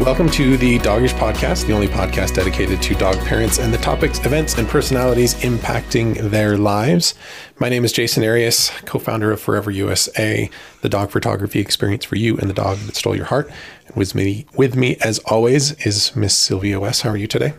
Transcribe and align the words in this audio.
Welcome 0.00 0.30
to 0.30 0.56
the 0.56 0.78
Doggish 0.78 1.12
Podcast, 1.12 1.66
the 1.66 1.74
only 1.74 1.86
podcast 1.86 2.34
dedicated 2.34 2.80
to 2.80 2.94
dog 2.94 3.18
parents 3.18 3.58
and 3.58 3.70
the 3.70 3.76
topics, 3.76 4.18
events, 4.24 4.56
and 4.56 4.66
personalities 4.66 5.34
impacting 5.42 6.30
their 6.30 6.56
lives. 6.56 7.14
My 7.58 7.68
name 7.68 7.84
is 7.84 7.92
Jason 7.92 8.24
Arias, 8.24 8.70
co 8.86 8.98
founder 8.98 9.30
of 9.30 9.42
Forever 9.42 9.70
USA, 9.70 10.48
the 10.80 10.88
dog 10.88 11.10
photography 11.10 11.60
experience 11.60 12.06
for 12.06 12.16
you 12.16 12.38
and 12.38 12.48
the 12.48 12.54
dog 12.54 12.78
that 12.78 12.96
stole 12.96 13.14
your 13.14 13.26
heart. 13.26 13.52
And 13.88 13.94
with 13.94 14.14
me, 14.14 14.46
with 14.54 14.74
me 14.74 14.96
as 15.02 15.18
always, 15.26 15.72
is 15.84 16.16
Miss 16.16 16.34
Sylvia 16.34 16.80
West. 16.80 17.02
How 17.02 17.10
are 17.10 17.16
you 17.18 17.26
today? 17.26 17.52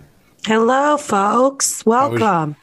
Hello, 0.48 0.98
folks. 0.98 1.85
Welcome. 1.85 2.55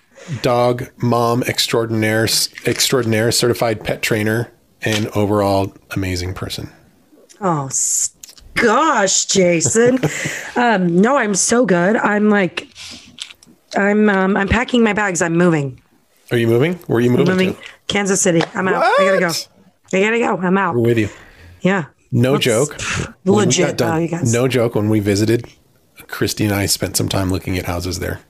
Dog 0.42 0.90
mom 0.96 1.44
extraordinaire, 1.44 2.24
extraordinaire, 2.66 3.30
certified 3.30 3.84
pet 3.84 4.02
trainer, 4.02 4.52
and 4.82 5.06
overall 5.14 5.72
amazing 5.92 6.34
person. 6.34 6.68
Oh, 7.40 7.68
gosh, 8.60 9.26
Jason. 9.26 9.98
um, 10.56 11.00
no, 11.00 11.16
I'm 11.16 11.34
so 11.34 11.66
good. 11.66 11.96
I'm 11.96 12.30
like, 12.30 12.68
I'm 13.76 14.08
um, 14.08 14.36
I'm 14.36 14.48
packing 14.48 14.82
my 14.82 14.92
bags. 14.92 15.22
I'm 15.22 15.36
moving. 15.36 15.80
Are 16.30 16.36
you 16.36 16.46
moving? 16.46 16.74
Where 16.86 16.98
are 16.98 17.00
you 17.00 17.10
moving? 17.10 17.28
I'm 17.28 17.36
moving. 17.36 17.54
To? 17.54 17.62
Kansas 17.86 18.20
City. 18.20 18.42
I'm 18.54 18.68
out. 18.68 18.80
What? 18.80 19.00
I 19.00 19.04
gotta 19.04 19.20
go. 19.20 19.96
I 19.96 20.00
gotta 20.00 20.18
go. 20.18 20.46
I'm 20.46 20.58
out. 20.58 20.74
We're 20.74 20.82
with 20.82 20.98
you. 20.98 21.08
Yeah. 21.62 21.86
No 22.10 22.32
Let's, 22.32 22.44
joke. 22.44 22.76
Legit. 23.24 23.76
Done, 23.76 24.08
oh, 24.12 24.20
no 24.24 24.48
joke. 24.48 24.74
When 24.74 24.88
we 24.88 25.00
visited, 25.00 25.46
Christy 26.06 26.44
and 26.44 26.54
I 26.54 26.66
spent 26.66 26.96
some 26.96 27.08
time 27.08 27.30
looking 27.30 27.58
at 27.58 27.66
houses 27.66 27.98
there 27.98 28.20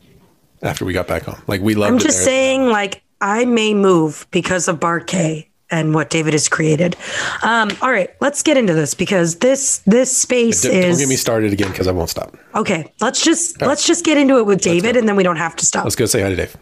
after 0.62 0.84
we 0.84 0.92
got 0.92 1.06
back 1.06 1.24
home. 1.24 1.40
Like 1.46 1.60
we 1.60 1.74
loved. 1.74 1.92
I'm 1.92 1.98
just 1.98 2.24
saying, 2.24 2.68
like 2.68 3.02
I 3.20 3.44
may 3.44 3.74
move 3.74 4.26
because 4.30 4.68
of 4.68 4.80
Bar 4.80 5.00
K 5.00 5.47
and 5.70 5.94
what 5.94 6.10
David 6.10 6.32
has 6.32 6.48
created. 6.48 6.96
Um, 7.42 7.70
all 7.82 7.90
right, 7.90 8.10
let's 8.20 8.42
get 8.42 8.56
into 8.56 8.74
this 8.74 8.94
because 8.94 9.36
this 9.36 9.78
this 9.78 10.16
space 10.16 10.62
don't, 10.62 10.74
is. 10.74 10.96
Don't 10.96 11.06
get 11.06 11.08
me 11.08 11.16
started 11.16 11.52
again 11.52 11.70
because 11.70 11.86
I 11.86 11.92
won't 11.92 12.10
stop. 12.10 12.36
Okay, 12.54 12.92
let's 13.00 13.22
just 13.24 13.60
let's 13.60 13.86
just 13.86 14.04
get 14.04 14.16
into 14.16 14.38
it 14.38 14.46
with 14.46 14.60
David, 14.60 14.96
and 14.96 15.08
then 15.08 15.16
we 15.16 15.22
don't 15.22 15.36
have 15.36 15.56
to 15.56 15.66
stop. 15.66 15.84
Let's 15.84 15.96
go 15.96 16.06
say 16.06 16.22
hi 16.22 16.30
to 16.30 16.36
Dave. 16.36 16.56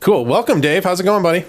Cool. 0.00 0.24
Welcome, 0.24 0.60
Dave. 0.60 0.84
How's 0.84 1.00
it 1.00 1.04
going, 1.04 1.22
buddy? 1.22 1.44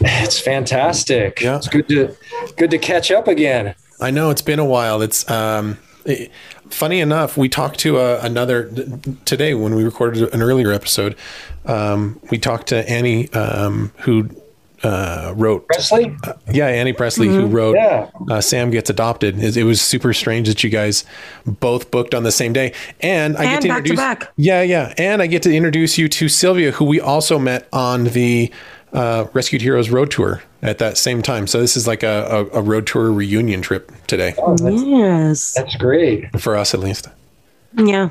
It's 0.00 0.40
fantastic. 0.40 1.40
Yeah, 1.40 1.56
it's 1.56 1.68
good 1.68 1.88
to 1.88 2.16
good 2.56 2.70
to 2.70 2.78
catch 2.78 3.10
up 3.10 3.28
again. 3.28 3.74
I 4.00 4.10
know 4.10 4.30
it's 4.30 4.42
been 4.42 4.58
a 4.58 4.64
while. 4.64 5.02
It's 5.02 5.28
um, 5.30 5.78
it, 6.04 6.32
funny 6.70 7.00
enough. 7.00 7.36
We 7.36 7.48
talked 7.48 7.78
to 7.80 7.98
uh, 7.98 8.20
another 8.22 8.70
today 9.24 9.54
when 9.54 9.74
we 9.74 9.84
recorded 9.84 10.32
an 10.34 10.42
earlier 10.42 10.72
episode. 10.72 11.16
Um, 11.66 12.20
we 12.30 12.38
talked 12.38 12.68
to 12.68 12.88
Annie, 12.88 13.30
um, 13.32 13.92
who 13.98 14.30
uh, 14.84 15.32
wrote 15.36 15.66
Presley. 15.66 16.14
Uh, 16.22 16.34
yeah, 16.52 16.66
Annie 16.66 16.92
Presley, 16.92 17.26
mm-hmm. 17.26 17.40
who 17.40 17.46
wrote 17.46 17.76
yeah. 17.76 18.10
uh, 18.30 18.40
"Sam 18.40 18.70
Gets 18.70 18.90
Adopted." 18.90 19.42
It, 19.42 19.56
it, 19.56 19.64
was 19.64 19.80
super 19.80 20.12
strange 20.12 20.48
that 20.48 20.62
you 20.62 20.70
guys 20.70 21.04
both 21.46 21.90
booked 21.90 22.14
on 22.14 22.22
the 22.22 22.32
same 22.32 22.52
day, 22.52 22.72
and 23.00 23.36
I 23.36 23.44
and 23.44 23.52
get 23.54 23.62
to 23.62 23.68
back 23.68 23.78
introduce. 23.78 23.90
To 23.90 23.96
back. 23.96 24.32
Yeah, 24.36 24.62
yeah, 24.62 24.94
and 24.98 25.22
I 25.22 25.26
get 25.26 25.42
to 25.44 25.54
introduce 25.54 25.98
you 25.98 26.08
to 26.08 26.28
Sylvia, 26.28 26.72
who 26.72 26.84
we 26.84 27.00
also 27.00 27.38
met 27.38 27.66
on 27.72 28.04
the 28.04 28.52
uh, 28.92 29.26
Rescued 29.32 29.62
Heroes 29.62 29.90
Road 29.90 30.10
Tour 30.10 30.42
at 30.62 30.78
that 30.78 30.96
same 30.96 31.22
time. 31.22 31.46
So 31.46 31.60
this 31.60 31.76
is 31.76 31.86
like 31.86 32.02
a, 32.02 32.48
a, 32.52 32.58
a 32.58 32.62
road 32.62 32.86
tour 32.86 33.10
reunion 33.10 33.62
trip 33.62 33.90
today. 34.06 34.34
Oh, 34.38 34.56
that's, 34.56 34.82
yes, 34.82 35.54
that's 35.54 35.76
great 35.76 36.40
for 36.40 36.56
us 36.56 36.74
at 36.74 36.80
least. 36.80 37.08
Yeah. 37.74 38.10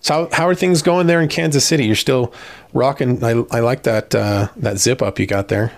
So 0.00 0.14
how, 0.14 0.36
how 0.36 0.48
are 0.48 0.54
things 0.54 0.82
going 0.82 1.06
there 1.06 1.20
in 1.20 1.28
Kansas 1.28 1.64
City? 1.64 1.86
You're 1.86 1.96
still 1.96 2.32
rocking. 2.72 3.24
I, 3.24 3.44
I 3.50 3.60
like 3.60 3.84
that 3.84 4.14
uh, 4.14 4.48
that 4.56 4.78
zip 4.78 5.02
up 5.02 5.18
you 5.18 5.26
got 5.26 5.48
there. 5.48 5.72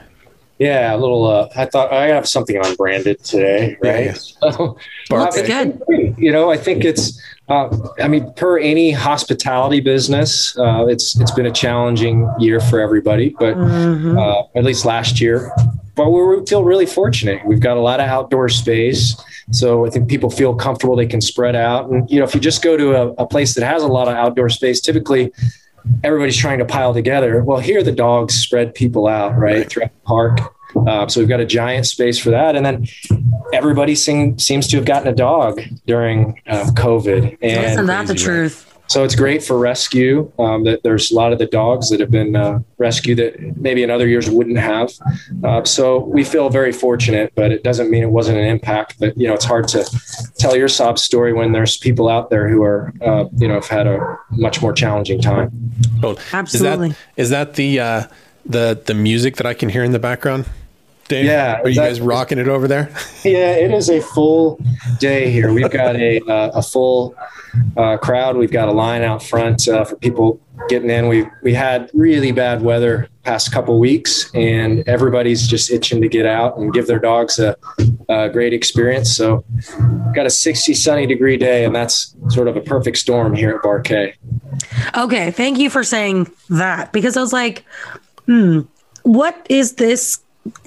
Yeah, 0.60 0.94
a 0.94 0.98
little. 0.98 1.24
Uh, 1.24 1.48
I 1.56 1.64
thought 1.64 1.90
I 1.90 2.08
have 2.08 2.28
something 2.28 2.54
unbranded 2.54 3.24
today, 3.24 3.78
right? 3.82 4.04
Yeah, 4.04 4.12
yeah. 4.12 4.12
So, 4.12 4.76
That's 5.08 5.40
good. 5.40 5.82
You 6.18 6.30
know, 6.30 6.50
I 6.50 6.58
think 6.58 6.84
it's. 6.84 7.18
Uh, 7.48 7.74
I 7.98 8.06
mean, 8.08 8.30
per 8.34 8.58
any 8.58 8.92
hospitality 8.92 9.80
business, 9.80 10.56
uh, 10.58 10.84
it's 10.86 11.18
it's 11.18 11.30
been 11.30 11.46
a 11.46 11.50
challenging 11.50 12.30
year 12.38 12.60
for 12.60 12.78
everybody, 12.78 13.34
but 13.40 13.56
mm-hmm. 13.56 14.18
Uh, 14.18 14.42
at 14.54 14.62
least 14.62 14.84
last 14.84 15.18
year. 15.18 15.50
But 15.96 16.10
we 16.10 16.44
feel 16.44 16.62
really 16.62 16.86
fortunate. 16.86 17.40
We've 17.46 17.58
got 17.58 17.78
a 17.78 17.80
lot 17.80 17.98
of 17.98 18.06
outdoor 18.06 18.50
space, 18.50 19.16
so 19.52 19.86
I 19.86 19.90
think 19.90 20.10
people 20.10 20.28
feel 20.30 20.54
comfortable. 20.54 20.94
They 20.94 21.06
can 21.06 21.22
spread 21.22 21.56
out, 21.56 21.88
and 21.88 22.08
you 22.10 22.18
know, 22.18 22.24
if 22.24 22.34
you 22.34 22.40
just 22.40 22.62
go 22.62 22.76
to 22.76 22.94
a, 22.96 23.08
a 23.12 23.26
place 23.26 23.54
that 23.54 23.64
has 23.64 23.82
a 23.82 23.88
lot 23.88 24.08
of 24.08 24.14
outdoor 24.14 24.50
space, 24.50 24.82
typically 24.82 25.32
everybody's 26.04 26.36
trying 26.36 26.58
to 26.58 26.64
pile 26.64 26.94
together. 26.94 27.42
Well, 27.42 27.58
here 27.58 27.82
the 27.82 27.92
dogs 27.92 28.34
spread 28.34 28.74
people 28.74 29.06
out 29.06 29.36
right, 29.36 29.58
right. 29.58 29.68
throughout 29.68 29.92
the 29.94 30.00
park. 30.06 30.38
Uh, 30.86 31.08
so 31.08 31.20
we've 31.20 31.28
got 31.28 31.40
a 31.40 31.46
giant 31.46 31.84
space 31.86 32.18
for 32.18 32.30
that, 32.30 32.54
and 32.54 32.64
then 32.64 32.86
everybody 33.52 33.96
seem, 33.96 34.38
seems 34.38 34.68
to 34.68 34.76
have 34.76 34.84
gotten 34.84 35.08
a 35.08 35.14
dog 35.14 35.60
during 35.86 36.40
uh, 36.46 36.66
COVID. 36.74 37.38
And 37.42 37.66
Isn't 37.66 37.86
that 37.86 38.06
the 38.06 38.14
truth? 38.14 38.69
So 38.90 39.04
it's 39.04 39.14
great 39.14 39.40
for 39.40 39.56
rescue. 39.56 40.32
Um, 40.40 40.64
that 40.64 40.82
there's 40.82 41.12
a 41.12 41.14
lot 41.14 41.32
of 41.32 41.38
the 41.38 41.46
dogs 41.46 41.90
that 41.90 42.00
have 42.00 42.10
been 42.10 42.34
uh, 42.34 42.58
rescued 42.76 43.18
that 43.18 43.38
maybe 43.56 43.84
in 43.84 43.90
other 43.90 44.08
years 44.08 44.28
wouldn't 44.28 44.58
have. 44.58 44.90
Uh, 45.44 45.62
so 45.62 46.00
we 46.00 46.24
feel 46.24 46.50
very 46.50 46.72
fortunate, 46.72 47.32
but 47.36 47.52
it 47.52 47.62
doesn't 47.62 47.88
mean 47.88 48.02
it 48.02 48.10
wasn't 48.10 48.36
an 48.36 48.44
impact. 48.44 48.96
But 48.98 49.16
you 49.16 49.28
know, 49.28 49.34
it's 49.34 49.44
hard 49.44 49.68
to 49.68 49.84
tell 50.38 50.56
your 50.56 50.66
sob 50.66 50.98
story 50.98 51.32
when 51.32 51.52
there's 51.52 51.76
people 51.76 52.08
out 52.08 52.30
there 52.30 52.48
who 52.48 52.64
are 52.64 52.92
uh, 53.00 53.26
you 53.36 53.46
know 53.46 53.54
have 53.54 53.68
had 53.68 53.86
a 53.86 54.18
much 54.32 54.60
more 54.60 54.72
challenging 54.72 55.20
time. 55.20 55.52
Well, 56.02 56.18
Absolutely. 56.32 56.88
Is 56.88 56.94
that, 56.96 57.22
is 57.22 57.30
that 57.30 57.54
the 57.54 57.78
uh, 57.78 58.06
the 58.44 58.82
the 58.86 58.94
music 58.94 59.36
that 59.36 59.46
I 59.46 59.54
can 59.54 59.68
hear 59.68 59.84
in 59.84 59.92
the 59.92 60.00
background? 60.00 60.46
Dave? 61.10 61.24
Yeah. 61.26 61.60
Are 61.60 61.68
you 61.68 61.74
that, 61.74 61.88
guys 61.88 62.00
rocking 62.00 62.38
it 62.38 62.48
over 62.48 62.66
there? 62.66 62.88
Yeah, 63.22 63.52
it 63.52 63.70
is 63.70 63.90
a 63.90 64.00
full 64.00 64.58
day 64.98 65.30
here. 65.30 65.52
We've 65.52 65.70
got 65.70 65.94
a 65.96 66.20
uh, 66.20 66.52
a 66.54 66.62
full 66.62 67.14
uh, 67.76 67.98
crowd. 67.98 68.36
We've 68.36 68.50
got 68.50 68.68
a 68.68 68.72
line 68.72 69.02
out 69.02 69.22
front 69.22 69.68
uh, 69.68 69.84
for 69.84 69.96
people 69.96 70.40
getting 70.70 70.88
in. 70.88 71.08
We 71.08 71.26
we 71.42 71.52
had 71.52 71.90
really 71.92 72.32
bad 72.32 72.62
weather 72.62 73.08
past 73.24 73.52
couple 73.52 73.78
weeks, 73.78 74.30
and 74.34 74.88
everybody's 74.88 75.46
just 75.46 75.70
itching 75.70 76.00
to 76.00 76.08
get 76.08 76.24
out 76.24 76.56
and 76.56 76.72
give 76.72 76.86
their 76.86 76.98
dogs 76.98 77.38
a, 77.38 77.56
a 78.08 78.30
great 78.30 78.54
experience. 78.54 79.14
So, 79.14 79.44
got 80.14 80.24
a 80.24 80.30
60 80.30 80.72
sunny 80.72 81.06
degree 81.06 81.36
day, 81.36 81.66
and 81.66 81.74
that's 81.74 82.16
sort 82.28 82.48
of 82.48 82.56
a 82.56 82.62
perfect 82.62 82.96
storm 82.96 83.34
here 83.34 83.56
at 83.56 83.62
Bar 83.62 83.80
K. 83.80 84.14
Okay, 84.96 85.30
thank 85.30 85.58
you 85.58 85.68
for 85.68 85.84
saying 85.84 86.30
that 86.48 86.92
because 86.92 87.18
I 87.18 87.20
was 87.20 87.34
like, 87.34 87.64
hmm, 88.24 88.60
what 89.02 89.46
is 89.50 89.74
this 89.74 90.20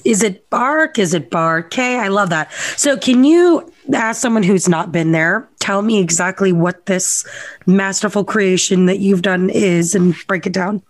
is 0.06 0.22
it 0.24 0.50
bark? 0.50 1.00
Is 1.00 1.14
it 1.14 1.30
bar 1.30 1.64
K? 1.64 1.98
I 1.98 2.08
love 2.08 2.30
that. 2.30 2.52
So, 2.78 2.98
can 2.98 3.24
you 3.24 3.72
ask 3.94 4.22
someone 4.22 4.44
who's 4.44 4.70
not 4.70 4.92
been 4.92 5.12
there, 5.12 5.48
tell 5.60 5.82
me 5.82 6.00
exactly 6.00 6.54
what 6.54 6.86
this 6.86 7.26
masterful 7.66 8.24
creation 8.24 8.86
that 8.86 9.00
you've 9.00 9.22
done 9.22 9.50
is 9.50 9.96
and 9.96 10.16
break 10.28 10.46
it 10.46 10.54
down? 10.54 10.82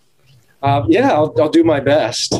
Uh, 0.64 0.86
yeah, 0.88 1.12
I'll, 1.12 1.36
I'll, 1.42 1.50
do 1.50 1.62
my 1.62 1.82
best. 1.82 2.36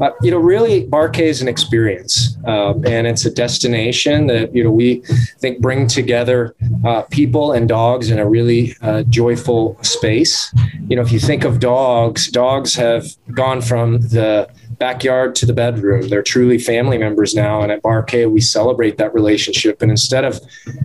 Uh, 0.00 0.10
you 0.22 0.30
know, 0.30 0.38
really, 0.38 0.86
Bar 0.86 1.08
K 1.08 1.26
is 1.26 1.42
an 1.42 1.48
experience, 1.48 2.36
um, 2.46 2.86
and 2.86 3.04
it's 3.04 3.26
a 3.26 3.30
destination 3.30 4.28
that 4.28 4.54
you 4.54 4.62
know 4.62 4.70
we 4.70 5.02
think 5.40 5.58
bring 5.58 5.88
together 5.88 6.54
uh, 6.84 7.02
people 7.10 7.50
and 7.50 7.68
dogs 7.68 8.10
in 8.12 8.20
a 8.20 8.28
really 8.28 8.76
uh, 8.80 9.02
joyful 9.08 9.76
space. 9.82 10.54
You 10.86 10.94
know, 10.94 11.02
if 11.02 11.10
you 11.10 11.18
think 11.18 11.42
of 11.42 11.58
dogs, 11.58 12.28
dogs 12.28 12.76
have 12.76 13.06
gone 13.32 13.60
from 13.60 13.98
the 14.02 14.48
backyard 14.78 15.34
to 15.36 15.46
the 15.46 15.52
bedroom. 15.52 16.08
They're 16.08 16.22
truly 16.22 16.58
family 16.58 16.98
members 16.98 17.34
now. 17.34 17.62
And 17.62 17.72
at 17.72 17.82
Bar 17.82 18.02
K, 18.02 18.26
we 18.26 18.40
celebrate 18.40 18.98
that 18.98 19.14
relationship. 19.14 19.82
And 19.82 19.90
instead 19.90 20.24
of 20.24 20.40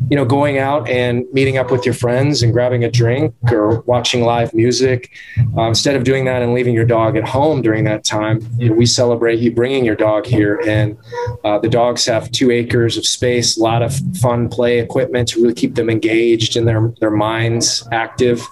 you 0.09 0.15
know, 0.15 0.25
going 0.25 0.57
out 0.57 0.89
and 0.89 1.25
meeting 1.33 1.57
up 1.57 1.69
with 1.69 1.85
your 1.85 1.93
friends 1.93 2.41
and 2.41 2.51
grabbing 2.51 2.83
a 2.83 2.89
drink 2.89 3.33
or 3.51 3.81
watching 3.81 4.23
live 4.23 4.53
music. 4.53 5.11
Uh, 5.55 5.67
instead 5.67 5.95
of 5.95 6.03
doing 6.03 6.25
that 6.25 6.41
and 6.41 6.53
leaving 6.53 6.73
your 6.73 6.85
dog 6.85 7.15
at 7.15 7.27
home 7.27 7.61
during 7.61 7.83
that 7.83 8.03
time, 8.03 8.39
you 8.57 8.69
know, 8.69 8.75
we 8.75 8.85
celebrate 8.85 9.39
you 9.39 9.51
bringing 9.51 9.85
your 9.85 9.95
dog 9.95 10.25
here. 10.25 10.59
And 10.65 10.97
uh, 11.43 11.59
the 11.59 11.69
dogs 11.69 12.05
have 12.05 12.31
two 12.31 12.49
acres 12.49 12.97
of 12.97 13.05
space, 13.05 13.57
a 13.57 13.61
lot 13.61 13.83
of 13.83 13.93
fun 14.19 14.49
play 14.49 14.79
equipment 14.79 15.27
to 15.29 15.41
really 15.41 15.53
keep 15.53 15.75
them 15.75 15.89
engaged 15.89 16.57
and 16.57 16.67
their, 16.67 16.91
their 16.99 17.11
minds 17.11 17.87
active. 17.91 18.45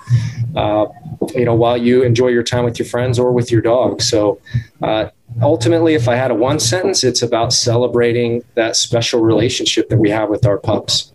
Uh, 0.55 0.85
you 1.33 1.45
know, 1.45 1.55
while 1.55 1.75
you 1.75 2.03
enjoy 2.03 2.27
your 2.27 2.43
time 2.43 2.63
with 2.63 2.77
your 2.77 2.85
friends 2.85 3.17
or 3.17 3.31
with 3.31 3.51
your 3.51 3.61
dog. 3.61 4.01
So, 4.01 4.39
uh, 4.81 5.09
ultimately, 5.41 5.93
if 5.93 6.07
I 6.07 6.15
had 6.15 6.31
a 6.31 6.35
one 6.35 6.59
sentence, 6.59 7.03
it's 7.03 7.21
about 7.21 7.53
celebrating 7.53 8.43
that 8.55 8.75
special 8.75 9.21
relationship 9.21 9.89
that 9.89 9.97
we 9.97 10.09
have 10.09 10.29
with 10.29 10.45
our 10.45 10.57
pups. 10.57 11.11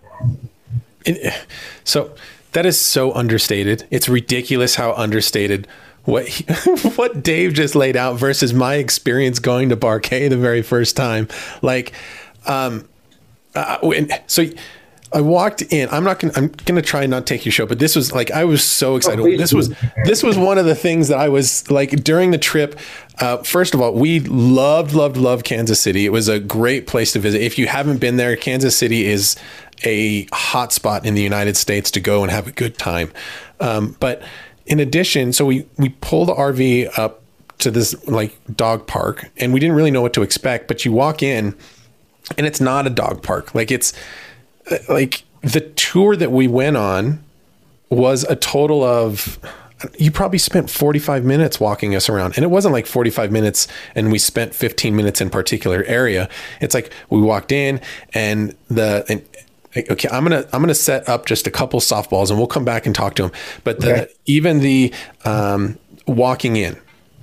So 1.85 2.15
that 2.53 2.67
is 2.67 2.79
so 2.79 3.13
understated. 3.13 3.87
It's 3.91 4.09
ridiculous 4.09 4.77
how 4.77 4.93
understated 4.93 5.67
what 6.05 6.29
he, 6.29 6.45
what 6.97 7.23
Dave 7.23 7.55
just 7.55 7.75
laid 7.75 7.97
out 7.97 8.17
versus 8.17 8.53
my 8.53 8.77
experience 8.77 9.39
going 9.39 9.69
to 9.69 9.77
Bar 9.77 10.01
K 10.01 10.29
the 10.29 10.37
very 10.37 10.63
first 10.63 10.97
time. 10.97 11.29
Like, 11.61 11.93
um, 12.47 12.89
uh, 13.55 13.79
so 14.27 14.47
I 15.15 15.21
walked 15.21 15.63
in. 15.63 15.89
I'm 15.91 16.05
not 16.05 16.19
gonna. 16.19 16.33
I'm 16.37 16.49
gonna 16.49 16.83
try 16.83 17.03
and 17.03 17.11
not 17.11 17.27
take 17.27 17.45
your 17.45 17.53
show, 17.53 17.67
but 17.67 17.79
this 17.79 17.95
was 17.95 18.13
like 18.13 18.31
I 18.31 18.45
was 18.45 18.65
so 18.65 18.97
excited. 18.97 19.21
Oh, 19.21 19.37
this 19.37 19.53
was 19.53 19.75
this 20.05 20.23
was 20.23 20.39
one 20.39 20.59
of 20.59 20.65
the 20.65 20.75
things 20.75 21.09
that 21.09 21.19
I 21.19 21.29
was 21.29 21.71
like 21.71 21.91
during 22.03 22.31
the 22.31 22.39
trip. 22.39 22.79
Uh, 23.21 23.39
first 23.39 23.75
of 23.75 23.81
all, 23.81 23.93
we 23.93 24.21
loved, 24.21 24.95
loved, 24.95 25.17
loved 25.17 25.45
Kansas 25.45 25.81
City. 25.81 26.07
It 26.07 26.13
was 26.13 26.29
a 26.29 26.41
great 26.41 26.87
place 26.87 27.13
to 27.13 27.19
visit. 27.19 27.43
If 27.43 27.59
you 27.59 27.67
haven't 27.67 27.99
been 27.99 28.17
there, 28.17 28.37
Kansas 28.37 28.77
City 28.77 29.05
is 29.05 29.37
a 29.85 30.27
hotspot 30.27 31.05
in 31.05 31.15
the 31.15 31.23
United 31.23 31.57
States 31.57 31.91
to 31.91 32.01
go 32.01 32.23
and 32.23 32.31
have 32.31 32.47
a 32.47 32.53
good 32.53 32.79
time. 32.79 33.13
Um, 33.61 33.97
but 34.01 34.23
in 34.67 34.81
addition, 34.81 35.33
so 35.33 35.45
we 35.45 35.67
we 35.77 35.91
pull 36.01 36.25
the 36.25 36.35
RV 36.35 36.99
up 36.99 37.23
to 37.59 37.71
this 37.71 37.95
like 38.09 38.37
dog 38.55 38.87
park, 38.87 39.31
and 39.37 39.53
we 39.53 39.61
didn't 39.61 39.77
really 39.77 39.91
know 39.91 40.03
what 40.03 40.15
to 40.15 40.23
expect. 40.23 40.69
But 40.69 40.85
you 40.85 40.93
walk 40.93 41.23
in, 41.23 41.55
and 42.39 42.47
it's 42.47 42.61
not 42.61 42.87
a 42.87 42.91
dog 42.91 43.23
park. 43.23 43.55
Like 43.55 43.71
it's 43.71 43.93
like 44.89 45.25
the 45.43 45.61
tour 45.61 46.17
that 46.17 46.31
we 46.31 46.49
went 46.49 46.77
on 46.77 47.23
was 47.91 48.25
a 48.25 48.37
total 48.37 48.83
of 48.83 49.39
you 49.99 50.11
probably 50.11 50.39
spent 50.39 50.71
45 50.71 51.25
minutes 51.25 51.59
walking 51.59 51.95
us 51.95 52.09
around. 52.09 52.35
And 52.37 52.45
it 52.45 52.49
wasn't 52.49 52.73
like 52.73 52.87
45 52.87 53.33
minutes 53.33 53.67
and 53.95 54.13
we 54.13 54.19
spent 54.19 54.55
15 54.55 54.95
minutes 54.95 55.21
in 55.21 55.31
particular 55.31 55.85
area. 55.85 56.29
It's 56.61 56.75
like 56.75 56.93
we 57.11 57.21
walked 57.21 57.53
in 57.53 57.81
and 58.15 58.55
the 58.69 59.05
and 59.09 59.23
okay 59.91 60.07
i'm 60.11 60.23
gonna 60.23 60.47
i'm 60.53 60.61
gonna 60.61 60.75
set 60.75 61.09
up 61.09 61.25
just 61.25 61.47
a 61.47 61.51
couple 61.51 61.81
softballs 61.81 62.29
and 62.29 62.39
we'll 62.39 62.47
come 62.47 62.65
back 62.65 62.85
and 62.85 62.95
talk 62.95 63.15
to 63.15 63.23
them 63.23 63.33
but 63.65 63.81
the 63.81 64.03
okay. 64.03 64.13
even 64.27 64.61
the 64.61 64.93
um, 65.25 65.79
walking 66.07 66.57
in 66.57 66.77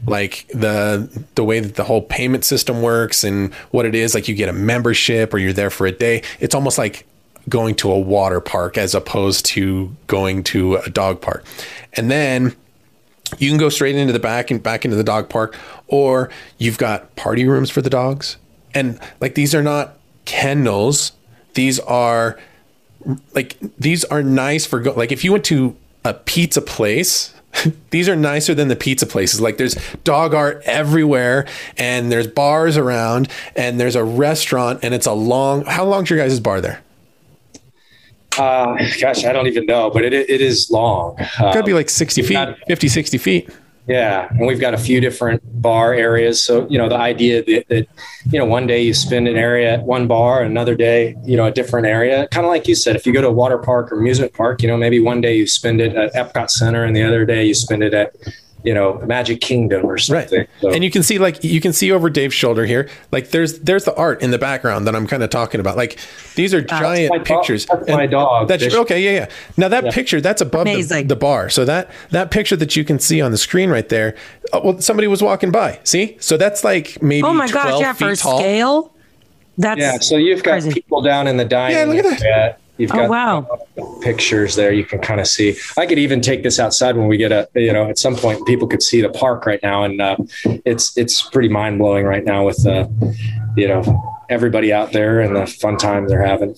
like 0.08 0.48
the 0.54 1.26
the 1.36 1.44
way 1.44 1.60
that 1.60 1.76
the 1.76 1.84
whole 1.84 2.02
payment 2.02 2.44
system 2.44 2.82
works 2.82 3.24
and 3.24 3.54
what 3.72 3.86
it 3.86 3.94
is 3.94 4.16
like 4.16 4.28
you 4.28 4.34
get 4.34 4.50
a 4.50 4.54
membership 4.54 5.32
or 5.32 5.38
you're 5.38 5.54
there 5.54 5.70
for 5.70 5.86
a 5.86 5.92
day 5.92 6.24
it's 6.40 6.56
almost 6.56 6.78
like 6.80 7.06
going 7.48 7.76
to 7.76 7.92
a 7.92 8.00
water 8.00 8.40
park 8.40 8.78
as 8.78 8.94
opposed 8.94 9.46
to 9.46 9.96
going 10.08 10.44
to 10.44 10.76
a 10.76 10.90
dog 10.90 11.22
park. 11.22 11.46
And 11.94 12.12
then 12.12 12.56
you 13.38 13.50
can 13.50 13.58
go 13.58 13.70
straight 13.70 13.96
into 13.96 14.14
the 14.14 14.20
back 14.20 14.52
and 14.52 14.62
back 14.62 14.86
into 14.86 14.98
the 14.98 15.04
dog 15.04 15.30
park, 15.30 15.56
or 15.88 16.30
you've 16.58 16.78
got 16.78 17.16
party 17.16 17.46
rooms 17.46 17.70
for 17.70 17.82
the 17.82 17.90
dogs. 17.90 18.38
And 18.74 19.00
like 19.20 19.36
these 19.36 19.54
are 19.54 19.64
not 19.64 19.98
kennels, 20.26 21.14
these 21.54 21.80
are 21.80 22.40
like 23.34 23.58
these 23.78 24.04
are 24.06 24.22
nice 24.22 24.66
for 24.66 24.80
go 24.80 24.92
like 24.92 25.12
if 25.12 25.24
you 25.24 25.32
went 25.32 25.46
to 25.46 25.76
a 26.04 26.14
pizza 26.14 26.62
place 26.62 27.34
these 27.90 28.08
are 28.08 28.16
nicer 28.16 28.54
than 28.54 28.68
the 28.68 28.76
pizza 28.76 29.06
places. 29.06 29.42
Like 29.42 29.58
there's 29.58 29.76
dog 30.04 30.34
art 30.34 30.62
everywhere 30.66 31.48
and 31.78 32.12
there's 32.12 32.28
bars 32.28 32.78
around 32.78 33.30
and 33.56 33.80
there's 33.80 33.96
a 33.96 34.04
restaurant 34.04 34.80
and 34.84 34.94
it's 34.94 35.06
a 35.06 35.14
long 35.14 35.66
how 35.66 35.86
long's 35.86 36.10
your 36.10 36.20
guys' 36.20 36.40
bar 36.40 36.62
there? 36.62 36.82
Uh, 38.40 38.78
gosh, 39.02 39.26
I 39.26 39.34
don't 39.34 39.48
even 39.48 39.66
know, 39.66 39.90
but 39.90 40.06
it, 40.06 40.14
it 40.14 40.42
is 40.42 40.72
long. 40.72 41.16
It's 41.20 41.38
got 41.38 41.66
be 41.66 41.74
like 41.74 41.90
60 41.90 42.22
feet, 42.22 42.34
got, 42.34 42.58
50, 42.68 42.88
60 42.88 43.18
feet. 43.18 43.50
Yeah. 43.90 44.28
And 44.30 44.46
we've 44.46 44.60
got 44.60 44.76
a 44.76 44.78
few 44.78 45.02
different 45.02 45.42
bar 45.62 45.96
areas. 45.96 46.44
So, 46.44 46.68
you 46.70 46.78
know, 46.78 46.88
the 46.88 46.96
idea 46.96 47.44
that, 47.44 47.68
that, 47.70 47.88
you 48.32 48.38
know, 48.38 48.46
one 48.46 48.68
day 48.68 48.84
you 48.84 48.94
spend 48.94 49.28
an 49.28 49.36
area 49.36 49.74
at 49.74 49.84
one 49.84 50.08
bar, 50.08 50.44
another 50.44 50.76
day, 50.76 51.16
you 51.26 51.36
know, 51.36 51.46
a 51.46 51.52
different 51.52 51.88
area. 51.88 52.28
Kind 52.28 52.46
of 52.46 52.52
like 52.52 52.68
you 52.68 52.76
said, 52.76 52.96
if 52.96 53.08
you 53.08 53.14
go 53.14 53.22
to 53.22 53.28
a 53.28 53.32
water 53.32 53.58
park 53.58 53.92
or 53.92 54.00
amusement 54.00 54.34
park, 54.34 54.62
you 54.62 54.68
know, 54.68 54.78
maybe 54.78 55.00
one 55.00 55.22
day 55.22 55.36
you 55.36 55.48
spend 55.48 55.82
it 55.82 55.96
at 55.96 56.14
Epcot 56.14 56.52
Center 56.52 56.86
and 56.86 56.96
the 56.96 57.02
other 57.02 57.26
day 57.26 57.44
you 57.44 57.56
spend 57.56 57.82
it 57.82 57.96
at, 57.96 58.16
you 58.64 58.74
know 58.74 59.00
magic 59.06 59.40
kingdom 59.40 59.86
or 59.86 59.98
something 59.98 60.40
right. 60.40 60.50
So. 60.60 60.72
and 60.72 60.84
you 60.84 60.92
can 60.92 61.02
see 61.02 61.18
like 61.18 61.44
you 61.44 61.62
can 61.62 61.72
see 61.72 61.92
over 61.92 62.10
dave's 62.10 62.34
shoulder 62.34 62.66
here 62.66 62.90
like 63.12 63.30
there's 63.30 63.60
there's 63.60 63.86
the 63.86 63.96
art 63.96 64.22
in 64.22 64.32
the 64.32 64.38
background 64.38 64.86
that 64.88 64.96
i'm 64.96 65.08
kind 65.08 65.24
of 65.24 65.30
talking 65.30 65.62
about 65.62 65.78
like 65.78 66.00
these 66.36 66.54
are 66.54 66.62
that's 66.62 66.80
giant 66.80 67.26
pictures 67.26 67.66
dog. 67.66 67.80
that's 67.80 67.92
my 67.92 68.06
dog 68.06 68.48
that's 68.48 68.74
okay 68.76 69.02
yeah 69.02 69.12
yeah 69.12 69.30
now 69.56 69.68
that 69.68 69.86
yeah. 69.86 69.92
picture 69.92 70.20
that's 70.20 70.42
above 70.42 70.66
the, 70.66 71.04
the, 71.04 71.16
bar 71.16 71.50
so 71.50 71.64
that 71.64 71.90
that 72.12 72.32
picture 72.32 72.56
that 72.56 72.76
you 72.76 72.84
can 72.84 73.00
see 73.00 73.22
on 73.22 73.32
the 73.32 73.38
screen 73.38 73.70
right 73.70 73.90
there 73.90 74.16
oh, 74.52 74.62
well 74.62 74.82
somebody 74.82 75.08
was 75.08 75.22
walking 75.22 75.52
by 75.52 75.80
see 75.84 76.18
so 76.20 76.36
that's 76.36 76.64
like 76.64 77.02
maybe 77.02 77.26
oh 77.26 77.34
my 77.34 77.50
gosh 77.50 77.80
yeah 77.80 77.94
for 77.94 78.14
tall. 78.16 78.40
scale 78.40 78.94
that's 79.58 79.80
yeah 79.80 79.98
so 80.00 80.18
you've 80.18 80.44
got 80.44 80.62
crazy. 80.62 80.74
people 80.74 81.02
down 81.02 81.28
in 81.28 81.38
the 81.38 81.46
dining 81.46 81.78
yeah, 81.78 81.86
look 81.86 82.06
at 82.06 82.20
that. 82.20 82.59
You've 82.80 82.92
oh, 82.94 82.96
got 82.96 83.10
wow. 83.10 83.60
pictures 84.02 84.56
there. 84.56 84.72
You 84.72 84.86
can 84.86 85.00
kind 85.00 85.20
of 85.20 85.28
see. 85.28 85.58
I 85.78 85.86
could 85.86 86.00
even 86.00 86.22
take 86.22 86.44
this 86.44 86.60
outside 86.60 86.96
when 86.96 87.08
we 87.08 87.18
get 87.18 87.34
a, 87.34 87.48
you 87.54 87.74
know, 87.74 87.90
at 87.90 88.00
some 88.00 88.16
point 88.16 88.48
people 88.48 88.70
could 88.70 88.82
see 88.82 89.02
the 89.02 89.10
park 89.10 89.46
right 89.46 89.60
now, 89.62 89.84
and 89.84 90.00
uh, 90.00 90.16
it's 90.66 90.98
it's 90.98 91.22
pretty 91.30 91.50
mind 91.50 91.78
blowing 91.78 92.06
right 92.06 92.24
now 92.24 92.46
with, 92.46 92.66
uh, 92.66 92.88
you 93.58 93.68
know, 93.68 93.84
everybody 94.30 94.72
out 94.72 94.94
there 94.94 95.20
and 95.20 95.36
the 95.36 95.46
fun 95.46 95.76
time 95.78 96.08
they're 96.08 96.26
having. 96.26 96.56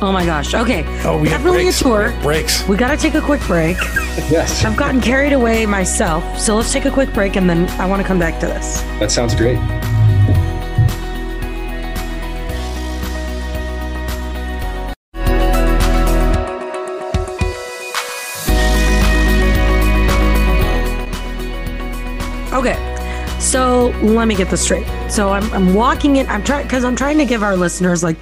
Oh 0.00 0.10
my 0.12 0.24
gosh. 0.24 0.54
Okay. 0.54 0.82
Oh, 1.04 1.20
we 1.20 1.28
have 1.28 1.42
definitely 1.42 1.68
a 1.68 1.72
tour. 1.72 2.14
Breaks. 2.22 2.66
We 2.66 2.78
got 2.78 2.90
to 2.90 2.96
take 2.96 3.14
a 3.14 3.20
quick 3.20 3.42
break. 3.42 3.76
yes. 4.30 4.64
I've 4.64 4.78
gotten 4.78 5.00
carried 5.02 5.34
away 5.34 5.66
myself, 5.66 6.38
so 6.38 6.56
let's 6.56 6.72
take 6.72 6.86
a 6.86 6.90
quick 6.90 7.12
break, 7.12 7.36
and 7.36 7.50
then 7.50 7.68
I 7.80 7.86
want 7.86 8.00
to 8.00 8.08
come 8.08 8.18
back 8.18 8.40
to 8.40 8.46
this. 8.46 8.80
That 8.98 9.10
sounds 9.10 9.34
great. 9.34 9.58
So 23.80 23.86
let 24.02 24.28
me 24.28 24.34
get 24.34 24.50
this 24.50 24.60
straight. 24.60 24.86
So 25.10 25.30
I'm, 25.30 25.50
I'm 25.54 25.72
walking 25.72 26.16
in. 26.16 26.26
I'm 26.26 26.44
trying 26.44 26.64
because 26.64 26.84
I'm 26.84 26.96
trying 26.96 27.16
to 27.16 27.24
give 27.24 27.42
our 27.42 27.56
listeners 27.56 28.02
like 28.02 28.18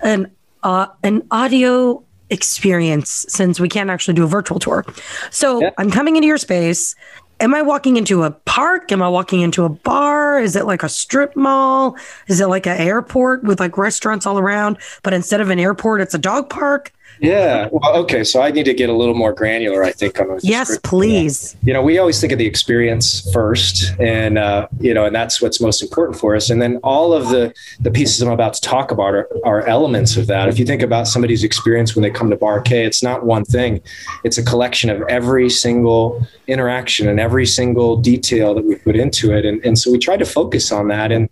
an 0.00 0.30
uh, 0.62 0.86
an 1.02 1.26
audio 1.30 2.02
experience 2.30 3.26
since 3.28 3.60
we 3.60 3.68
can't 3.68 3.90
actually 3.90 4.14
do 4.14 4.24
a 4.24 4.26
virtual 4.26 4.58
tour. 4.58 4.82
So 5.30 5.60
yeah. 5.60 5.72
I'm 5.76 5.90
coming 5.90 6.16
into 6.16 6.26
your 6.26 6.38
space. 6.38 6.94
Am 7.38 7.54
I 7.54 7.60
walking 7.60 7.98
into 7.98 8.22
a 8.22 8.30
park? 8.30 8.90
Am 8.92 9.02
I 9.02 9.08
walking 9.10 9.42
into 9.42 9.64
a 9.64 9.68
bar? 9.68 10.40
Is 10.40 10.56
it 10.56 10.64
like 10.64 10.82
a 10.82 10.88
strip 10.88 11.36
mall? 11.36 11.98
Is 12.28 12.40
it 12.40 12.46
like 12.46 12.66
an 12.66 12.78
airport 12.78 13.44
with 13.44 13.60
like 13.60 13.76
restaurants 13.76 14.24
all 14.24 14.38
around? 14.38 14.78
But 15.02 15.12
instead 15.12 15.42
of 15.42 15.50
an 15.50 15.58
airport, 15.58 16.00
it's 16.00 16.14
a 16.14 16.18
dog 16.18 16.48
park? 16.48 16.94
Yeah. 17.24 17.68
Well, 17.72 17.96
okay. 18.02 18.24
So 18.24 18.42
I 18.42 18.50
need 18.50 18.64
to 18.64 18.74
get 18.74 18.90
a 18.90 18.92
little 18.92 19.14
more 19.14 19.32
granular, 19.32 19.82
I 19.82 19.92
think, 19.92 20.20
on 20.20 20.28
those. 20.28 20.44
Yes, 20.44 20.78
please. 20.82 21.56
You 21.62 21.72
know, 21.72 21.82
we 21.82 21.98
always 21.98 22.20
think 22.20 22.32
of 22.32 22.38
the 22.38 22.46
experience 22.46 23.30
first, 23.32 23.92
and 23.98 24.38
uh, 24.38 24.68
you 24.80 24.94
know, 24.94 25.06
and 25.06 25.14
that's 25.14 25.40
what's 25.40 25.60
most 25.60 25.82
important 25.82 26.18
for 26.18 26.36
us. 26.36 26.50
And 26.50 26.60
then 26.60 26.78
all 26.82 27.12
of 27.12 27.28
the 27.28 27.54
the 27.80 27.90
pieces 27.90 28.20
I'm 28.22 28.30
about 28.30 28.54
to 28.54 28.60
talk 28.60 28.90
about 28.90 29.14
are, 29.14 29.28
are 29.44 29.66
elements 29.66 30.16
of 30.16 30.26
that. 30.26 30.48
If 30.48 30.58
you 30.58 30.66
think 30.66 30.82
about 30.82 31.08
somebody's 31.08 31.44
experience 31.44 31.94
when 31.94 32.02
they 32.02 32.10
come 32.10 32.30
to 32.30 32.36
Bar 32.36 32.60
K, 32.60 32.84
it's 32.84 33.02
not 33.02 33.24
one 33.24 33.44
thing; 33.44 33.80
it's 34.24 34.38
a 34.38 34.44
collection 34.44 34.90
of 34.90 35.02
every 35.08 35.48
single 35.50 36.26
interaction 36.46 37.08
and 37.08 37.18
every 37.18 37.46
single 37.46 37.96
detail 37.96 38.54
that 38.54 38.64
we 38.64 38.76
put 38.76 38.96
into 38.96 39.32
it. 39.32 39.44
And 39.44 39.64
and 39.64 39.78
so 39.78 39.90
we 39.90 39.98
try 39.98 40.16
to 40.16 40.26
focus 40.26 40.70
on 40.72 40.88
that. 40.88 41.12
And 41.12 41.28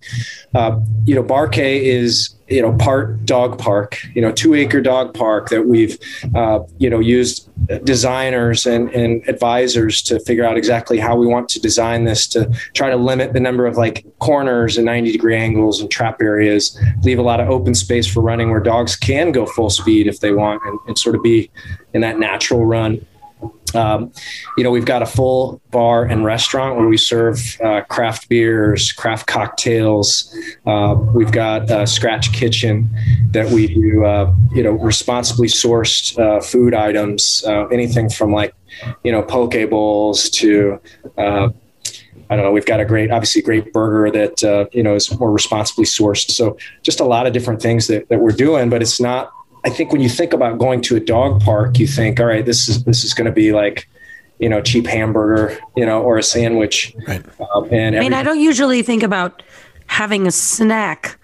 uh, 0.55 0.81
you 1.05 1.15
know, 1.15 1.23
Bar 1.23 1.49
K 1.49 1.85
is 1.85 2.35
you 2.49 2.61
know 2.61 2.73
part 2.75 3.25
dog 3.25 3.59
park 3.59 3.99
you 4.15 4.21
know 4.21 4.33
two 4.33 4.55
acre 4.55 4.81
dog 4.81 5.15
park 5.15 5.49
that 5.49 5.67
we've 5.67 5.99
uh, 6.35 6.61
you 6.79 6.91
know 6.91 6.99
used 6.99 7.49
designers 7.85 8.67
and, 8.67 8.91
and 8.91 9.27
advisors 9.29 10.03
to 10.03 10.19
figure 10.21 10.45
out 10.45 10.57
exactly 10.57 10.99
how 10.99 11.17
we 11.17 11.27
want 11.27 11.49
to 11.49 11.61
design 11.61 12.05
this 12.05 12.27
to 12.27 12.51
try 12.75 12.91
to 12.91 12.97
limit 12.97 13.33
the 13.33 13.41
number 13.41 13.67
of 13.67 13.77
like 13.77 14.05
corners 14.19 14.77
and 14.77 14.87
90 14.87 15.13
degree 15.13 15.37
angles 15.37 15.81
and 15.81 15.91
trap 15.91 16.21
areas 16.21 16.79
leave 17.03 17.19
a 17.19 17.23
lot 17.23 17.41
of 17.41 17.49
open 17.49 17.75
space 17.75 18.07
for 18.07 18.21
running 18.21 18.51
where 18.51 18.61
dogs 18.61 18.97
can 18.97 19.33
go 19.33 19.47
full 19.47 19.71
speed 19.71 20.07
if 20.07 20.21
they 20.21 20.33
want 20.33 20.61
and, 20.65 20.79
and 20.87 20.99
sort 20.99 21.15
of 21.15 21.23
be 21.23 21.51
in 21.95 22.01
that 22.01 22.19
natural 22.19 22.67
run 22.67 23.05
Um, 23.75 24.13
you 24.57 24.65
know, 24.65 24.71
we've 24.71 24.85
got 24.85 25.03
a 25.03 25.07
full 25.07 25.61
bar 25.71 26.05
and 26.05 26.25
restaurant 26.25 26.77
where 26.77 26.87
we 26.87 26.97
serve 26.97 27.59
uh, 27.65 27.83
craft 27.83 28.29
beers, 28.29 28.93
craft 28.93 29.27
cocktails. 29.27 30.37
Uh, 30.67 30.95
we've 31.15 31.33
got 31.33 31.71
a 31.71 31.87
scratch 31.87 32.33
kitchen 32.33 32.91
that 33.31 33.51
we 33.51 33.69
do, 33.69 34.05
uh, 34.05 34.35
you 34.53 34.63
know, 34.63 34.73
responsibly 34.73 35.49
sourced 35.49 36.19
uh, 36.19 36.41
food 36.41 36.75
items, 36.75 37.45
uh, 37.47 37.67
anything 37.69 38.09
from 38.09 38.33
like, 38.33 38.55
you 39.05 39.13
know, 39.13 39.23
poke 39.23 39.55
bowls 39.71 40.29
to, 40.31 40.81
uh, 41.17 41.49
I 42.31 42.37
don't 42.37 42.47
know. 42.47 42.53
We've 42.53 42.67
got 42.67 42.81
a 42.81 42.85
great, 42.85 43.11
obviously, 43.11 43.43
great 43.43 43.73
burger 43.73 44.11
that 44.11 44.71
you 44.73 44.83
know 44.83 44.95
is 44.95 45.19
more 45.19 45.31
responsibly 45.31 45.85
sourced. 45.85 46.31
So 46.31 46.57
just 46.83 47.01
a 47.01 47.05
lot 47.05 47.27
of 47.27 47.35
different 47.35 47.61
things 47.61 47.89
that, 47.89 48.09
that 48.09 48.21
we're 48.21 48.33
doing, 48.33 48.71
but 48.71 48.81
it's 48.81 49.01
not 49.01 49.33
I 49.65 49.71
think 49.71 49.93
when 49.93 50.01
you 50.01 50.09
think 50.09 50.33
about 50.33 50.59
going 50.59 50.81
to 50.83 50.97
a 50.97 51.01
dog 51.01 51.41
park, 51.41 51.79
you 51.79 51.87
think, 51.87 52.19
all 52.19 52.27
right, 52.27 52.45
this 52.45 52.69
is 52.69 52.85
this 52.85 53.05
is 53.05 53.15
going 53.15 53.27
to 53.27 53.33
be 53.33 53.53
like, 53.53 53.89
you 54.39 54.49
know, 54.49 54.61
cheap 54.61 54.87
hamburger, 54.87 55.59
you 55.77 55.87
know, 55.87 56.03
or 56.03 56.19
a 56.19 56.23
sandwich. 56.23 56.95
Right. 57.07 57.25
Um, 57.55 57.69
and 57.71 57.97
I 57.97 58.01
mean, 58.01 58.13
I 58.13 58.23
don't 58.23 58.41
usually 58.41 58.83
think 58.83 59.03
about 59.03 59.43
having 59.87 60.27
a 60.27 60.33
snack 60.33 61.19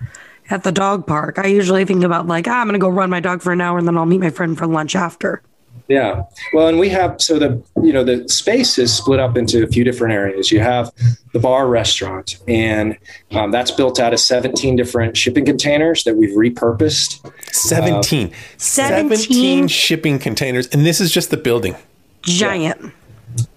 at 0.50 0.62
the 0.62 0.72
dog 0.72 1.06
park. 1.06 1.38
I 1.38 1.46
usually 1.46 1.84
think 1.84 2.04
about 2.04 2.26
like, 2.26 2.46
ah, 2.46 2.60
I'm 2.60 2.66
going 2.66 2.74
to 2.74 2.78
go 2.78 2.88
run 2.88 3.10
my 3.10 3.20
dog 3.20 3.42
for 3.42 3.52
an 3.52 3.60
hour 3.60 3.78
and 3.78 3.86
then 3.86 3.96
I'll 3.96 4.06
meet 4.06 4.20
my 4.20 4.30
friend 4.30 4.56
for 4.56 4.66
lunch 4.66 4.94
after. 4.94 5.42
Yeah. 5.88 6.24
Well, 6.52 6.68
and 6.68 6.78
we 6.78 6.90
have 6.90 7.20
so 7.20 7.38
the 7.38 7.62
you 7.82 7.92
know 7.92 8.04
the 8.04 8.28
space 8.28 8.78
is 8.78 8.94
split 8.94 9.20
up 9.20 9.38
into 9.38 9.64
a 9.64 9.66
few 9.66 9.84
different 9.84 10.12
areas. 10.12 10.52
You 10.52 10.60
have 10.60 10.92
the 11.32 11.38
bar 11.38 11.66
restaurant, 11.66 12.36
and 12.46 12.98
um, 13.32 13.50
that's 13.50 13.70
built 13.70 13.98
out 13.98 14.12
of 14.12 14.20
17 14.20 14.76
different 14.76 15.16
shipping 15.16 15.46
containers 15.46 16.04
that 16.04 16.16
we've 16.16 16.36
repurposed. 16.36 17.32
17. 17.52 18.28
Uh, 18.28 18.30
17 18.58 19.68
shipping 19.68 20.18
containers, 20.18 20.66
and 20.68 20.84
this 20.84 21.00
is 21.00 21.10
just 21.10 21.30
the 21.30 21.38
building. 21.38 21.74
Giant. 22.22 22.80
Yeah. 22.82 22.90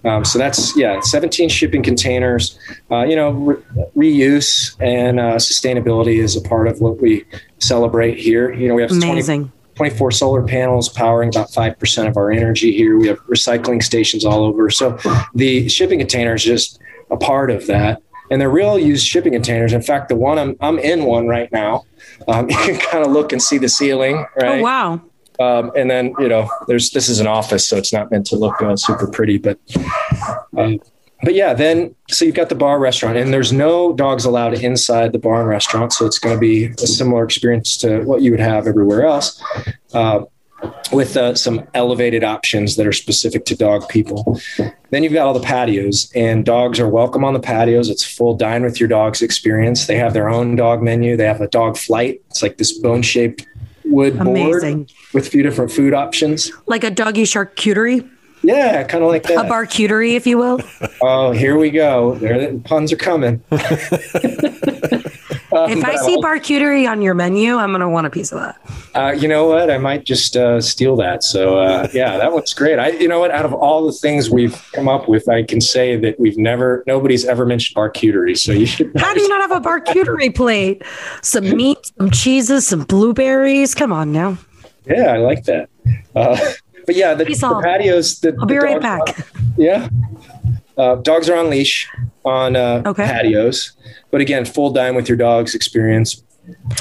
Um, 0.04 0.24
so 0.24 0.38
that's 0.38 0.76
yeah, 0.76 1.00
17 1.00 1.48
shipping 1.48 1.82
containers. 1.82 2.58
Uh, 2.90 3.02
you 3.02 3.16
know, 3.16 3.30
re- 3.30 3.62
reuse 3.96 4.76
and 4.80 5.20
uh, 5.20 5.36
sustainability 5.36 6.18
is 6.18 6.36
a 6.36 6.40
part 6.40 6.68
of 6.68 6.80
what 6.80 7.00
we 7.00 7.24
celebrate 7.58 8.18
here. 8.18 8.52
You 8.52 8.68
know, 8.68 8.74
we 8.74 8.82
have 8.82 8.90
amazing. 8.90 9.48
20, 9.48 9.52
24 9.74 10.10
solar 10.10 10.42
panels 10.42 10.88
powering 10.88 11.28
about 11.28 11.50
5% 11.50 12.08
of 12.08 12.16
our 12.16 12.30
energy 12.30 12.72
here. 12.72 12.98
We 12.98 13.08
have 13.08 13.18
recycling 13.26 13.82
stations 13.82 14.24
all 14.24 14.44
over. 14.44 14.70
So 14.70 14.98
the 15.34 15.68
shipping 15.68 15.98
container 15.98 16.34
is 16.34 16.44
just 16.44 16.80
a 17.10 17.16
part 17.16 17.50
of 17.50 17.66
that. 17.66 18.02
And 18.30 18.40
they're 18.40 18.50
real 18.50 18.78
used 18.78 19.06
shipping 19.06 19.32
containers. 19.32 19.72
In 19.72 19.82
fact, 19.82 20.08
the 20.08 20.16
one 20.16 20.38
I'm, 20.38 20.56
I'm 20.60 20.78
in 20.78 21.04
one 21.04 21.26
right 21.26 21.50
now. 21.52 21.84
Um, 22.28 22.48
you 22.50 22.56
can 22.56 22.78
kind 22.78 23.04
of 23.04 23.12
look 23.12 23.32
and 23.32 23.42
see 23.42 23.58
the 23.58 23.68
ceiling, 23.68 24.24
right? 24.36 24.60
Oh, 24.60 24.62
wow. 24.62 25.00
Um, 25.40 25.72
and 25.76 25.90
then, 25.90 26.14
you 26.18 26.28
know, 26.28 26.48
there's, 26.66 26.90
this 26.90 27.08
is 27.08 27.18
an 27.18 27.26
office, 27.26 27.66
so 27.66 27.76
it's 27.76 27.92
not 27.92 28.10
meant 28.10 28.26
to 28.26 28.36
look 28.36 28.60
uh, 28.62 28.76
super 28.76 29.06
pretty, 29.06 29.38
but 29.38 29.58
um, 30.56 30.78
but 31.22 31.34
yeah, 31.34 31.54
then 31.54 31.94
so 32.08 32.24
you've 32.24 32.34
got 32.34 32.48
the 32.48 32.54
bar 32.54 32.78
restaurant, 32.78 33.16
and 33.16 33.32
there's 33.32 33.52
no 33.52 33.92
dogs 33.92 34.24
allowed 34.24 34.54
inside 34.54 35.12
the 35.12 35.18
bar 35.18 35.40
and 35.40 35.48
restaurant, 35.48 35.92
so 35.92 36.04
it's 36.04 36.18
going 36.18 36.34
to 36.34 36.40
be 36.40 36.66
a 36.66 36.86
similar 36.86 37.24
experience 37.24 37.76
to 37.78 38.02
what 38.02 38.22
you 38.22 38.30
would 38.30 38.40
have 38.40 38.66
everywhere 38.66 39.04
else, 39.04 39.42
uh, 39.94 40.24
with 40.92 41.16
uh, 41.16 41.34
some 41.34 41.66
elevated 41.74 42.24
options 42.24 42.76
that 42.76 42.86
are 42.86 42.92
specific 42.92 43.44
to 43.46 43.56
dog 43.56 43.88
people. 43.88 44.40
Then 44.90 45.02
you've 45.02 45.12
got 45.12 45.26
all 45.26 45.34
the 45.34 45.40
patios, 45.40 46.10
and 46.14 46.44
dogs 46.44 46.80
are 46.80 46.88
welcome 46.88 47.24
on 47.24 47.34
the 47.34 47.40
patios. 47.40 47.88
It's 47.88 48.04
full 48.04 48.34
dine 48.34 48.62
with 48.62 48.78
your 48.78 48.88
dogs 48.88 49.22
experience. 49.22 49.86
They 49.86 49.96
have 49.96 50.12
their 50.12 50.28
own 50.28 50.56
dog 50.56 50.82
menu. 50.82 51.16
They 51.16 51.26
have 51.26 51.40
a 51.40 51.48
dog 51.48 51.76
flight. 51.76 52.20
It's 52.30 52.42
like 52.42 52.58
this 52.58 52.72
bone 52.78 53.02
shaped 53.02 53.46
wood 53.84 54.16
Amazing. 54.16 54.76
board 54.76 54.92
with 55.14 55.26
a 55.26 55.30
few 55.30 55.42
different 55.42 55.70
food 55.70 55.94
options, 55.94 56.50
like 56.66 56.84
a 56.84 56.90
doggy 56.90 57.24
charcuterie. 57.24 58.08
Yeah, 58.42 58.82
kind 58.84 59.04
of 59.04 59.10
like 59.10 59.22
that. 59.24 59.46
A 59.46 59.48
barcuterie, 59.48 60.14
if 60.14 60.26
you 60.26 60.38
will. 60.38 60.60
oh, 61.02 61.30
here 61.30 61.56
we 61.56 61.70
go. 61.70 62.16
There, 62.16 62.58
puns 62.58 62.92
are 62.92 62.96
coming. 62.96 63.42
um, 63.50 63.58
if 65.52 65.84
I 65.84 65.96
see 65.96 66.16
barcuterie 66.20 66.90
on 66.90 67.02
your 67.02 67.14
menu, 67.14 67.56
I'm 67.56 67.70
going 67.70 67.80
to 67.80 67.88
want 67.88 68.06
a 68.06 68.10
piece 68.10 68.32
of 68.32 68.40
that. 68.40 68.60
Uh, 68.94 69.12
you 69.12 69.28
know 69.28 69.46
what? 69.46 69.70
I 69.70 69.78
might 69.78 70.04
just 70.04 70.36
uh, 70.36 70.60
steal 70.60 70.96
that. 70.96 71.22
So 71.22 71.60
uh, 71.60 71.88
yeah, 71.92 72.18
that 72.18 72.32
looks 72.32 72.52
great. 72.52 72.78
I, 72.78 72.88
you 72.90 73.06
know 73.06 73.20
what? 73.20 73.30
Out 73.30 73.44
of 73.44 73.54
all 73.54 73.86
the 73.86 73.92
things 73.92 74.28
we've 74.28 74.60
come 74.72 74.88
up 74.88 75.08
with, 75.08 75.28
I 75.28 75.44
can 75.44 75.60
say 75.60 75.96
that 75.96 76.18
we've 76.18 76.36
never, 76.36 76.82
nobody's 76.86 77.24
ever 77.24 77.46
mentioned 77.46 77.76
barcuterie. 77.76 78.36
So 78.36 78.52
you 78.52 78.66
should. 78.66 78.92
How 78.96 79.14
do 79.14 79.20
you 79.20 79.28
not 79.28 79.48
have 79.48 79.52
a 79.52 79.60
barcuterie 79.68 80.34
plate? 80.34 80.82
Some 81.22 81.48
meat, 81.56 81.78
some 81.96 82.10
cheeses, 82.10 82.66
some 82.66 82.80
blueberries. 82.80 83.74
Come 83.74 83.92
on 83.92 84.12
now. 84.12 84.36
Yeah, 84.84 85.12
I 85.12 85.18
like 85.18 85.44
that. 85.44 85.68
Uh, 86.14 86.52
but 86.86 86.96
yeah, 86.96 87.14
the, 87.14 87.24
the 87.24 87.60
patios. 87.62 88.20
The, 88.20 88.36
I'll 88.38 88.46
be 88.46 88.58
right 88.58 88.80
back. 88.80 89.26
yeah, 89.56 89.88
uh, 90.76 90.96
dogs 90.96 91.28
are 91.28 91.36
on 91.36 91.50
leash 91.50 91.88
on 92.24 92.56
uh, 92.56 92.82
okay. 92.86 93.06
patios, 93.06 93.72
but 94.10 94.20
again, 94.20 94.44
full 94.44 94.70
dine 94.70 94.94
with 94.94 95.08
your 95.08 95.18
dogs 95.18 95.54
experience. 95.54 96.22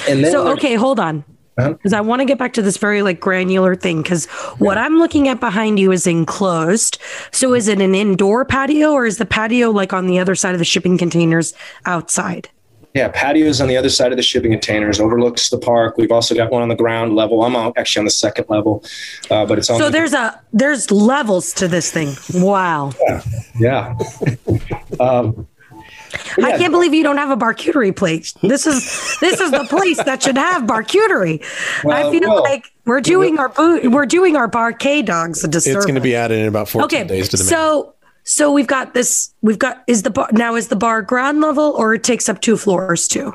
And 0.10 0.24
then 0.24 0.32
so 0.32 0.48
okay, 0.54 0.76
hold 0.76 1.00
on. 1.00 1.24
Because 1.56 1.94
uh-huh. 1.94 1.98
I 1.98 2.02
want 2.02 2.22
to 2.22 2.26
get 2.26 2.38
back 2.38 2.54
to 2.54 2.62
this 2.62 2.78
very 2.78 3.02
like 3.02 3.20
granular 3.20 3.76
thing. 3.76 4.02
Because 4.02 4.26
what 4.58 4.78
I'm 4.78 4.98
looking 4.98 5.28
at 5.28 5.40
behind 5.40 5.80
you 5.80 5.92
is 5.92 6.08
enclosed. 6.08 6.98
So 7.32 7.54
is 7.54 7.68
it 7.68 7.82
an 7.82 7.94
indoor 7.94 8.46
patio 8.46 8.92
or 8.92 9.06
is 9.06 9.18
the 9.18 9.26
patio 9.26 9.70
like 9.70 9.94
on 9.94 10.08
the 10.08 10.18
other 10.18 10.34
side 10.34 10.54
of 10.54 10.60
the 10.60 10.66
shipping 10.66 10.98
containers 10.98 11.54
outside? 11.86 12.50
Yeah, 12.94 13.10
patios 13.10 13.62
on 13.62 13.68
the 13.68 13.78
other 13.78 13.90
side 13.90 14.12
of 14.12 14.18
the 14.18 14.24
shipping 14.24 14.52
containers 14.52 15.00
overlooks 15.00 15.50
the 15.50 15.58
park. 15.58 15.98
We've 15.98 16.12
also 16.12 16.36
got 16.36 16.52
one 16.52 16.62
on 16.62 16.68
the 16.68 16.76
ground 16.76 17.16
level. 17.16 17.42
I'm 17.44 17.56
actually 17.78 18.02
on 18.02 18.06
the 18.06 18.12
second 18.12 18.46
level, 18.50 18.84
uh, 19.30 19.46
but 19.46 19.58
it's 19.58 19.70
on. 19.70 19.80
So 19.80 19.86
the- 19.86 19.92
there's 19.92 20.14
a 20.14 20.42
there's 20.52 20.92
levels 20.92 21.54
to 21.54 21.68
this 21.68 21.90
thing. 21.92 22.16
Wow. 22.34 22.92
Yeah. 23.00 23.24
yeah. 23.60 23.98
um, 25.00 25.48
yeah. 26.38 26.48
I 26.48 26.58
can't 26.58 26.72
believe 26.72 26.94
you 26.94 27.04
don't 27.04 27.18
have 27.18 27.30
a 27.30 27.38
barcuterie 27.38 27.96
place. 27.96 28.34
This 28.42 28.68
is 28.68 29.18
this 29.22 29.40
is 29.40 29.52
the 29.52 29.66
place 29.70 29.98
that 30.04 30.24
should 30.24 30.38
have 30.38 30.64
barcuterie. 30.64 31.44
Well, 31.84 31.96
I 31.96 32.12
feel 32.12 32.30
well, 32.30 32.44
like 32.44 32.66
we're 32.86 33.02
doing 33.02 33.40
our 33.40 33.50
boot, 33.50 33.90
we're 33.90 34.06
doing 34.06 34.36
our 34.36 34.48
Bar 34.48 34.74
K 34.74 35.02
dogs 35.02 35.44
a 35.44 35.48
disservice. 35.48 35.78
It's 35.78 35.86
going 35.86 35.96
to 35.96 36.02
be 36.02 36.16
added 36.16 36.40
in 36.40 36.48
about 36.48 36.68
14 36.68 36.86
okay, 36.86 37.08
days 37.08 37.30
to 37.30 37.38
the 37.38 37.44
so 37.44 37.94
so 38.24 38.52
we've 38.52 38.68
got 38.68 38.94
this. 38.94 39.34
We've 39.42 39.60
got 39.60 39.84
is 39.88 40.04
the 40.04 40.10
bar 40.10 40.30
now 40.32 40.56
is 40.56 40.68
the 40.68 40.76
bar 40.76 41.02
ground 41.02 41.42
level 41.42 41.74
or 41.78 41.94
it 41.94 42.04
takes 42.04 42.30
up 42.30 42.42
two 42.42 42.58
floors 42.58 43.08
too. 43.08 43.34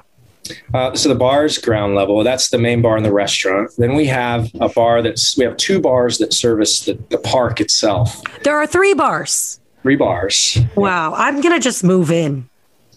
Uh, 0.75 0.95
so 0.95 1.09
the 1.09 1.15
bar 1.15 1.45
is 1.45 1.59
ground 1.59 1.95
level. 1.95 2.23
That's 2.23 2.51
the 2.51 2.59
main 2.59 2.83
bar 2.83 2.97
in 2.97 3.03
the 3.03 3.13
restaurant. 3.13 3.71
Then 3.79 3.95
we 3.95 4.07
have 4.07 4.51
a 4.61 4.69
bar 4.69 5.03
that's 5.03 5.37
we 5.37 5.45
have 5.45 5.57
two 5.57 5.81
bars 5.81 6.19
that 6.19 6.33
service 6.33 6.85
the, 6.85 6.95
the 7.11 7.19
park 7.19 7.61
itself. 7.61 8.23
There 8.43 8.57
are 8.57 8.67
three 8.67 8.95
bars. 8.95 9.61
Three 9.83 9.97
bars. 9.97 10.59
Wow, 10.75 11.15
I'm 11.15 11.41
gonna 11.41 11.61
just 11.61 11.85
move 11.85 12.11
in. 12.11 12.49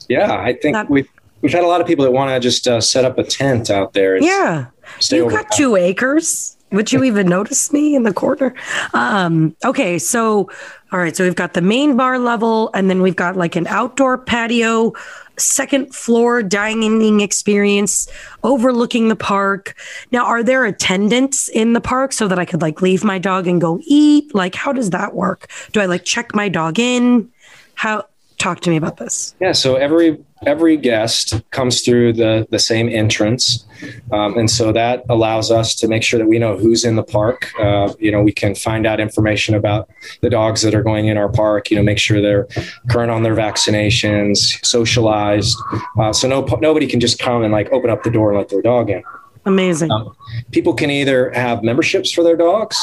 Yeah, 0.08 0.34
I 0.34 0.53
think 0.53 0.74
that, 0.74 0.89
we've 0.89 1.08
we've 1.41 1.51
had 1.51 1.63
a 1.63 1.67
lot 1.67 1.81
of 1.81 1.88
people 1.88 2.03
that 2.05 2.12
want 2.12 2.31
to 2.31 2.39
just 2.39 2.67
uh, 2.67 2.81
set 2.81 3.05
up 3.05 3.17
a 3.17 3.24
tent 3.24 3.69
out 3.69 3.93
there. 3.93 4.22
yeah, 4.22 4.67
you've 5.12 5.31
got 5.31 5.51
two 5.51 5.75
acres. 5.75 6.55
Would 6.72 6.91
you 6.91 7.03
even 7.03 7.27
notice 7.27 7.74
me 7.74 7.96
in 7.96 8.03
the 8.03 8.13
corner? 8.13 8.53
Um, 8.93 9.55
okay, 9.65 9.98
so 9.98 10.51
all 10.91 11.00
right, 11.00 11.15
so 11.15 11.24
we've 11.24 11.36
got 11.36 11.53
the 11.53 11.62
main 11.62 11.96
bar 11.96 12.17
level, 12.17 12.72
and 12.74 12.89
then 12.89 13.01
we've 13.01 13.15
got 13.15 13.36
like 13.36 13.55
an 13.55 13.67
outdoor 13.67 14.17
patio, 14.17 14.93
second 15.38 15.93
floor 15.93 16.41
dining 16.41 17.22
experience 17.22 18.08
overlooking 18.43 19.08
the 19.08 19.15
park. 19.15 19.75
Now, 20.12 20.25
are 20.25 20.43
there 20.43 20.65
attendants 20.65 21.48
in 21.48 21.74
the 21.74 21.81
park 21.81 22.12
so 22.12 22.27
that 22.27 22.39
I 22.39 22.46
could 22.46 22.62
like 22.62 22.81
leave 22.81 23.03
my 23.03 23.19
dog 23.19 23.48
and 23.48 23.62
go 23.62 23.79
eat? 23.84 24.34
Like, 24.34 24.55
how 24.55 24.74
does 24.74 24.89
that 24.89 25.13
work? 25.13 25.50
Do 25.72 25.79
I 25.79 25.86
like 25.86 26.05
check 26.05 26.34
my 26.34 26.50
dog 26.50 26.79
in? 26.79 27.29
How 27.75 28.05
talk 28.39 28.62
to 28.62 28.69
me 28.69 28.77
about 28.77 28.98
this? 28.98 29.36
Yeah, 29.39 29.51
so 29.51 29.75
every 29.75 30.17
every 30.46 30.77
guest 30.77 31.43
comes 31.51 31.81
through 31.81 32.13
the 32.13 32.48
the 32.50 32.58
same 32.58 32.89
entrance, 32.89 33.65
um, 34.12 34.38
and 34.38 34.50
so 34.50 34.72
that 34.72 35.03
allows 35.10 35.51
us 35.51 35.75
to 35.75 35.88
make 35.88 36.01
sure 36.01 36.17
that 36.17 36.27
we 36.27 36.39
know 36.39 36.58
who's 36.58 36.84
in 36.84 36.96
the 36.96 37.03
park. 37.03 37.51
Uh, 37.60 37.93
you 38.00 38.12
know, 38.12 38.24
we 38.24 38.31
can 38.31 38.55
find 38.55 38.88
out 38.88 39.00
information 39.00 39.53
about 39.53 39.89
the 40.22 40.29
dogs 40.29 40.62
that 40.63 40.74
are 40.74 40.84
going 40.84 41.08
in 41.08 41.17
our 41.17 41.29
park. 41.29 41.69
You 41.69 41.77
know, 41.77 41.84
make 41.84 42.00
sure 42.00 42.22
they're 42.22 42.48
current 42.89 43.12
on 43.12 43.22
their 43.22 43.36
vaccinations, 43.36 44.65
socialized, 44.65 45.58
uh, 46.00 46.12
so 46.12 46.27
no 46.27 46.41
nobody 46.62 46.88
can 46.88 47.00
just 47.00 47.19
come 47.19 47.43
and 47.43 47.51
like 47.51 47.72
open 47.72 47.89
up 47.89 48.03
the 48.03 48.12
door 48.12 48.31
and 48.31 48.39
let 48.39 48.50
their 48.50 48.62
dog 48.62 48.89
in. 48.89 49.03
Amazing. 49.46 49.91
Um, 49.91 50.15
people 50.51 50.74
can 50.74 50.89
either 50.89 51.31
have 51.31 51.63
memberships 51.63 52.12
for 52.12 52.24
their 52.24 52.36
dogs 52.36 52.77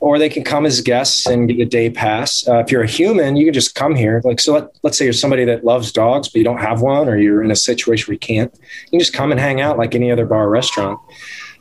or 0.00 0.18
they 0.18 0.28
can 0.28 0.44
come 0.44 0.66
as 0.66 0.80
guests 0.80 1.26
and 1.26 1.48
get 1.48 1.58
a 1.60 1.64
day 1.64 1.90
pass. 1.90 2.46
Uh, 2.46 2.58
if 2.58 2.70
you're 2.70 2.82
a 2.82 2.86
human, 2.86 3.36
you 3.36 3.46
can 3.46 3.54
just 3.54 3.74
come 3.74 3.94
here. 3.94 4.20
Like, 4.24 4.40
so 4.40 4.52
let, 4.52 4.68
let's 4.82 4.98
say 4.98 5.04
you're 5.04 5.14
somebody 5.14 5.44
that 5.46 5.64
loves 5.64 5.92
dogs, 5.92 6.28
but 6.28 6.36
you 6.36 6.44
don't 6.44 6.58
have 6.58 6.82
one, 6.82 7.08
or 7.08 7.16
you're 7.16 7.42
in 7.42 7.50
a 7.50 7.56
situation 7.56 8.06
where 8.08 8.14
you 8.14 8.18
can't, 8.18 8.52
you 8.84 8.90
can 8.90 8.98
just 8.98 9.14
come 9.14 9.30
and 9.30 9.40
hang 9.40 9.60
out 9.60 9.78
like 9.78 9.94
any 9.94 10.10
other 10.10 10.26
bar 10.26 10.44
or 10.44 10.50
restaurant. 10.50 11.00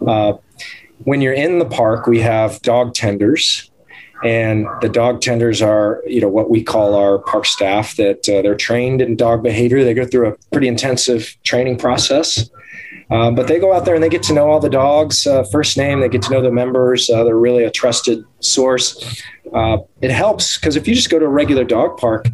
Uh, 0.06 0.34
when 1.06 1.22
you're 1.22 1.34
in 1.34 1.60
the 1.60 1.66
park, 1.66 2.08
we 2.08 2.20
have 2.20 2.62
dog 2.62 2.94
tenders. 2.94 3.70
And 4.24 4.68
the 4.80 4.88
dog 4.88 5.20
tenders 5.20 5.62
are, 5.62 6.02
you 6.08 6.22
know, 6.22 6.30
what 6.30 6.50
we 6.50 6.64
call 6.64 6.96
our 6.96 7.20
park 7.20 7.46
staff 7.46 7.98
that 7.98 8.30
uh, 8.30 8.42
they're 8.42 8.56
trained 8.56 9.02
in 9.02 9.18
dog 9.18 9.44
behavior. 9.44 9.84
They 9.84 9.94
go 9.94 10.06
through 10.06 10.30
a 10.30 10.38
pretty 10.50 10.70
intensive 10.70 11.36
training 11.44 11.78
process. 11.78 12.50
Um, 13.14 13.36
but 13.36 13.48
they 13.48 13.60
go 13.60 13.74
out 13.74 13.86
there 13.86 13.94
and 13.94 14.04
they 14.04 14.10
get 14.10 14.24
to 14.24 14.34
know 14.34 14.50
all 14.50 14.60
the 14.60 14.72
dogs 14.72 15.28
uh, 15.28 15.44
first 15.44 15.78
name. 15.78 16.00
They 16.00 16.10
get 16.10 16.24
to 16.24 16.32
know 16.32 16.42
the 16.42 16.52
members. 16.52 17.12
Uh, 17.12 17.24
they're 17.24 17.38
really 17.38 17.64
a 17.64 17.70
trusted 17.70 18.26
source. 18.40 19.22
Uh, 19.54 19.78
it 20.02 20.10
helps 20.10 20.58
because 20.58 20.76
if 20.76 20.88
you 20.88 20.96
just 20.96 21.12
go 21.12 21.20
to 21.20 21.26
a 21.26 21.30
regular 21.30 21.64
dog 21.64 21.98
park, 21.98 22.28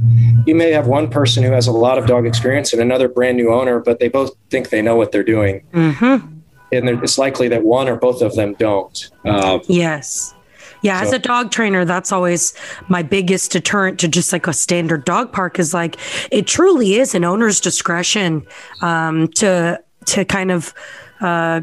you 0.46 0.56
may 0.56 0.72
have 0.72 0.88
one 0.88 1.10
person 1.10 1.44
who 1.44 1.52
has 1.52 1.68
a 1.68 1.72
lot 1.74 1.98
of 1.98 2.08
dog 2.08 2.26
experience 2.26 2.72
and 2.72 2.82
another 2.82 3.10
brand 3.10 3.36
new 3.36 3.54
owner, 3.54 3.82
but 3.82 4.00
they 4.00 4.08
both 4.08 4.32
think 4.50 4.70
they 4.70 4.82
know 4.82 4.96
what 4.96 5.12
they're 5.12 5.22
doing. 5.22 5.66
Mm-hmm. 5.74 6.38
And 6.72 7.04
it's 7.04 7.18
likely 7.18 7.50
that 7.50 7.66
one 7.66 7.90
or 7.90 7.98
both 7.98 8.22
of 8.22 8.36
them 8.36 8.54
don't. 8.54 9.10
Uh, 9.26 9.60
yes. 9.68 10.34
Yeah, 10.82 11.02
so. 11.02 11.08
as 11.08 11.14
a 11.14 11.20
dog 11.20 11.52
trainer, 11.52 11.84
that's 11.84 12.14
always 12.14 12.54
my 12.88 13.04
biggest 13.04 13.52
deterrent 13.52 14.00
to 14.00 14.08
just 14.08 14.32
like 14.32 14.48
a 14.48 14.54
standard 14.54 15.04
dog 15.04 15.34
park 15.34 15.60
is 15.60 15.74
like 15.74 15.98
it 16.32 16.48
truly 16.48 16.94
is 16.94 17.14
an 17.16 17.26
owner's 17.26 17.60
discretion 17.60 18.48
um, 18.82 19.28
to 19.30 19.82
to 20.10 20.26
kind 20.26 20.52
of 20.52 20.74
uh, 21.22 21.62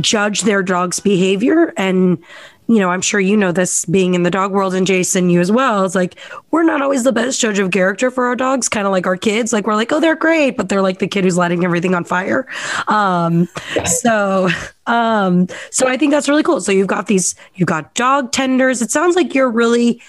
judge 0.00 0.42
their 0.42 0.62
dog's 0.62 1.00
behavior 1.00 1.72
and 1.76 2.22
you 2.70 2.78
know, 2.78 2.90
I'm 2.90 3.00
sure 3.00 3.18
you 3.18 3.36
know 3.36 3.50
this 3.50 3.84
being 3.84 4.14
in 4.14 4.22
the 4.22 4.30
dog 4.30 4.52
world 4.52 4.76
and 4.76 4.86
Jason, 4.86 5.28
you 5.28 5.40
as 5.40 5.50
well. 5.50 5.84
It's 5.84 5.96
like 5.96 6.14
we're 6.52 6.62
not 6.62 6.80
always 6.80 7.02
the 7.02 7.10
best 7.10 7.40
judge 7.40 7.58
of 7.58 7.72
character 7.72 8.12
for 8.12 8.26
our 8.26 8.36
dogs, 8.36 8.68
kind 8.68 8.86
of 8.86 8.92
like 8.92 9.08
our 9.08 9.16
kids. 9.16 9.52
Like 9.52 9.66
we're 9.66 9.74
like, 9.74 9.90
oh, 9.90 9.98
they're 9.98 10.14
great, 10.14 10.56
but 10.56 10.68
they're 10.68 10.80
like 10.80 11.00
the 11.00 11.08
kid 11.08 11.24
who's 11.24 11.36
lighting 11.36 11.64
everything 11.64 11.96
on 11.96 12.04
fire. 12.04 12.46
Um, 12.86 13.48
so 13.84 14.50
um, 14.86 15.48
so 15.72 15.88
I 15.88 15.96
think 15.96 16.12
that's 16.12 16.28
really 16.28 16.44
cool. 16.44 16.60
So 16.60 16.70
you've 16.70 16.86
got 16.86 17.08
these, 17.08 17.34
you've 17.56 17.66
got 17.66 17.92
dog 17.94 18.30
tenders. 18.30 18.80
It 18.80 18.92
sounds 18.92 19.16
like 19.16 19.34
you're 19.34 19.50
really 19.50 20.00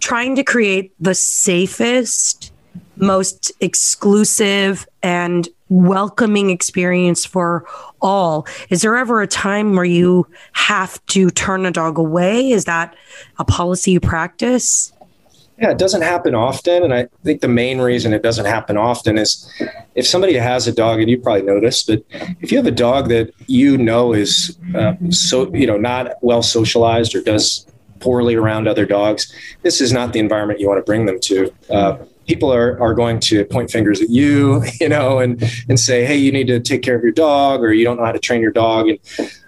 trying 0.00 0.36
to 0.36 0.44
create 0.44 0.92
the 1.00 1.14
safest, 1.14 2.52
most 2.96 3.52
exclusive 3.60 4.86
and 5.02 5.48
welcoming 5.72 6.50
experience 6.50 7.24
for 7.24 7.64
all. 8.00 8.46
Is 8.70 8.82
there 8.82 8.96
ever 8.96 9.22
a 9.22 9.26
time 9.26 9.74
where 9.74 9.84
you 9.84 10.26
have 10.52 11.04
to 11.06 11.30
turn 11.30 11.66
a 11.66 11.70
dog 11.70 11.98
away? 11.98 12.50
Is 12.50 12.66
that 12.66 12.94
a 13.38 13.44
policy 13.44 13.92
you 13.92 14.00
practice? 14.00 14.92
Yeah, 15.58 15.70
it 15.70 15.78
doesn't 15.78 16.02
happen 16.02 16.34
often. 16.34 16.82
And 16.82 16.92
I 16.92 17.08
think 17.24 17.40
the 17.40 17.48
main 17.48 17.80
reason 17.80 18.12
it 18.12 18.22
doesn't 18.22 18.46
happen 18.46 18.76
often 18.76 19.16
is 19.16 19.48
if 19.94 20.06
somebody 20.06 20.34
has 20.34 20.66
a 20.66 20.72
dog, 20.72 21.00
and 21.00 21.08
you 21.08 21.18
probably 21.18 21.42
noticed, 21.42 21.86
but 21.86 22.02
if 22.40 22.50
you 22.50 22.58
have 22.58 22.66
a 22.66 22.72
dog 22.72 23.08
that 23.10 23.32
you 23.46 23.78
know 23.78 24.12
is 24.12 24.58
uh, 24.74 24.94
so, 25.10 25.54
you 25.54 25.66
know, 25.66 25.76
not 25.76 26.14
well 26.20 26.42
socialized 26.42 27.14
or 27.14 27.22
does 27.22 27.66
poorly 28.00 28.34
around 28.34 28.66
other 28.66 28.84
dogs, 28.84 29.32
this 29.62 29.80
is 29.80 29.92
not 29.92 30.12
the 30.12 30.18
environment 30.18 30.58
you 30.58 30.66
want 30.66 30.78
to 30.78 30.84
bring 30.84 31.06
them 31.06 31.20
to. 31.20 31.52
Uh, 31.70 31.98
people 32.26 32.52
are, 32.52 32.80
are 32.80 32.94
going 32.94 33.20
to 33.20 33.44
point 33.46 33.70
fingers 33.70 34.00
at 34.00 34.10
you, 34.10 34.62
you 34.80 34.88
know, 34.88 35.18
and, 35.18 35.42
and 35.68 35.78
say, 35.78 36.04
hey, 36.04 36.16
you 36.16 36.32
need 36.32 36.46
to 36.46 36.60
take 36.60 36.82
care 36.82 36.96
of 36.96 37.02
your 37.02 37.12
dog 37.12 37.62
or 37.62 37.72
you 37.72 37.84
don't 37.84 37.96
know 37.96 38.04
how 38.04 38.12
to 38.12 38.18
train 38.18 38.40
your 38.40 38.52
dog. 38.52 38.88
And 38.88 38.98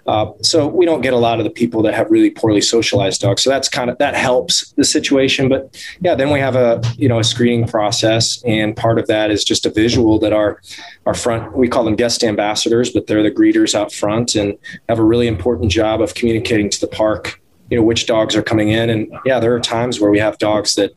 uh, 0.07 0.31
so 0.41 0.67
we 0.67 0.85
don't 0.85 1.01
get 1.01 1.13
a 1.13 1.17
lot 1.17 1.39
of 1.39 1.45
the 1.45 1.49
people 1.49 1.81
that 1.81 1.93
have 1.93 2.11
really 2.11 2.29
poorly 2.29 2.61
socialized 2.61 3.21
dogs. 3.21 3.43
So 3.43 3.49
that's 3.49 3.69
kind 3.69 3.89
of, 3.89 3.97
that 3.97 4.15
helps 4.15 4.71
the 4.73 4.83
situation. 4.83 5.49
But 5.49 5.81
yeah, 6.01 6.15
then 6.15 6.31
we 6.31 6.39
have 6.39 6.55
a, 6.55 6.81
you 6.97 7.09
know, 7.09 7.19
a 7.19 7.23
screening 7.23 7.67
process. 7.67 8.43
And 8.43 8.75
part 8.75 8.99
of 8.99 9.07
that 9.07 9.31
is 9.31 9.43
just 9.43 9.65
a 9.65 9.69
visual 9.69 10.19
that 10.19 10.33
our, 10.33 10.61
our 11.05 11.13
front, 11.13 11.57
we 11.57 11.67
call 11.67 11.85
them 11.85 11.95
guest 11.95 12.23
ambassadors, 12.23 12.91
but 12.91 13.07
they're 13.07 13.23
the 13.23 13.31
greeters 13.31 13.73
out 13.73 13.91
front 13.91 14.35
and 14.35 14.57
have 14.89 14.99
a 14.99 15.03
really 15.03 15.27
important 15.27 15.71
job 15.71 16.01
of 16.01 16.13
communicating 16.13 16.69
to 16.69 16.79
the 16.79 16.87
park 16.87 17.39
you 17.69 17.77
know 17.77 17.83
which 17.83 18.05
dogs 18.05 18.35
are 18.35 18.43
coming 18.43 18.69
in 18.69 18.89
and 18.89 19.11
yeah 19.25 19.39
there 19.39 19.53
are 19.53 19.59
times 19.59 19.99
where 19.99 20.11
we 20.11 20.19
have 20.19 20.37
dogs 20.37 20.75
that 20.75 20.95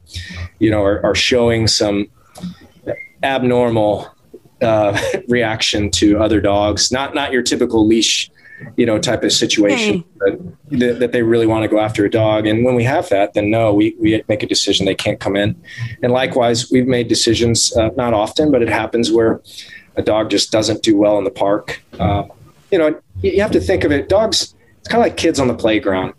you 0.58 0.70
know 0.70 0.82
are, 0.82 1.04
are 1.04 1.14
showing 1.14 1.66
some 1.66 2.08
abnormal 3.22 4.14
uh, 4.62 4.98
reaction 5.28 5.90
to 5.92 6.18
other 6.18 6.40
dogs. 6.40 6.90
Not 6.92 7.14
not 7.14 7.32
your 7.32 7.42
typical 7.42 7.86
leash 7.86 8.30
you 8.76 8.86
know 8.86 8.98
type 8.98 9.22
of 9.22 9.32
situation 9.32 10.04
hey. 10.26 10.78
that, 10.78 10.98
that 10.98 11.12
they 11.12 11.22
really 11.22 11.46
want 11.46 11.62
to 11.62 11.68
go 11.68 11.78
after 11.78 12.04
a 12.04 12.10
dog. 12.10 12.46
And 12.46 12.64
when 12.64 12.74
we 12.74 12.84
have 12.84 13.08
that 13.10 13.34
then 13.34 13.50
no 13.50 13.72
we, 13.72 13.94
we 14.00 14.22
make 14.28 14.42
a 14.42 14.46
decision 14.46 14.86
they 14.86 14.94
can't 14.94 15.20
come 15.20 15.36
in. 15.36 15.60
And 16.02 16.12
likewise 16.12 16.70
we've 16.70 16.86
made 16.86 17.08
decisions 17.08 17.76
uh, 17.76 17.90
not 17.96 18.14
often 18.14 18.50
but 18.50 18.62
it 18.62 18.68
happens 18.68 19.12
where 19.12 19.40
a 19.96 20.02
dog 20.02 20.30
just 20.30 20.50
doesn't 20.50 20.82
do 20.82 20.96
well 20.96 21.18
in 21.18 21.24
the 21.24 21.30
park. 21.30 21.82
Uh, 21.98 22.24
you 22.70 22.78
know 22.78 23.00
you 23.22 23.40
have 23.40 23.52
to 23.52 23.60
think 23.60 23.84
of 23.84 23.92
it. 23.92 24.08
Dogs 24.08 24.54
it's 24.78 24.88
kind 24.88 25.02
of 25.02 25.06
like 25.06 25.16
kids 25.16 25.38
on 25.40 25.48
the 25.48 25.54
playground 25.54 26.14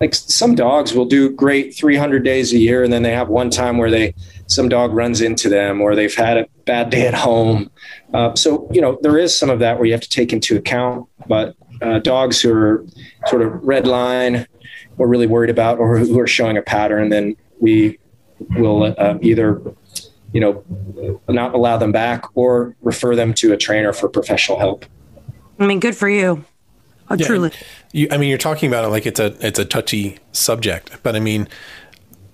like 0.00 0.14
some 0.14 0.54
dogs 0.54 0.94
will 0.94 1.04
do 1.04 1.30
great 1.30 1.74
300 1.74 2.24
days 2.24 2.52
a 2.52 2.58
year 2.58 2.84
and 2.84 2.92
then 2.92 3.02
they 3.02 3.12
have 3.12 3.28
one 3.28 3.50
time 3.50 3.78
where 3.78 3.90
they 3.90 4.14
some 4.46 4.68
dog 4.68 4.92
runs 4.92 5.20
into 5.20 5.48
them 5.48 5.80
or 5.80 5.94
they've 5.94 6.14
had 6.14 6.38
a 6.38 6.46
bad 6.64 6.90
day 6.90 7.06
at 7.06 7.14
home 7.14 7.70
uh, 8.14 8.34
so 8.34 8.68
you 8.72 8.80
know 8.80 8.98
there 9.02 9.18
is 9.18 9.36
some 9.36 9.50
of 9.50 9.58
that 9.58 9.76
where 9.76 9.86
you 9.86 9.92
have 9.92 10.00
to 10.00 10.08
take 10.08 10.32
into 10.32 10.56
account 10.56 11.06
but 11.26 11.56
uh, 11.82 11.98
dogs 12.00 12.40
who 12.40 12.52
are 12.52 12.84
sort 13.26 13.42
of 13.42 13.52
red 13.62 13.86
line 13.86 14.46
we're 14.96 15.06
really 15.06 15.26
worried 15.26 15.50
about 15.50 15.78
or 15.78 15.98
who 15.98 16.18
are 16.18 16.26
showing 16.26 16.56
a 16.56 16.62
pattern 16.62 17.08
then 17.08 17.36
we 17.60 17.98
will 18.56 18.94
uh, 18.98 19.18
either 19.20 19.60
you 20.32 20.40
know 20.40 21.20
not 21.28 21.54
allow 21.54 21.76
them 21.76 21.92
back 21.92 22.24
or 22.34 22.76
refer 22.82 23.16
them 23.16 23.32
to 23.34 23.52
a 23.52 23.56
trainer 23.56 23.92
for 23.92 24.08
professional 24.08 24.58
help 24.58 24.84
i 25.58 25.66
mean 25.66 25.80
good 25.80 25.96
for 25.96 26.08
you 26.08 26.44
uh, 27.10 27.16
yeah. 27.18 27.26
truly 27.26 27.50
you, 27.92 28.08
I 28.10 28.18
mean, 28.18 28.28
you're 28.28 28.38
talking 28.38 28.68
about 28.68 28.84
it 28.84 28.88
like 28.88 29.06
it's 29.06 29.20
a 29.20 29.36
it's 29.46 29.58
a 29.58 29.64
touchy 29.64 30.18
subject, 30.32 31.02
but 31.02 31.16
I 31.16 31.20
mean, 31.20 31.48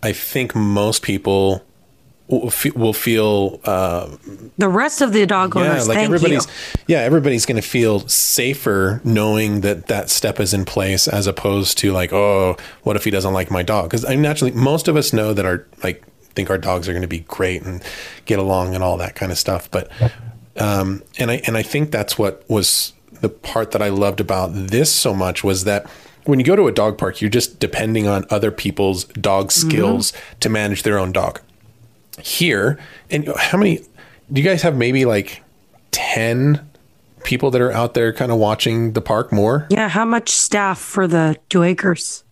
I 0.03 0.13
think 0.13 0.55
most 0.55 1.03
people 1.03 1.65
will, 2.29 2.53
will 2.75 2.93
feel 2.93 3.61
uh, 3.65 4.17
the 4.59 4.69
rest 4.69 5.01
of 5.01 5.13
the 5.13 5.27
dog 5.27 5.57
owners. 5.57 5.87
Yeah, 5.87 5.95
like 5.95 6.05
everybody's 6.05 6.47
you. 6.47 6.53
yeah, 6.89 6.99
everybody's 7.01 7.47
going 7.47 7.61
to 7.61 7.67
feel 7.67 8.01
safer 8.09 9.01
knowing 9.05 9.61
that 9.61 9.87
that 9.87 10.11
step 10.11 10.41
is 10.41 10.55
in 10.55 10.65
place, 10.65 11.07
as 11.07 11.27
opposed 11.27 11.79
to 11.79 11.93
like, 11.93 12.13
oh, 12.13 12.57
what 12.83 12.97
if 12.97 13.05
he 13.05 13.11
doesn't 13.11 13.33
like 13.33 13.51
my 13.51 13.63
dog? 13.63 13.91
Because 13.91 14.05
I 14.05 14.15
naturally, 14.17 14.53
most 14.53 14.89
of 14.89 14.97
us 14.97 15.13
know 15.13 15.33
that 15.35 15.45
our 15.45 15.67
like 15.83 16.05
think 16.35 16.51
our 16.51 16.59
dogs 16.59 16.89
are 16.89 16.93
going 16.93 17.03
to 17.03 17.09
be 17.09 17.21
great 17.21 17.63
and 17.63 17.83
get 18.25 18.39
along 18.39 18.75
and 18.75 18.83
all 18.83 18.97
that 18.99 19.15
kind 19.15 19.31
of 19.33 19.39
stuff, 19.39 19.71
but. 19.71 19.91
Um, 20.57 21.03
and 21.19 21.33
I 21.33 21.43
and 21.49 21.57
I 21.57 21.63
think 21.63 21.91
that's 21.91 22.17
what 22.17 22.49
was 22.49 22.93
the 23.25 23.31
part 23.31 23.71
that 23.71 23.81
I 23.81 23.89
loved 23.89 24.21
about 24.21 24.51
this 24.53 24.93
so 24.93 25.15
much 25.15 25.43
was 25.43 25.65
that 25.65 25.87
when 26.25 26.39
you 26.39 26.45
go 26.45 26.55
to 26.57 26.69
a 26.69 26.73
dog 26.73 26.99
park, 26.99 27.23
you're 27.23 27.31
just 27.31 27.59
depending 27.59 28.07
on 28.07 28.27
other 28.29 28.51
people's 28.51 29.05
dog 29.05 29.47
mm-hmm. 29.47 29.69
skills 29.69 30.13
mm-hmm. 30.13 30.39
to 30.41 30.49
manage 30.51 30.83
their 30.83 30.99
own 30.99 31.11
dog. 31.11 31.41
Here, 32.21 32.79
and 33.11 33.27
how 33.37 33.57
many 33.57 33.79
do 34.31 34.43
you 34.43 34.47
guys 34.47 34.61
have? 34.61 34.77
Maybe 34.77 35.07
like 35.07 35.43
10 35.93 36.69
people 37.25 37.51
that 37.51 37.63
are 37.63 37.73
out 37.73 37.95
there 37.95 38.13
kind 38.13 38.31
of 38.31 38.37
watching 38.37 38.93
the 38.93 39.01
park 39.01 39.33
more? 39.33 39.67
Yeah. 39.71 39.89
How 39.89 40.05
much 40.05 40.29
staff 40.29 40.79
for 40.79 41.07
the 41.07 41.37
two 41.49 41.63
acres? 41.63 42.25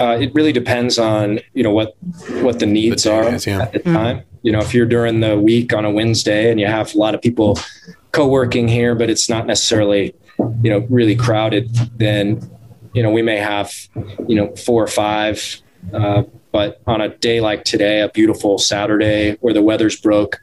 Uh, 0.00 0.16
it 0.18 0.34
really 0.34 0.52
depends 0.52 0.98
on 0.98 1.40
you 1.52 1.62
know 1.62 1.72
what 1.72 1.94
what 2.40 2.58
the 2.58 2.66
needs 2.66 3.04
the 3.04 3.12
are 3.12 3.34
is, 3.34 3.46
yeah. 3.46 3.62
at 3.62 3.72
the 3.72 3.80
mm-hmm. 3.80 3.94
time. 3.94 4.22
You 4.42 4.52
know, 4.52 4.60
if 4.60 4.72
you're 4.72 4.86
during 4.86 5.20
the 5.20 5.38
week 5.38 5.74
on 5.74 5.84
a 5.84 5.90
Wednesday 5.90 6.50
and 6.50 6.58
you 6.58 6.66
have 6.66 6.94
a 6.94 6.98
lot 6.98 7.14
of 7.14 7.20
people 7.20 7.58
co-working 8.12 8.66
here, 8.66 8.94
but 8.94 9.10
it's 9.10 9.28
not 9.28 9.46
necessarily 9.46 10.14
you 10.38 10.70
know, 10.70 10.86
really 10.88 11.16
crowded, 11.16 11.74
then, 11.96 12.40
you 12.92 13.02
know, 13.02 13.10
we 13.10 13.22
may 13.22 13.36
have, 13.36 13.72
you 14.26 14.34
know, 14.34 14.54
four 14.56 14.82
or 14.82 14.88
five. 14.88 15.60
Uh, 15.92 16.22
but 16.52 16.80
on 16.86 17.00
a 17.00 17.08
day 17.08 17.40
like 17.40 17.64
today, 17.64 18.00
a 18.00 18.08
beautiful 18.08 18.58
Saturday 18.58 19.36
where 19.40 19.52
the 19.52 19.62
weather's 19.62 20.00
broke, 20.00 20.40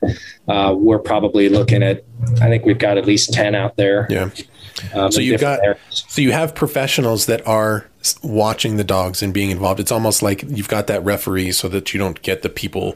uh, 0.47 0.73
we're 0.77 0.99
probably 0.99 1.49
looking 1.49 1.81
at, 1.81 2.03
I 2.41 2.47
think 2.47 2.65
we've 2.65 2.77
got 2.77 2.97
at 2.97 3.05
least 3.05 3.33
10 3.33 3.55
out 3.55 3.75
there. 3.75 4.07
Yeah. 4.09 4.29
Um, 4.93 5.11
so 5.11 5.19
you've 5.19 5.41
got, 5.41 5.63
areas. 5.63 6.05
so 6.07 6.21
you 6.21 6.31
have 6.31 6.53
professionals 6.53 7.25
that 7.25 7.45
are 7.47 7.87
watching 8.21 8.77
the 8.77 8.83
dogs 8.83 9.23
and 9.23 9.33
being 9.33 9.49
involved. 9.49 9.79
It's 9.79 9.91
almost 9.91 10.21
like 10.21 10.43
you've 10.43 10.67
got 10.67 10.87
that 10.87 11.03
referee 11.03 11.53
so 11.53 11.67
that 11.69 11.93
you 11.93 11.99
don't 11.99 12.21
get 12.21 12.43
the 12.43 12.49
people 12.49 12.95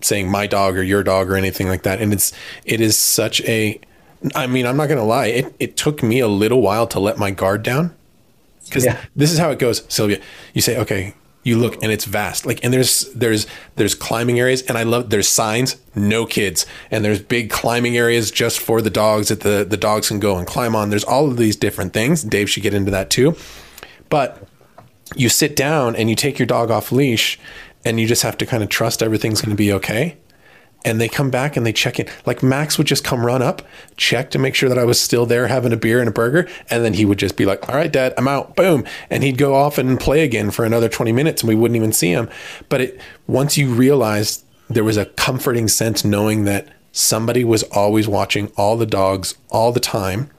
saying 0.00 0.30
my 0.30 0.46
dog 0.46 0.76
or 0.76 0.82
your 0.82 1.02
dog 1.02 1.30
or 1.30 1.36
anything 1.36 1.68
like 1.68 1.82
that. 1.84 2.00
And 2.00 2.12
it's, 2.12 2.32
it 2.64 2.80
is 2.80 2.96
such 2.96 3.40
a, 3.42 3.80
I 4.34 4.46
mean, 4.46 4.66
I'm 4.66 4.76
not 4.76 4.86
going 4.86 4.98
to 4.98 5.04
lie. 5.04 5.26
It, 5.26 5.54
it 5.58 5.76
took 5.76 6.02
me 6.02 6.20
a 6.20 6.28
little 6.28 6.60
while 6.60 6.86
to 6.88 7.00
let 7.00 7.18
my 7.18 7.30
guard 7.30 7.62
down 7.62 7.94
because 8.64 8.84
yeah. 8.84 9.00
this 9.16 9.32
is 9.32 9.38
how 9.38 9.50
it 9.50 9.58
goes, 9.58 9.82
Sylvia. 9.88 10.20
You 10.52 10.60
say, 10.60 10.78
okay, 10.78 11.14
you 11.42 11.56
look 11.56 11.82
and 11.82 11.90
it's 11.90 12.04
vast. 12.04 12.44
Like, 12.44 12.62
and 12.62 12.72
there's, 12.72 13.10
there's, 13.14 13.46
there's 13.76 13.94
climbing 13.94 14.38
areas 14.38 14.62
and 14.62 14.76
I 14.76 14.82
love, 14.82 15.08
there's 15.10 15.26
signs, 15.26 15.76
no 15.94 16.26
kids. 16.26 16.66
And 16.90 17.04
there's 17.04 17.20
big 17.20 17.50
climbing 17.50 17.96
areas 17.96 18.30
just 18.30 18.60
for 18.60 18.82
the 18.82 18.90
dogs 18.90 19.28
that 19.28 19.40
the, 19.40 19.64
the 19.68 19.78
dogs 19.78 20.08
can 20.08 20.20
go 20.20 20.36
and 20.36 20.46
climb 20.46 20.76
on. 20.76 20.90
There's 20.90 21.04
all 21.04 21.28
of 21.28 21.38
these 21.38 21.56
different 21.56 21.94
things. 21.94 22.22
Dave 22.22 22.50
should 22.50 22.62
get 22.62 22.74
into 22.74 22.90
that 22.90 23.08
too. 23.08 23.36
But 24.10 24.46
you 25.16 25.28
sit 25.28 25.56
down 25.56 25.96
and 25.96 26.10
you 26.10 26.16
take 26.16 26.38
your 26.38 26.46
dog 26.46 26.70
off 26.70 26.92
leash 26.92 27.38
and 27.86 27.98
you 27.98 28.06
just 28.06 28.22
have 28.22 28.36
to 28.38 28.46
kind 28.46 28.62
of 28.62 28.68
trust 28.68 29.02
everything's 29.02 29.40
going 29.40 29.50
to 29.50 29.56
be 29.56 29.72
okay 29.72 30.18
and 30.84 31.00
they 31.00 31.08
come 31.08 31.30
back 31.30 31.56
and 31.56 31.66
they 31.66 31.72
check 31.72 31.98
in. 31.98 32.08
Like 32.26 32.42
Max 32.42 32.78
would 32.78 32.86
just 32.86 33.04
come 33.04 33.24
run 33.24 33.42
up, 33.42 33.62
check 33.96 34.30
to 34.30 34.38
make 34.38 34.54
sure 34.54 34.68
that 34.68 34.78
I 34.78 34.84
was 34.84 35.00
still 35.00 35.26
there 35.26 35.46
having 35.48 35.72
a 35.72 35.76
beer 35.76 36.00
and 36.00 36.08
a 36.08 36.12
burger, 36.12 36.48
and 36.68 36.84
then 36.84 36.94
he 36.94 37.04
would 37.04 37.18
just 37.18 37.36
be 37.36 37.44
like, 37.44 37.68
"All 37.68 37.74
right, 37.74 37.92
Dad, 37.92 38.14
I'm 38.16 38.28
out." 38.28 38.56
Boom, 38.56 38.84
and 39.10 39.22
he'd 39.22 39.38
go 39.38 39.54
off 39.54 39.78
and 39.78 40.00
play 40.00 40.24
again 40.24 40.50
for 40.50 40.64
another 40.64 40.88
20 40.88 41.12
minutes, 41.12 41.42
and 41.42 41.48
we 41.48 41.54
wouldn't 41.54 41.76
even 41.76 41.92
see 41.92 42.10
him. 42.10 42.28
But 42.68 42.80
it 42.80 43.00
once 43.26 43.56
you 43.58 43.68
realized 43.72 44.44
there 44.68 44.84
was 44.84 44.96
a 44.96 45.06
comforting 45.06 45.68
sense 45.68 46.04
knowing 46.04 46.44
that 46.44 46.68
somebody 46.92 47.44
was 47.44 47.62
always 47.64 48.08
watching 48.08 48.50
all 48.56 48.76
the 48.76 48.86
dogs 48.86 49.34
all 49.50 49.72
the 49.72 49.80
time, 49.80 50.30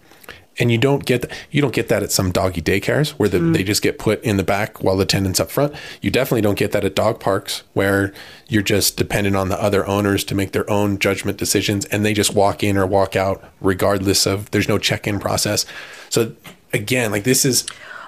and 0.59 0.71
you 0.71 0.77
don't 0.77 1.05
get 1.05 1.21
that, 1.23 1.31
you 1.49 1.61
don't 1.61 1.73
get 1.73 1.87
that 1.87 2.03
at 2.03 2.11
some 2.11 2.31
doggy 2.31 2.61
daycares 2.61 3.11
where 3.11 3.29
the, 3.29 3.39
mm. 3.39 3.53
they 3.53 3.63
just 3.63 3.81
get 3.81 3.97
put 3.97 4.21
in 4.23 4.37
the 4.37 4.43
back 4.43 4.83
while 4.83 4.97
the 4.97 5.03
attendant's 5.03 5.39
up 5.39 5.49
front. 5.49 5.73
You 6.01 6.11
definitely 6.11 6.41
don't 6.41 6.57
get 6.57 6.71
that 6.73 6.83
at 6.83 6.95
dog 6.95 7.19
parks 7.19 7.63
where 7.73 8.13
you're 8.47 8.61
just 8.61 8.97
dependent 8.97 9.35
on 9.35 9.49
the 9.49 9.61
other 9.61 9.85
owners 9.87 10.23
to 10.25 10.35
make 10.35 10.51
their 10.51 10.69
own 10.69 10.99
judgment 10.99 11.37
decisions, 11.37 11.85
and 11.85 12.05
they 12.05 12.13
just 12.13 12.35
walk 12.35 12.63
in 12.63 12.77
or 12.77 12.85
walk 12.85 13.15
out 13.15 13.43
regardless 13.61 14.25
of 14.25 14.51
there's 14.51 14.67
no 14.67 14.77
check-in 14.77 15.19
process. 15.19 15.65
So 16.09 16.33
again, 16.73 17.11
like 17.11 17.23
this 17.23 17.45
is 17.45 17.65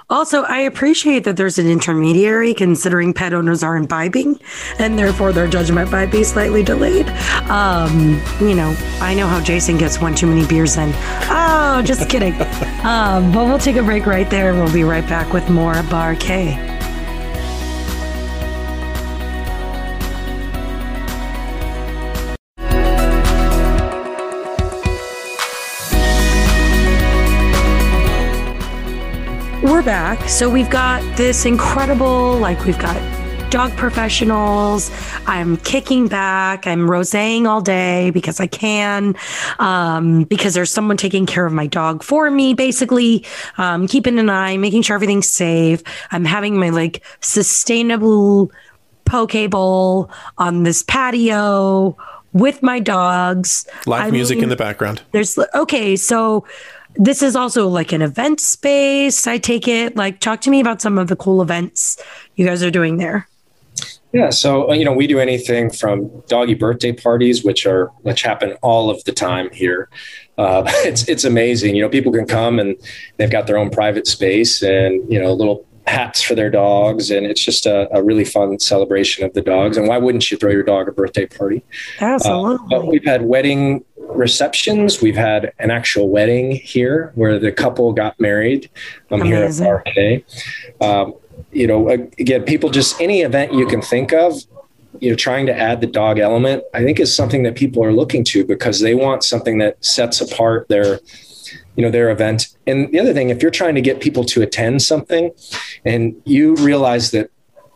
also, 0.10 0.44
I 0.44 0.60
appreciate 0.60 1.24
that 1.24 1.38
there's 1.38 1.58
an 1.58 1.68
intermediary 1.68 2.54
considering 2.54 3.13
pet 3.13 3.34
owners 3.34 3.63
are 3.63 3.76
imbibing 3.76 4.39
and 4.80 4.98
therefore 4.98 5.32
their 5.32 5.48
judgment 5.48 5.92
might 5.92 6.12
be 6.12 6.24
slightly 6.24 6.63
delayed. 6.63 7.08
Um, 7.50 8.22
you 8.39 8.54
know, 8.54 8.76
I 9.00 9.13
know 9.13 9.28
how 9.28 9.42
Jason 9.42 9.78
gets 9.78 10.00
one 10.00 10.16
too 10.16 10.28
many 10.28 10.46
beers 10.46 10.78
in. 10.78 10.92
Oh, 11.30 11.82
just 11.86 12.10
kidding. 12.10 12.34
um, 12.84 13.32
but 13.32 13.46
we'll 13.46 13.60
take 13.60 13.76
a 13.76 13.84
break 13.84 14.06
right 14.06 14.30
there. 14.30 14.52
And 14.52 14.60
we'll 14.60 14.74
be 14.74 14.84
right 14.84 15.08
back 15.08 15.34
with 15.34 15.50
more 15.50 15.82
Bar 15.84 16.16
K. 16.16 16.83
we're 29.74 29.82
back. 29.82 30.30
So 30.30 30.52
we've 30.52 30.70
got 30.70 31.02
this 31.18 31.48
incredible, 31.48 32.38
like, 32.38 32.64
we've 32.64 32.78
got 32.78 32.96
dog 33.50 33.76
professionals. 33.76 34.92
I'm 35.26 35.58
kicking 35.58 36.08
back. 36.08 36.68
I'm 36.68 36.82
roséing 36.88 37.48
all 37.48 37.60
day 37.60 38.12
because 38.12 38.40
I 38.40 38.46
can, 38.46 39.16
um, 39.58 40.26
because 40.26 40.54
there's 40.54 40.70
someone 40.70 40.96
taking 40.96 41.26
care 41.26 41.48
of 41.48 41.54
my 41.54 41.66
dog 41.66 42.04
for 42.04 42.30
me, 42.30 42.54
basically, 42.54 43.26
um, 43.58 43.88
keeping 43.88 44.20
an 44.20 44.30
eye, 44.30 44.58
making 44.58 44.84
sure 44.84 44.94
everything's 44.94 45.28
safe. 45.28 45.82
I'm 46.12 46.24
having 46.24 46.56
my 46.56 46.70
like 46.70 47.04
sustainable 47.22 48.52
poke 49.06 49.50
bowl 49.50 50.12
on 50.38 50.62
this 50.62 50.84
patio 50.84 51.98
with 52.34 52.62
my 52.62 52.80
dogs. 52.80 53.66
Live 53.88 54.04
I 54.04 54.12
music 54.12 54.38
mean, 54.38 54.44
in 54.44 54.50
the 54.50 54.56
background. 54.56 55.02
There's 55.14 55.38
okay, 55.56 55.96
so 55.96 56.46
this 56.96 57.22
is 57.22 57.36
also 57.36 57.68
like 57.68 57.92
an 57.92 58.02
event 58.02 58.40
space. 58.40 59.28
I 59.28 59.38
take 59.38 59.68
it. 59.68 59.96
Like, 59.96 60.20
talk 60.20 60.42
to 60.42 60.50
me 60.50 60.60
about 60.60 60.82
some 60.82 60.98
of 60.98 61.08
the 61.08 61.16
cool 61.16 61.42
events 61.42 62.02
you 62.36 62.46
guys 62.46 62.64
are 62.64 62.72
doing 62.72 62.98
there. 62.98 63.28
Yeah, 64.14 64.30
so 64.30 64.70
uh, 64.70 64.74
you 64.74 64.86
know 64.86 64.94
we 64.94 65.08
do 65.08 65.20
anything 65.20 65.72
from 65.72 66.08
doggy 66.28 66.54
birthday 66.54 66.92
parties, 66.92 67.44
which 67.44 67.66
are 67.66 67.88
which 68.04 68.22
happen 68.22 68.54
all 68.62 68.92
of 68.92 69.04
the 69.06 69.12
time 69.12 69.50
here. 69.52 69.90
Uh, 70.38 70.64
it's 70.86 71.10
it's 71.10 71.24
amazing. 71.24 71.76
You 71.76 71.82
know, 71.82 71.90
people 71.90 72.12
can 72.12 72.28
come 72.28 72.60
and 72.60 72.76
they've 73.18 73.32
got 73.32 73.48
their 73.48 73.58
own 73.58 73.72
private 73.72 74.06
space 74.06 74.62
and 74.62 75.12
you 75.12 75.20
know 75.20 75.34
little 75.34 75.66
hats 75.88 76.22
for 76.22 76.36
their 76.36 76.52
dogs, 76.52 77.10
and 77.10 77.26
it's 77.26 77.44
just 77.44 77.66
a, 77.66 77.94
a 77.96 78.04
really 78.04 78.24
fun 78.24 78.60
celebration 78.60 79.26
of 79.26 79.34
the 79.34 79.42
dogs. 79.42 79.78
And 79.78 79.88
why 79.88 79.98
wouldn't 79.98 80.30
you 80.30 80.38
throw 80.38 80.52
your 80.52 80.64
dog 80.64 80.88
a 80.88 80.92
birthday 80.92 81.26
party? 81.26 81.64
Absolutely. 82.00 82.76
Uh, 82.76 82.82
we've 82.82 83.04
had 83.04 83.24
wedding 83.24 83.84
receptions. 84.10 85.02
We've 85.02 85.16
had 85.16 85.54
an 85.60 85.72
actual 85.72 86.10
wedding 86.10 86.52
here 86.52 87.12
where 87.16 87.39
the 87.39 87.52
couple 87.52 87.94
got 87.94 88.20
married. 88.20 88.70
I'm 89.12 89.22
um, 89.22 89.28
here 89.28 89.44
at 89.44 89.60
RK. 89.60 90.24
Um, 90.82 91.16
you 91.52 91.68
know, 91.68 91.89
again, 91.89 92.44
people 92.44 92.70
just 92.70 93.00
any 93.00 93.22
event 93.22 93.54
you 93.54 93.68
can 93.68 93.82
think 93.82 94.12
of, 94.12 94.42
you 95.00 95.10
know, 95.10 95.16
trying 95.16 95.46
to 95.48 95.58
add 95.58 95.82
the 95.82 95.88
dog 95.88 96.20
element, 96.20 96.63
I 96.74 96.84
think 96.84 97.00
is 97.00 97.13
something 97.13 97.44
that 97.44 97.56
people 97.56 97.84
are 97.84 97.94
looking 97.94 98.24
to 98.26 98.46
because 98.46 98.80
they 98.80 98.96
want 98.96 99.24
something 99.24 99.58
that 99.60 99.84
sets 99.84 100.22
apart 100.22 100.68
their, 100.70 101.00
you 101.76 101.84
know, 101.84 101.92
their 101.92 102.10
event. 102.10 102.56
And 102.68 102.92
the 102.92 103.00
other 103.00 103.13
thing, 103.13 103.30
if 103.30 103.42
you're 103.42 103.52
trying 103.52 103.76
to 103.76 103.82
get 103.82 104.02
people 104.02 104.24
to 104.26 104.42
attend 104.42 104.82
something 104.82 105.32
and 105.86 106.16
you 106.26 106.56
realize 106.56 107.12
that 107.12 107.30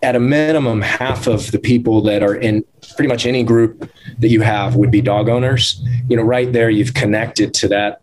at 0.04 0.16
a 0.16 0.20
minimum, 0.20 0.82
half 0.82 1.28
of 1.28 1.52
the 1.52 1.60
people 1.60 2.02
that 2.02 2.24
are 2.24 2.36
in 2.36 2.64
pretty 2.96 3.08
much 3.08 3.26
any 3.26 3.44
group 3.44 3.90
that 4.20 4.30
you 4.30 4.42
have 4.42 4.76
would 4.76 4.92
be 4.92 5.02
dog 5.02 5.30
owners. 5.30 5.82
You 6.08 6.18
know, 6.18 6.24
right 6.24 6.52
there, 6.52 6.70
you've 6.70 6.94
connected 6.94 7.54
to 7.56 7.68
that 7.70 8.02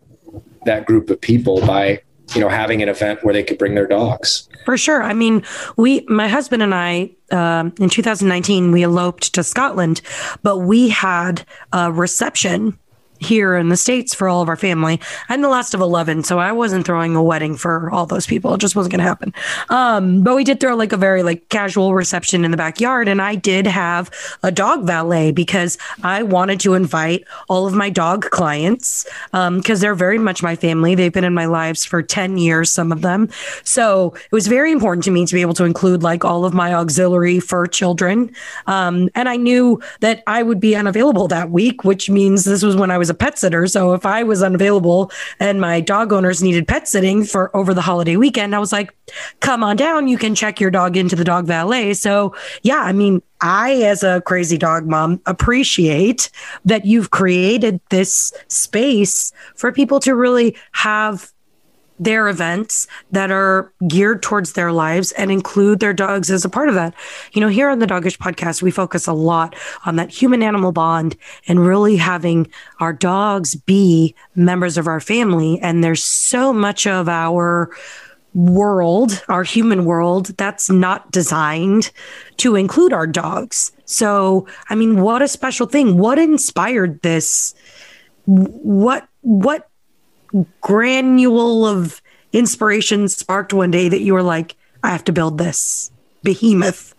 that 0.64 0.86
group 0.86 1.10
of 1.10 1.20
people 1.20 1.60
by 1.66 2.02
you 2.34 2.40
know 2.40 2.48
having 2.48 2.82
an 2.82 2.88
event 2.88 3.22
where 3.22 3.34
they 3.34 3.42
could 3.42 3.58
bring 3.58 3.74
their 3.74 3.86
dogs. 3.86 4.48
For 4.64 4.78
sure. 4.78 5.02
I 5.02 5.12
mean, 5.12 5.44
we, 5.76 6.06
my 6.08 6.26
husband 6.26 6.62
and 6.62 6.74
I, 6.74 7.10
um, 7.30 7.74
in 7.78 7.90
2019, 7.90 8.72
we 8.72 8.82
eloped 8.82 9.34
to 9.34 9.42
Scotland, 9.42 10.00
but 10.42 10.58
we 10.58 10.88
had 10.88 11.44
a 11.72 11.92
reception 11.92 12.78
here 13.18 13.56
in 13.56 13.68
the 13.68 13.76
States 13.76 14.14
for 14.14 14.28
all 14.28 14.42
of 14.42 14.48
our 14.48 14.56
family. 14.56 15.00
I'm 15.28 15.40
the 15.40 15.48
last 15.48 15.74
of 15.74 15.80
11, 15.80 16.24
so 16.24 16.38
I 16.38 16.52
wasn't 16.52 16.84
throwing 16.84 17.16
a 17.16 17.22
wedding 17.22 17.56
for 17.56 17.90
all 17.90 18.06
those 18.06 18.26
people. 18.26 18.54
It 18.54 18.60
just 18.60 18.76
wasn't 18.76 18.92
going 18.92 19.00
to 19.00 19.04
happen. 19.04 19.34
Um, 19.68 20.22
but 20.22 20.34
we 20.34 20.44
did 20.44 20.60
throw 20.60 20.74
like 20.74 20.92
a 20.92 20.96
very 20.96 21.22
like 21.22 21.48
casual 21.48 21.94
reception 21.94 22.44
in 22.44 22.50
the 22.50 22.56
backyard. 22.56 23.08
And 23.08 23.22
I 23.22 23.34
did 23.34 23.66
have 23.66 24.10
a 24.42 24.50
dog 24.50 24.84
valet 24.84 25.32
because 25.32 25.78
I 26.02 26.22
wanted 26.22 26.60
to 26.60 26.74
invite 26.74 27.24
all 27.48 27.66
of 27.66 27.74
my 27.74 27.90
dog 27.90 28.30
clients 28.30 29.04
because 29.32 29.32
um, 29.32 29.62
they're 29.62 29.94
very 29.94 30.18
much 30.18 30.42
my 30.42 30.56
family. 30.56 30.94
They've 30.94 31.12
been 31.12 31.24
in 31.24 31.34
my 31.34 31.46
lives 31.46 31.84
for 31.84 32.02
10 32.02 32.38
years, 32.38 32.70
some 32.70 32.92
of 32.92 33.02
them. 33.02 33.28
So 33.62 34.14
it 34.14 34.32
was 34.32 34.46
very 34.46 34.72
important 34.72 35.04
to 35.04 35.10
me 35.10 35.26
to 35.26 35.34
be 35.34 35.40
able 35.40 35.54
to 35.54 35.64
include 35.64 36.02
like 36.02 36.24
all 36.24 36.44
of 36.44 36.54
my 36.54 36.74
auxiliary 36.74 37.40
fur 37.40 37.66
children. 37.66 38.34
Um, 38.66 39.08
and 39.14 39.28
I 39.28 39.36
knew 39.36 39.80
that 40.00 40.22
I 40.26 40.42
would 40.42 40.60
be 40.60 40.76
unavailable 40.76 41.28
that 41.28 41.50
week, 41.50 41.84
which 41.84 42.10
means 42.10 42.44
this 42.44 42.62
was 42.62 42.76
when 42.76 42.90
I 42.90 42.98
was 42.98 43.03
a 43.10 43.14
pet 43.14 43.38
sitter. 43.38 43.66
So 43.66 43.92
if 43.92 44.06
I 44.06 44.22
was 44.22 44.42
unavailable 44.42 45.10
and 45.40 45.60
my 45.60 45.80
dog 45.80 46.12
owners 46.12 46.42
needed 46.42 46.66
pet 46.66 46.88
sitting 46.88 47.24
for 47.24 47.54
over 47.56 47.74
the 47.74 47.80
holiday 47.80 48.16
weekend, 48.16 48.54
I 48.54 48.58
was 48.58 48.72
like, 48.72 48.94
come 49.40 49.62
on 49.62 49.76
down. 49.76 50.08
You 50.08 50.18
can 50.18 50.34
check 50.34 50.60
your 50.60 50.70
dog 50.70 50.96
into 50.96 51.16
the 51.16 51.24
dog 51.24 51.46
valet. 51.46 51.94
So 51.94 52.34
yeah, 52.62 52.80
I 52.80 52.92
mean, 52.92 53.22
I, 53.40 53.74
as 53.82 54.02
a 54.02 54.22
crazy 54.22 54.56
dog 54.56 54.86
mom, 54.86 55.20
appreciate 55.26 56.30
that 56.64 56.86
you've 56.86 57.10
created 57.10 57.78
this 57.90 58.32
space 58.48 59.32
for 59.54 59.70
people 59.70 60.00
to 60.00 60.14
really 60.14 60.56
have 60.72 61.33
their 61.98 62.28
events 62.28 62.86
that 63.12 63.30
are 63.30 63.72
geared 63.86 64.22
towards 64.22 64.54
their 64.54 64.72
lives 64.72 65.12
and 65.12 65.30
include 65.30 65.80
their 65.80 65.92
dogs 65.92 66.30
as 66.30 66.44
a 66.44 66.48
part 66.48 66.68
of 66.68 66.74
that. 66.74 66.94
You 67.32 67.40
know, 67.40 67.48
here 67.48 67.68
on 67.68 67.78
the 67.78 67.86
Doggish 67.86 68.18
podcast, 68.18 68.62
we 68.62 68.70
focus 68.70 69.06
a 69.06 69.12
lot 69.12 69.54
on 69.86 69.96
that 69.96 70.10
human 70.10 70.42
animal 70.42 70.72
bond 70.72 71.16
and 71.46 71.64
really 71.64 71.96
having 71.96 72.50
our 72.80 72.92
dogs 72.92 73.54
be 73.54 74.14
members 74.34 74.76
of 74.76 74.88
our 74.88 75.00
family. 75.00 75.60
And 75.60 75.84
there's 75.84 76.02
so 76.02 76.52
much 76.52 76.86
of 76.86 77.08
our 77.08 77.70
world, 78.34 79.22
our 79.28 79.44
human 79.44 79.84
world, 79.84 80.26
that's 80.36 80.68
not 80.68 81.10
designed 81.12 81.92
to 82.38 82.56
include 82.56 82.92
our 82.92 83.06
dogs. 83.06 83.70
So, 83.84 84.48
I 84.68 84.74
mean, 84.74 85.00
what 85.00 85.22
a 85.22 85.28
special 85.28 85.66
thing. 85.68 85.98
What 85.98 86.18
inspired 86.18 87.00
this? 87.02 87.54
What, 88.24 89.06
what 89.20 89.68
granule 90.60 91.66
of 91.66 92.00
inspiration 92.32 93.08
sparked 93.08 93.52
one 93.52 93.70
day 93.70 93.88
that 93.88 94.00
you 94.00 94.14
were 94.14 94.22
like, 94.22 94.56
I 94.82 94.90
have 94.90 95.04
to 95.04 95.12
build 95.12 95.38
this 95.38 95.90
behemoth? 96.22 96.94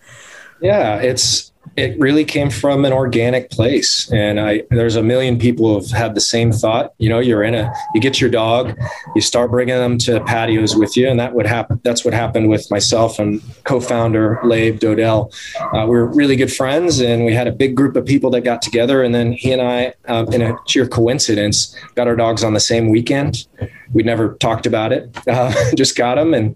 Yeah, 0.62 1.00
it's 1.00 1.52
it 1.78 2.00
really 2.00 2.24
came 2.24 2.50
from 2.50 2.86
an 2.86 2.94
organic 2.94 3.50
place. 3.50 4.12
And 4.12 4.40
i 4.40 4.64
there's 4.70 4.96
a 4.96 5.04
million 5.04 5.38
people 5.38 5.74
who've 5.74 5.92
had 5.92 6.16
the 6.16 6.22
same 6.22 6.52
thought. 6.52 6.94
You 6.98 7.10
know 7.10 7.20
you're 7.20 7.44
in 7.44 7.56
a 7.56 7.74
you 7.94 8.02
get 8.02 8.22
your 8.22 8.30
dog 8.30 8.78
you 9.16 9.22
start 9.22 9.52
bringing 9.52 9.76
them 9.76 9.98
to 10.00 10.24
patios 10.26 10.76
with 10.76 10.96
you. 10.96 11.08
And 11.08 11.20
that 11.20 11.34
would 11.34 11.46
happen 11.46 11.80
that's 11.84 12.06
what 12.06 12.14
happened 12.14 12.50
with 12.50 12.70
myself 12.72 13.20
and 13.20 13.42
co-founder 13.66 14.40
Labe 14.44 14.80
Dodell. 14.80 15.34
Uh, 15.74 15.86
we 15.88 15.98
are 15.98 16.06
really 16.06 16.36
good 16.36 16.54
friends 16.54 17.00
and 17.00 17.26
we 17.26 17.34
had 17.34 17.48
a 17.48 17.52
big 17.52 17.76
group 17.76 17.96
of 17.96 18.06
people 18.06 18.30
that 18.32 18.42
got 18.42 18.62
together. 18.62 19.04
And 19.04 19.14
then 19.14 19.34
he 19.34 19.52
and 19.52 19.62
i 19.62 19.94
um, 20.08 20.32
in 20.34 20.42
a 20.42 20.58
sheer 20.68 20.88
coincidence 20.88 21.76
got 21.96 22.08
our 22.08 22.16
dogs 22.16 22.44
on 22.44 22.54
the 22.54 22.60
same 22.60 22.90
weekend 22.90 23.48
we 23.96 24.04
never 24.04 24.36
talked 24.36 24.68
about 24.68 24.92
it 24.92 25.10
uh, 25.28 25.52
just 25.76 25.96
got 25.96 26.16
them 26.16 26.34
and 26.34 26.56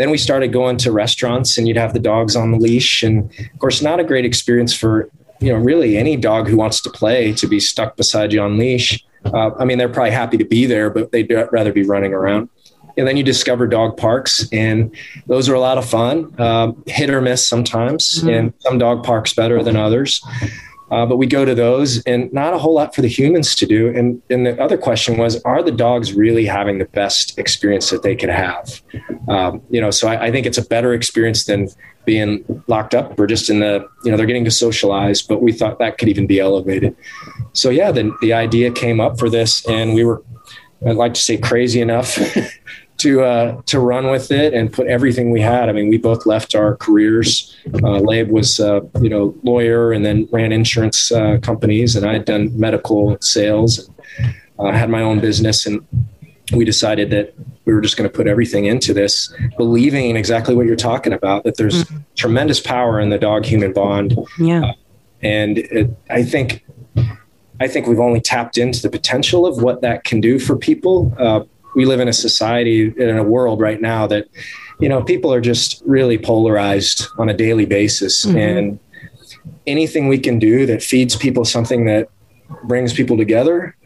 then 0.00 0.10
we 0.10 0.16
started 0.16 0.50
going 0.50 0.78
to 0.78 0.90
restaurants 0.90 1.58
and 1.58 1.68
you'd 1.68 1.76
have 1.76 1.92
the 1.92 2.00
dogs 2.00 2.34
on 2.34 2.52
the 2.52 2.58
leash. 2.58 3.02
And 3.02 3.30
of 3.52 3.58
course, 3.58 3.82
not 3.82 4.00
a 4.00 4.04
great 4.04 4.24
experience 4.24 4.72
for, 4.72 5.10
you 5.40 5.52
know, 5.52 5.58
really 5.58 5.98
any 5.98 6.16
dog 6.16 6.48
who 6.48 6.56
wants 6.56 6.80
to 6.80 6.90
play 6.90 7.34
to 7.34 7.46
be 7.46 7.60
stuck 7.60 7.98
beside 7.98 8.32
you 8.32 8.40
on 8.40 8.56
leash. 8.56 9.04
Uh, 9.26 9.50
I 9.58 9.66
mean, 9.66 9.76
they're 9.76 9.90
probably 9.90 10.12
happy 10.12 10.38
to 10.38 10.44
be 10.44 10.64
there, 10.64 10.88
but 10.88 11.12
they'd 11.12 11.30
rather 11.52 11.70
be 11.70 11.82
running 11.82 12.14
around. 12.14 12.48
And 12.96 13.06
then 13.06 13.18
you 13.18 13.22
discover 13.22 13.66
dog 13.66 13.98
parks, 13.98 14.48
and 14.52 14.94
those 15.26 15.50
are 15.50 15.54
a 15.54 15.60
lot 15.60 15.76
of 15.76 15.88
fun, 15.88 16.34
um, 16.40 16.82
hit 16.86 17.10
or 17.10 17.20
miss 17.20 17.46
sometimes, 17.46 18.20
mm-hmm. 18.20 18.28
and 18.30 18.54
some 18.60 18.78
dog 18.78 19.04
parks 19.04 19.34
better 19.34 19.62
than 19.62 19.76
others. 19.76 20.22
Uh, 20.90 21.06
but 21.06 21.16
we 21.16 21.26
go 21.26 21.44
to 21.44 21.54
those 21.54 22.02
and 22.04 22.32
not 22.32 22.52
a 22.52 22.58
whole 22.58 22.74
lot 22.74 22.94
for 22.94 23.02
the 23.02 23.08
humans 23.08 23.54
to 23.54 23.66
do. 23.66 23.88
And, 23.88 24.20
and 24.28 24.46
the 24.46 24.60
other 24.60 24.76
question 24.76 25.16
was, 25.18 25.40
are 25.42 25.62
the 25.62 25.70
dogs 25.70 26.12
really 26.12 26.44
having 26.46 26.78
the 26.78 26.84
best 26.86 27.38
experience 27.38 27.90
that 27.90 28.02
they 28.02 28.16
could 28.16 28.28
have? 28.28 28.82
Um, 29.28 29.62
you 29.70 29.80
know, 29.80 29.90
so 29.90 30.08
I, 30.08 30.26
I, 30.26 30.30
think 30.32 30.46
it's 30.46 30.58
a 30.58 30.66
better 30.66 30.92
experience 30.92 31.44
than 31.44 31.68
being 32.04 32.44
locked 32.66 32.94
up 32.94 33.18
or 33.20 33.26
just 33.26 33.48
in 33.48 33.60
the, 33.60 33.88
you 34.04 34.10
know, 34.10 34.16
they're 34.16 34.26
getting 34.26 34.44
to 34.44 34.50
socialize, 34.50 35.22
but 35.22 35.42
we 35.42 35.52
thought 35.52 35.78
that 35.78 35.98
could 35.98 36.08
even 36.08 36.26
be 36.26 36.40
elevated. 36.40 36.96
So 37.52 37.70
yeah, 37.70 37.92
the, 37.92 38.16
the 38.20 38.32
idea 38.32 38.72
came 38.72 39.00
up 39.00 39.18
for 39.18 39.30
this 39.30 39.64
and 39.68 39.94
we 39.94 40.04
were 40.04 40.22
I'd 40.86 40.96
like 40.96 41.14
to 41.14 41.20
say 41.20 41.36
crazy 41.36 41.80
enough 41.80 42.18
to 43.00 43.22
uh, 43.22 43.62
to 43.66 43.80
run 43.80 44.10
with 44.10 44.30
it 44.30 44.54
and 44.54 44.72
put 44.72 44.86
everything 44.86 45.30
we 45.30 45.40
had. 45.40 45.68
I 45.68 45.72
mean, 45.72 45.88
we 45.88 45.98
both 45.98 46.26
left 46.26 46.54
our 46.54 46.76
careers. 46.76 47.56
Uh, 47.82 47.98
Labe 47.98 48.30
was 48.30 48.60
uh, 48.60 48.80
you 49.00 49.08
know 49.08 49.34
lawyer 49.42 49.92
and 49.92 50.04
then 50.04 50.28
ran 50.30 50.52
insurance 50.52 51.10
uh, 51.10 51.38
companies, 51.42 51.96
and 51.96 52.06
I 52.06 52.12
had 52.12 52.24
done 52.24 52.58
medical 52.58 53.16
sales. 53.20 53.78
And, 53.78 53.94
uh, 54.58 54.72
had 54.72 54.90
my 54.90 55.00
own 55.00 55.20
business, 55.20 55.64
and 55.64 55.86
we 56.52 56.66
decided 56.66 57.10
that 57.10 57.32
we 57.64 57.72
were 57.72 57.80
just 57.80 57.96
going 57.96 58.08
to 58.08 58.14
put 58.14 58.26
everything 58.26 58.66
into 58.66 58.92
this, 58.92 59.32
believing 59.56 60.10
in 60.10 60.16
exactly 60.16 60.54
what 60.54 60.66
you're 60.66 60.76
talking 60.76 61.14
about. 61.14 61.44
That 61.44 61.56
there's 61.56 61.84
mm-hmm. 61.84 61.98
tremendous 62.14 62.60
power 62.60 63.00
in 63.00 63.08
the 63.08 63.18
dog 63.18 63.46
human 63.46 63.72
bond. 63.72 64.18
Yeah, 64.38 64.64
uh, 64.64 64.72
and 65.22 65.58
it, 65.58 65.90
I 66.10 66.22
think. 66.22 66.64
I 67.62 67.68
think 67.68 67.86
we've 67.86 68.00
only 68.00 68.22
tapped 68.22 68.56
into 68.56 68.80
the 68.80 68.88
potential 68.88 69.44
of 69.44 69.62
what 69.62 69.82
that 69.82 70.04
can 70.04 70.22
do 70.22 70.38
for 70.38 70.56
people 70.56 71.14
we 71.74 71.84
live 71.84 72.00
in 72.00 72.08
a 72.08 72.12
society 72.12 72.92
in 72.96 73.16
a 73.16 73.22
world 73.22 73.60
right 73.60 73.80
now 73.80 74.06
that 74.06 74.28
you 74.80 74.88
know 74.88 75.02
people 75.02 75.32
are 75.32 75.40
just 75.40 75.82
really 75.84 76.18
polarized 76.18 77.06
on 77.18 77.28
a 77.28 77.34
daily 77.34 77.66
basis 77.66 78.24
mm-hmm. 78.24 78.36
and 78.36 78.78
anything 79.66 80.08
we 80.08 80.18
can 80.18 80.38
do 80.38 80.66
that 80.66 80.82
feeds 80.82 81.16
people 81.16 81.44
something 81.44 81.84
that 81.84 82.08
brings 82.64 82.92
people 82.92 83.16
together 83.16 83.76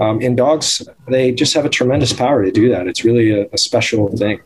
um, 0.00 0.20
in 0.20 0.36
dogs 0.36 0.86
they 1.08 1.32
just 1.32 1.54
have 1.54 1.64
a 1.64 1.68
tremendous 1.68 2.12
power 2.12 2.44
to 2.44 2.50
do 2.50 2.68
that 2.68 2.86
it's 2.86 3.04
really 3.04 3.30
a, 3.30 3.48
a 3.52 3.58
special 3.58 4.14
thing 4.16 4.40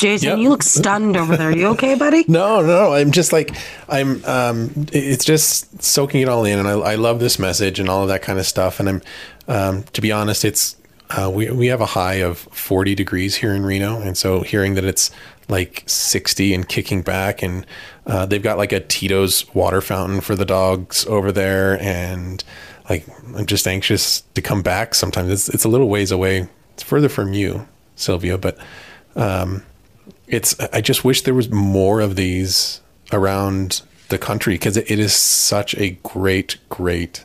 Jason, 0.00 0.30
yep. 0.30 0.38
you 0.38 0.48
look 0.48 0.62
stunned 0.62 1.14
over 1.14 1.36
there. 1.36 1.50
Are 1.50 1.54
you 1.54 1.66
okay, 1.68 1.94
buddy? 1.94 2.24
no, 2.28 2.62
no. 2.62 2.94
I'm 2.94 3.10
just 3.10 3.34
like 3.34 3.54
I'm. 3.86 4.24
Um, 4.24 4.86
it's 4.92 5.26
just 5.26 5.82
soaking 5.82 6.22
it 6.22 6.28
all 6.28 6.46
in, 6.46 6.58
and 6.58 6.66
I, 6.66 6.72
I 6.72 6.94
love 6.94 7.20
this 7.20 7.38
message 7.38 7.78
and 7.78 7.86
all 7.90 8.00
of 8.00 8.08
that 8.08 8.22
kind 8.22 8.38
of 8.38 8.46
stuff. 8.46 8.80
And 8.80 8.88
I'm, 8.88 9.02
um, 9.46 9.82
to 9.92 10.00
be 10.00 10.10
honest, 10.10 10.42
it's 10.46 10.74
uh, 11.10 11.30
we 11.32 11.50
we 11.50 11.66
have 11.66 11.80
a 11.80 11.86
high 11.86 12.14
of 12.14 12.38
40 12.38 12.94
degrees 12.94 13.36
here 13.36 13.52
in 13.52 13.64
Reno, 13.64 14.00
and 14.00 14.16
so 14.16 14.40
hearing 14.42 14.74
that 14.74 14.84
it's 14.84 15.10
like 15.48 15.82
60 15.86 16.54
and 16.54 16.68
kicking 16.68 17.02
back, 17.02 17.42
and 17.42 17.66
uh, 18.06 18.26
they've 18.26 18.42
got 18.42 18.58
like 18.58 18.72
a 18.72 18.80
Tito's 18.80 19.52
water 19.54 19.80
fountain 19.80 20.20
for 20.20 20.36
the 20.36 20.44
dogs 20.44 21.04
over 21.06 21.32
there, 21.32 21.80
and 21.82 22.44
like 22.88 23.06
I'm 23.36 23.46
just 23.46 23.66
anxious 23.66 24.20
to 24.34 24.42
come 24.42 24.62
back. 24.62 24.94
Sometimes 24.94 25.30
it's 25.30 25.48
it's 25.48 25.64
a 25.64 25.68
little 25.68 25.88
ways 25.88 26.12
away. 26.12 26.48
It's 26.74 26.82
further 26.82 27.08
from 27.08 27.32
you, 27.32 27.66
Sylvia, 27.96 28.38
but 28.38 28.56
um, 29.16 29.64
it's 30.28 30.58
I 30.72 30.80
just 30.80 31.04
wish 31.04 31.22
there 31.22 31.34
was 31.34 31.50
more 31.50 32.00
of 32.00 32.14
these 32.14 32.80
around 33.12 33.82
the 34.10 34.18
country 34.18 34.54
because 34.54 34.76
it, 34.76 34.88
it 34.88 34.98
is 35.00 35.12
such 35.12 35.74
a 35.76 35.90
great, 36.04 36.58
great 36.68 37.24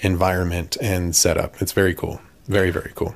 environment 0.00 0.76
and 0.80 1.14
setup. 1.14 1.60
It's 1.62 1.72
very 1.72 1.94
cool. 1.94 2.20
Very, 2.46 2.70
very 2.70 2.90
cool. 2.96 3.14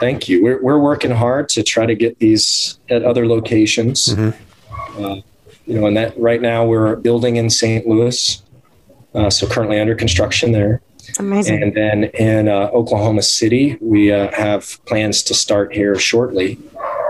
Thank 0.00 0.28
you. 0.28 0.42
We're, 0.42 0.62
we're 0.62 0.78
working 0.78 1.10
hard 1.10 1.48
to 1.50 1.62
try 1.62 1.86
to 1.86 1.94
get 1.94 2.18
these 2.18 2.78
at 2.90 3.04
other 3.04 3.26
locations. 3.26 4.08
Mm-hmm. 4.08 5.04
Uh, 5.04 5.20
you 5.66 5.80
know, 5.80 5.86
and 5.86 5.96
that 5.96 6.18
right 6.18 6.40
now 6.40 6.64
we're 6.64 6.96
building 6.96 7.36
in 7.36 7.50
St. 7.50 7.86
Louis, 7.86 8.42
uh, 9.14 9.30
so 9.30 9.46
currently 9.46 9.78
under 9.78 9.94
construction 9.94 10.52
there. 10.52 10.80
Amazing. 11.18 11.62
And 11.62 11.74
then 11.74 12.04
in 12.04 12.48
uh, 12.48 12.70
Oklahoma 12.72 13.22
City, 13.22 13.76
we 13.80 14.12
uh, 14.12 14.30
have 14.32 14.84
plans 14.86 15.22
to 15.24 15.34
start 15.34 15.74
here 15.74 15.98
shortly 15.98 16.58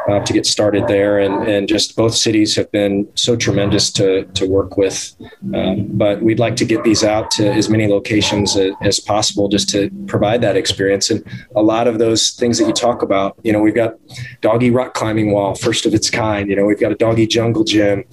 uh, 0.08 0.20
to 0.24 0.32
get 0.32 0.46
started 0.46 0.86
there. 0.86 1.18
And, 1.18 1.46
and 1.48 1.68
just 1.68 1.96
both 1.96 2.14
cities 2.14 2.56
have 2.56 2.70
been 2.72 3.08
so 3.14 3.36
tremendous 3.36 3.90
to, 3.92 4.24
to 4.24 4.46
work 4.46 4.76
with. 4.76 5.14
Um, 5.54 5.86
but 5.90 6.22
we'd 6.22 6.38
like 6.38 6.56
to 6.56 6.64
get 6.64 6.82
these 6.84 7.04
out 7.04 7.30
to 7.32 7.50
as 7.50 7.68
many 7.68 7.86
locations 7.86 8.56
as, 8.56 8.72
as, 8.80 8.98
possible 9.00 9.48
just 9.48 9.68
to 9.70 9.90
provide 10.06 10.40
that 10.42 10.56
experience. 10.56 11.10
And 11.10 11.24
a 11.54 11.62
lot 11.62 11.86
of 11.86 11.98
those 11.98 12.30
things 12.30 12.58
that 12.58 12.66
you 12.66 12.72
talk 12.72 13.02
about, 13.02 13.38
you 13.42 13.52
know, 13.52 13.60
we've 13.60 13.74
got 13.74 13.94
doggy 14.40 14.70
rock 14.70 14.94
climbing 14.94 15.32
wall, 15.32 15.54
first 15.54 15.86
of 15.86 15.94
its 15.94 16.10
kind. 16.10 16.48
You 16.48 16.56
know, 16.56 16.64
we've 16.64 16.80
got 16.80 16.92
a 16.92 16.96
doggy 16.96 17.26
jungle 17.26 17.64
gym, 17.64 18.04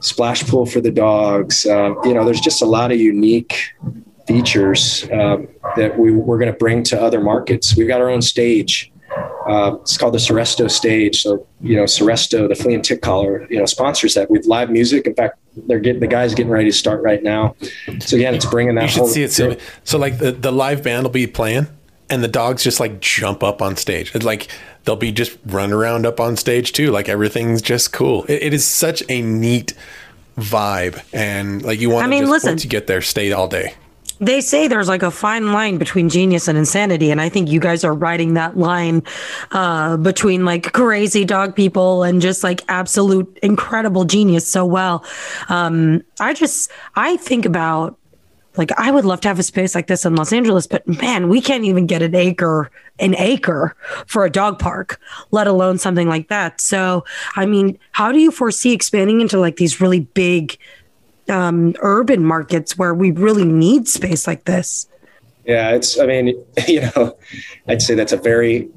splash 0.00 0.44
pool 0.44 0.64
for 0.64 0.80
the 0.80 0.90
dogs. 0.90 1.66
Uh, 1.66 1.94
you 2.04 2.14
know, 2.14 2.24
there's 2.24 2.40
just 2.40 2.62
a 2.62 2.66
lot 2.66 2.92
of 2.92 2.98
unique 2.98 3.72
features 4.26 5.08
um, 5.12 5.48
that 5.76 5.98
we, 5.98 6.12
we're 6.12 6.38
going 6.38 6.52
to 6.52 6.58
bring 6.58 6.82
to 6.84 7.00
other 7.00 7.20
markets. 7.20 7.76
We've 7.76 7.88
got 7.88 8.00
our 8.00 8.10
own 8.10 8.22
stage 8.22 8.92
uh, 9.46 9.76
it's 9.80 9.96
called 9.96 10.14
the 10.14 10.18
Seresto 10.18 10.70
stage. 10.70 11.22
So, 11.22 11.46
you 11.60 11.76
know, 11.76 11.84
Seresto, 11.84 12.48
the 12.48 12.54
flea 12.54 12.74
and 12.74 12.84
tick 12.84 13.02
collar, 13.02 13.46
you 13.50 13.58
know, 13.58 13.66
sponsors 13.66 14.14
that 14.14 14.30
with 14.30 14.46
live 14.46 14.70
music. 14.70 15.06
In 15.06 15.14
fact, 15.14 15.38
they're 15.66 15.80
getting 15.80 16.00
the 16.00 16.06
guys 16.06 16.34
getting 16.34 16.50
ready 16.52 16.70
to 16.70 16.76
start 16.76 17.02
right 17.02 17.22
now. 17.22 17.56
So 18.00 18.16
again, 18.16 18.34
it's 18.34 18.46
bringing 18.46 18.74
that. 18.76 18.82
You 18.84 18.88
should 18.88 19.06
see 19.06 19.22
it. 19.22 19.32
So, 19.32 19.56
so 19.84 19.98
like 19.98 20.18
the, 20.18 20.32
the 20.32 20.52
live 20.52 20.82
band 20.84 21.04
will 21.04 21.10
be 21.10 21.26
playing 21.26 21.66
and 22.10 22.22
the 22.22 22.28
dogs 22.28 22.62
just 22.62 22.80
like 22.80 23.00
jump 23.00 23.42
up 23.42 23.62
on 23.62 23.76
stage. 23.76 24.14
It's 24.14 24.24
like 24.24 24.48
they'll 24.84 24.96
be 24.96 25.12
just 25.12 25.36
run 25.46 25.72
around 25.72 26.06
up 26.06 26.20
on 26.20 26.36
stage 26.36 26.72
too. 26.72 26.90
Like 26.90 27.08
everything's 27.08 27.62
just 27.62 27.92
cool. 27.92 28.24
it, 28.24 28.42
it 28.42 28.54
is 28.54 28.66
such 28.66 29.02
a 29.08 29.22
neat 29.22 29.74
vibe. 30.36 31.02
And 31.12 31.62
like 31.62 31.80
you 31.80 31.90
want 31.90 32.06
I 32.06 32.08
mean, 32.08 32.22
just, 32.22 32.30
listen, 32.30 32.50
once 32.52 32.64
you 32.64 32.70
get 32.70 32.86
there, 32.86 33.02
stay 33.02 33.32
all 33.32 33.48
day 33.48 33.74
they 34.20 34.40
say 34.40 34.68
there's 34.68 34.88
like 34.88 35.02
a 35.02 35.10
fine 35.10 35.52
line 35.52 35.78
between 35.78 36.08
genius 36.08 36.48
and 36.48 36.58
insanity 36.58 37.10
and 37.10 37.20
i 37.20 37.28
think 37.28 37.48
you 37.48 37.60
guys 37.60 37.84
are 37.84 37.94
riding 37.94 38.34
that 38.34 38.56
line 38.56 39.02
uh, 39.52 39.96
between 39.96 40.44
like 40.44 40.72
crazy 40.72 41.24
dog 41.24 41.54
people 41.54 42.02
and 42.02 42.20
just 42.20 42.42
like 42.42 42.62
absolute 42.68 43.38
incredible 43.42 44.04
genius 44.04 44.46
so 44.46 44.64
well. 44.64 45.04
Um, 45.48 46.02
i 46.20 46.34
just 46.34 46.70
i 46.94 47.16
think 47.16 47.44
about 47.44 47.98
like 48.56 48.70
i 48.78 48.90
would 48.90 49.04
love 49.04 49.20
to 49.20 49.28
have 49.28 49.38
a 49.38 49.42
space 49.42 49.74
like 49.74 49.86
this 49.86 50.04
in 50.04 50.16
los 50.16 50.32
angeles 50.32 50.66
but 50.66 50.86
man 51.00 51.28
we 51.28 51.40
can't 51.40 51.64
even 51.64 51.86
get 51.86 52.02
an 52.02 52.14
acre 52.14 52.70
an 52.98 53.14
acre 53.16 53.76
for 54.06 54.24
a 54.24 54.30
dog 54.30 54.58
park 54.58 55.00
let 55.30 55.46
alone 55.46 55.78
something 55.78 56.08
like 56.08 56.28
that. 56.28 56.60
So 56.60 57.04
i 57.36 57.46
mean 57.46 57.78
how 57.92 58.12
do 58.12 58.18
you 58.18 58.30
foresee 58.30 58.72
expanding 58.72 59.20
into 59.20 59.38
like 59.38 59.56
these 59.56 59.80
really 59.80 60.00
big 60.00 60.58
um, 61.28 61.74
urban 61.80 62.24
markets 62.24 62.76
where 62.76 62.94
we 62.94 63.10
really 63.10 63.44
need 63.44 63.88
space 63.88 64.26
like 64.26 64.44
this? 64.44 64.88
Yeah, 65.44 65.70
it's, 65.70 65.98
I 65.98 66.06
mean, 66.06 66.44
you 66.68 66.82
know, 66.94 67.16
I'd 67.66 67.82
say 67.82 67.94
that's 67.94 68.12
a 68.12 68.16
very 68.16 68.68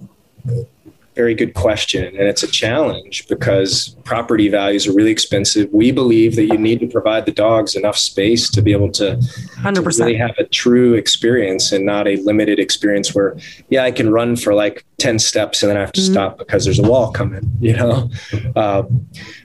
very 1.16 1.36
good 1.36 1.54
question. 1.54 2.06
And 2.06 2.28
it's 2.28 2.44
a 2.44 2.48
challenge 2.48 3.28
because 3.28 3.96
property 4.06 4.48
values 4.48 4.88
are 4.88 4.94
really 4.94 5.12
expensive. 5.12 5.70
We 5.72 5.92
believe 5.92 6.36
that 6.38 6.46
you 6.46 6.58
need 6.58 6.80
to 6.80 6.88
provide 6.88 7.26
the 7.26 7.32
dogs 7.32 7.76
enough 7.76 7.98
space 7.98 8.50
to 8.52 8.62
be 8.62 8.72
able 8.72 8.92
to, 8.94 9.18
100%. 9.18 9.74
to 9.74 9.82
really 9.82 10.16
have 10.16 10.36
a 10.38 10.46
true 10.46 10.94
experience 10.94 11.72
and 11.72 11.86
not 11.86 12.08
a 12.08 12.16
limited 12.18 12.60
experience 12.60 13.14
where, 13.14 13.38
yeah, 13.70 13.84
I 13.84 13.92
can 13.92 14.12
run 14.12 14.36
for 14.36 14.54
like 14.54 14.86
10 15.00 15.20
steps 15.20 15.64
and 15.64 15.70
then 15.70 15.78
I 15.78 15.82
have 15.82 15.92
to 15.94 16.02
mm-hmm. 16.02 16.14
stop 16.14 16.38
because 16.38 16.64
there's 16.64 16.80
a 16.80 16.84
wall 16.84 17.12
coming, 17.12 17.52
you 17.60 17.76
know? 17.76 18.10
Uh, 18.56 18.84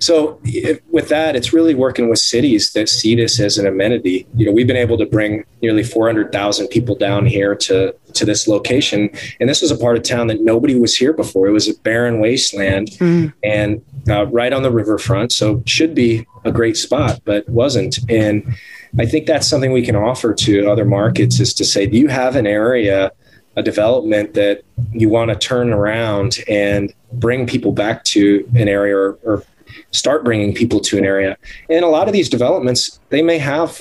so 0.00 0.38
if, 0.44 0.80
with 0.90 1.08
that, 1.08 1.36
it's 1.36 1.52
really 1.52 1.74
working 1.74 2.08
with 2.08 2.18
cities 2.18 2.72
that 2.72 2.88
see 2.88 3.14
this 3.14 3.40
as 3.40 3.56
an 3.58 3.66
amenity. 3.66 4.26
You 4.34 4.46
know, 4.46 4.52
we've 4.52 4.66
been 4.66 4.76
able 4.76 4.98
to 4.98 5.06
bring 5.06 5.44
nearly 5.62 5.82
400,000 5.82 6.68
people 6.68 6.94
down 6.94 7.26
here 7.26 7.54
to, 7.54 7.94
to 8.16 8.24
this 8.24 8.48
location. 8.48 9.10
And 9.40 9.48
this 9.48 9.62
was 9.62 9.70
a 9.70 9.76
part 9.76 9.96
of 9.96 10.02
town 10.02 10.26
that 10.28 10.40
nobody 10.42 10.78
was 10.78 10.96
here 10.96 11.12
before. 11.12 11.46
It 11.46 11.52
was 11.52 11.68
a 11.68 11.74
barren 11.80 12.20
wasteland 12.20 12.88
mm. 12.92 13.32
and 13.42 13.82
uh, 14.08 14.26
right 14.26 14.52
on 14.52 14.62
the 14.62 14.70
riverfront. 14.70 15.32
So 15.32 15.62
should 15.66 15.94
be 15.94 16.26
a 16.44 16.52
great 16.52 16.76
spot, 16.76 17.20
but 17.24 17.48
wasn't. 17.48 17.98
And 18.10 18.56
I 18.98 19.06
think 19.06 19.26
that's 19.26 19.46
something 19.46 19.72
we 19.72 19.84
can 19.84 19.96
offer 19.96 20.32
to 20.34 20.70
other 20.70 20.84
markets 20.84 21.40
is 21.40 21.52
to 21.54 21.64
say, 21.64 21.86
do 21.86 21.98
you 21.98 22.08
have 22.08 22.36
an 22.36 22.46
area, 22.46 23.12
a 23.56 23.62
development 23.62 24.34
that 24.34 24.62
you 24.92 25.08
want 25.08 25.30
to 25.30 25.36
turn 25.36 25.72
around 25.72 26.38
and 26.48 26.92
bring 27.12 27.46
people 27.46 27.72
back 27.72 28.04
to 28.04 28.48
an 28.54 28.68
area 28.68 28.96
or, 28.96 29.18
or 29.22 29.42
start 29.90 30.24
bringing 30.24 30.54
people 30.54 30.80
to 30.80 30.98
an 30.98 31.04
area? 31.04 31.36
And 31.68 31.84
a 31.84 31.88
lot 31.88 32.06
of 32.06 32.12
these 32.12 32.28
developments, 32.28 33.00
they 33.10 33.22
may 33.22 33.38
have 33.38 33.80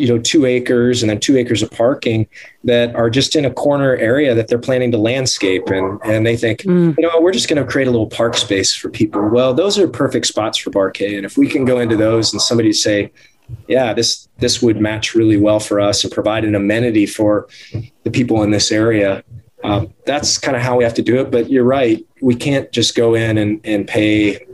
you 0.00 0.08
know 0.08 0.18
two 0.18 0.46
acres 0.46 1.02
and 1.02 1.10
then 1.10 1.20
two 1.20 1.36
acres 1.36 1.62
of 1.62 1.70
parking 1.70 2.26
that 2.64 2.94
are 2.94 3.10
just 3.10 3.36
in 3.36 3.44
a 3.44 3.50
corner 3.50 3.96
area 3.96 4.34
that 4.34 4.48
they're 4.48 4.58
planning 4.58 4.90
to 4.90 4.98
landscape 4.98 5.68
and 5.68 6.00
and 6.04 6.26
they 6.26 6.36
think 6.36 6.60
mm. 6.60 6.94
you 6.96 7.06
know 7.06 7.20
we're 7.20 7.32
just 7.32 7.48
going 7.48 7.62
to 7.62 7.70
create 7.70 7.86
a 7.86 7.90
little 7.90 8.08
park 8.08 8.36
space 8.36 8.74
for 8.74 8.88
people. 8.88 9.28
Well 9.28 9.54
those 9.54 9.78
are 9.78 9.86
perfect 9.86 10.26
spots 10.26 10.58
for 10.58 10.70
Bar-K 10.70 11.16
and 11.16 11.26
if 11.26 11.36
we 11.36 11.48
can 11.48 11.64
go 11.64 11.78
into 11.78 11.96
those 11.96 12.32
and 12.32 12.40
somebody 12.40 12.72
say 12.72 13.12
yeah 13.68 13.92
this 13.92 14.28
this 14.38 14.62
would 14.62 14.80
match 14.80 15.14
really 15.14 15.36
well 15.36 15.60
for 15.60 15.80
us 15.80 16.04
and 16.04 16.12
provide 16.12 16.44
an 16.44 16.54
amenity 16.54 17.06
for 17.06 17.48
the 18.04 18.10
people 18.10 18.42
in 18.42 18.50
this 18.50 18.72
area 18.72 19.22
um, 19.62 19.92
that's 20.06 20.38
kind 20.38 20.56
of 20.56 20.62
how 20.62 20.78
we 20.78 20.84
have 20.84 20.94
to 20.94 21.02
do 21.02 21.20
it. 21.20 21.30
But 21.30 21.50
you're 21.50 21.64
right. 21.64 22.02
We 22.22 22.34
can't 22.34 22.72
just 22.72 22.94
go 22.94 23.14
in 23.14 23.36
and, 23.36 23.60
and 23.62 23.86
pay 23.86 24.46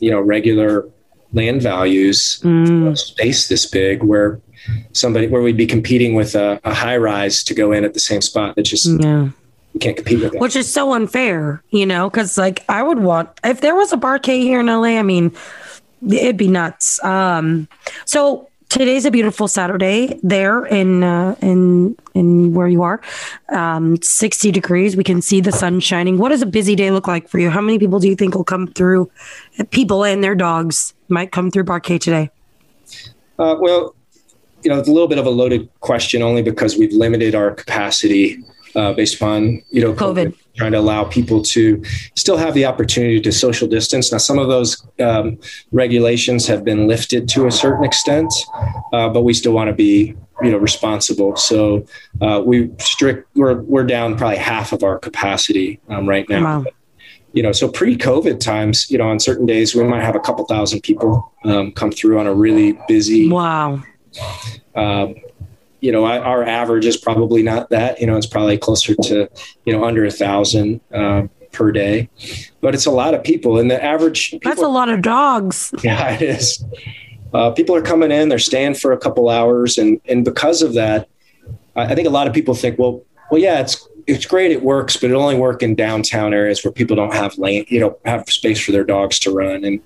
you 0.00 0.10
know 0.10 0.20
regular 0.20 0.88
land 1.32 1.62
values 1.62 2.40
mm. 2.42 2.96
space 2.96 3.48
this 3.48 3.66
big 3.66 4.02
where 4.02 4.40
somebody 4.92 5.26
where 5.26 5.42
we'd 5.42 5.56
be 5.56 5.66
competing 5.66 6.14
with 6.14 6.34
a, 6.34 6.60
a 6.64 6.74
high 6.74 6.96
rise 6.96 7.42
to 7.44 7.54
go 7.54 7.72
in 7.72 7.84
at 7.84 7.94
the 7.94 8.00
same 8.00 8.20
spot 8.20 8.56
that 8.56 8.62
just 8.62 8.88
yeah 9.00 9.28
we 9.74 9.80
can't 9.80 9.96
compete 9.96 10.20
with 10.20 10.32
that. 10.32 10.40
Which 10.40 10.56
is 10.56 10.70
so 10.70 10.92
unfair, 10.92 11.62
you 11.70 11.86
know, 11.86 12.10
because 12.10 12.36
like 12.36 12.64
I 12.68 12.82
would 12.82 12.98
want 12.98 13.30
if 13.44 13.60
there 13.60 13.74
was 13.74 13.92
a 13.92 13.96
Bar-K 13.96 14.40
here 14.40 14.60
in 14.60 14.66
LA, 14.66 14.98
I 14.98 15.02
mean, 15.02 15.34
it'd 16.06 16.36
be 16.36 16.48
nuts. 16.48 17.02
Um, 17.02 17.68
so 18.04 18.48
today's 18.68 19.04
a 19.04 19.10
beautiful 19.10 19.48
Saturday 19.48 20.18
there 20.22 20.64
in 20.66 21.02
uh, 21.02 21.36
in 21.40 21.96
in 22.14 22.52
where 22.52 22.68
you 22.68 22.82
are. 22.82 23.00
Um, 23.50 24.00
60 24.02 24.50
degrees. 24.50 24.96
We 24.96 25.04
can 25.04 25.22
see 25.22 25.40
the 25.40 25.52
sun 25.52 25.80
shining. 25.80 26.18
What 26.18 26.30
does 26.30 26.42
a 26.42 26.46
busy 26.46 26.74
day 26.74 26.90
look 26.90 27.06
like 27.06 27.28
for 27.28 27.38
you? 27.38 27.48
How 27.48 27.60
many 27.60 27.78
people 27.78 27.98
do 27.98 28.08
you 28.08 28.16
think 28.16 28.34
will 28.34 28.44
come 28.44 28.66
through? 28.66 29.10
People 29.70 30.04
and 30.04 30.22
their 30.22 30.34
dogs 30.34 30.92
might 31.08 31.32
come 31.32 31.50
through 31.50 31.64
Bar 31.64 31.80
K 31.80 31.98
today. 31.98 32.30
Uh, 33.38 33.56
well, 33.58 33.94
you 34.64 34.70
know, 34.70 34.78
it's 34.78 34.88
a 34.88 34.92
little 34.92 35.08
bit 35.08 35.18
of 35.18 35.26
a 35.26 35.30
loaded 35.30 35.68
question 35.80 36.22
only 36.22 36.42
because 36.42 36.76
we've 36.76 36.92
limited 36.92 37.34
our 37.34 37.52
capacity 37.52 38.38
uh, 38.74 38.92
based 38.92 39.16
upon 39.16 39.62
you 39.70 39.82
know 39.82 39.92
COVID. 39.92 40.26
COVID. 40.26 40.34
trying 40.56 40.72
to 40.72 40.78
allow 40.78 41.04
people 41.04 41.42
to 41.42 41.82
still 42.14 42.36
have 42.36 42.54
the 42.54 42.64
opportunity 42.64 43.20
to 43.20 43.32
social 43.32 43.68
distance. 43.68 44.12
Now, 44.12 44.18
some 44.18 44.38
of 44.38 44.48
those 44.48 44.86
um, 45.00 45.38
regulations 45.72 46.46
have 46.46 46.64
been 46.64 46.86
lifted 46.86 47.28
to 47.30 47.46
a 47.46 47.50
certain 47.50 47.84
extent, 47.84 48.32
uh, 48.92 49.08
but 49.08 49.22
we 49.22 49.34
still 49.34 49.52
want 49.52 49.68
to 49.68 49.74
be 49.74 50.14
you 50.42 50.50
know 50.50 50.58
responsible. 50.58 51.36
So 51.36 51.86
uh, 52.20 52.42
we 52.44 52.70
strict 52.78 53.28
we're 53.36 53.60
we're 53.62 53.84
down 53.84 54.16
probably 54.16 54.38
half 54.38 54.72
of 54.72 54.82
our 54.82 54.98
capacity 54.98 55.80
um, 55.88 56.08
right 56.08 56.28
now. 56.28 56.60
Wow. 56.60 56.64
you 57.34 57.42
know, 57.42 57.52
so 57.52 57.66
pre-COVID 57.66 58.40
times, 58.40 58.90
you 58.90 58.98
know, 58.98 59.08
on 59.08 59.18
certain 59.18 59.46
days 59.46 59.74
we 59.74 59.82
might 59.84 60.02
have 60.02 60.14
a 60.14 60.20
couple 60.20 60.44
thousand 60.44 60.82
people 60.82 61.32
um, 61.44 61.72
come 61.72 61.90
through 61.90 62.18
on 62.18 62.26
a 62.26 62.34
really 62.34 62.78
busy. 62.88 63.28
Wow. 63.28 63.82
Um, 64.74 65.16
you 65.80 65.90
know, 65.90 66.04
I, 66.04 66.18
our 66.18 66.44
average 66.44 66.86
is 66.86 66.96
probably 66.96 67.42
not 67.42 67.70
that. 67.70 68.00
You 68.00 68.06
know, 68.06 68.16
it's 68.16 68.26
probably 68.26 68.56
closer 68.56 68.94
to 68.94 69.28
you 69.64 69.72
know 69.72 69.84
under 69.84 70.04
a 70.04 70.10
thousand 70.10 70.80
uh, 70.94 71.26
per 71.52 71.72
day, 71.72 72.08
but 72.60 72.74
it's 72.74 72.86
a 72.86 72.90
lot 72.90 73.14
of 73.14 73.22
people. 73.24 73.58
And 73.58 73.70
the 73.70 73.82
average 73.82 74.34
that's 74.42 74.62
a 74.62 74.68
lot 74.68 74.88
of 74.88 75.02
dogs. 75.02 75.74
Yeah, 75.82 76.10
it 76.10 76.22
is. 76.22 76.64
Uh, 77.34 77.50
people 77.50 77.74
are 77.74 77.82
coming 77.82 78.10
in, 78.10 78.28
they're 78.28 78.38
staying 78.38 78.74
for 78.74 78.92
a 78.92 78.98
couple 78.98 79.28
hours, 79.28 79.76
and 79.76 80.00
and 80.06 80.24
because 80.24 80.62
of 80.62 80.74
that, 80.74 81.08
I 81.74 81.94
think 81.94 82.06
a 82.06 82.10
lot 82.10 82.26
of 82.26 82.32
people 82.32 82.54
think, 82.54 82.78
well, 82.78 83.02
well, 83.30 83.40
yeah, 83.40 83.60
it's 83.60 83.88
it's 84.06 84.26
great, 84.26 84.52
it 84.52 84.62
works, 84.62 84.96
but 84.96 85.10
it 85.10 85.14
only 85.14 85.36
work 85.36 85.62
in 85.62 85.74
downtown 85.74 86.34
areas 86.34 86.62
where 86.64 86.72
people 86.72 86.94
don't 86.96 87.14
have 87.14 87.38
lane, 87.38 87.64
you 87.68 87.80
know, 87.80 87.98
have 88.04 88.28
space 88.28 88.60
for 88.60 88.72
their 88.72 88.84
dogs 88.84 89.18
to 89.20 89.32
run, 89.32 89.64
and 89.64 89.80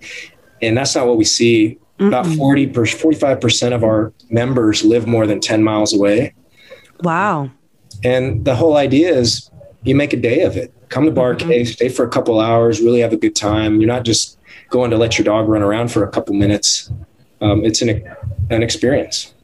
and 0.60 0.76
that's 0.76 0.94
not 0.94 1.06
what 1.06 1.16
we 1.16 1.24
see 1.24 1.78
Mm-mm. 1.98 2.08
About 2.08 2.26
40 2.26 2.68
45% 2.68 3.74
of 3.74 3.82
our 3.82 4.12
members 4.28 4.84
live 4.84 5.06
more 5.06 5.26
than 5.26 5.40
10 5.40 5.62
miles 5.62 5.94
away. 5.94 6.34
Wow. 7.00 7.50
And 8.04 8.44
the 8.44 8.54
whole 8.54 8.76
idea 8.76 9.14
is 9.14 9.50
you 9.82 9.94
make 9.94 10.12
a 10.12 10.16
day 10.16 10.42
of 10.42 10.56
it. 10.56 10.72
Come 10.88 11.06
to 11.06 11.10
Bar 11.10 11.34
mm-hmm. 11.34 11.64
stay 11.64 11.88
for 11.88 12.04
a 12.04 12.08
couple 12.08 12.38
hours, 12.40 12.80
really 12.80 13.00
have 13.00 13.12
a 13.12 13.16
good 13.16 13.34
time. 13.34 13.80
You're 13.80 13.88
not 13.88 14.04
just 14.04 14.38
going 14.68 14.90
to 14.90 14.96
let 14.96 15.18
your 15.18 15.24
dog 15.24 15.48
run 15.48 15.62
around 15.62 15.90
for 15.90 16.04
a 16.04 16.10
couple 16.10 16.34
minutes. 16.34 16.90
Um, 17.40 17.64
it's 17.64 17.82
an, 17.82 18.04
an 18.50 18.62
experience. 18.62 19.34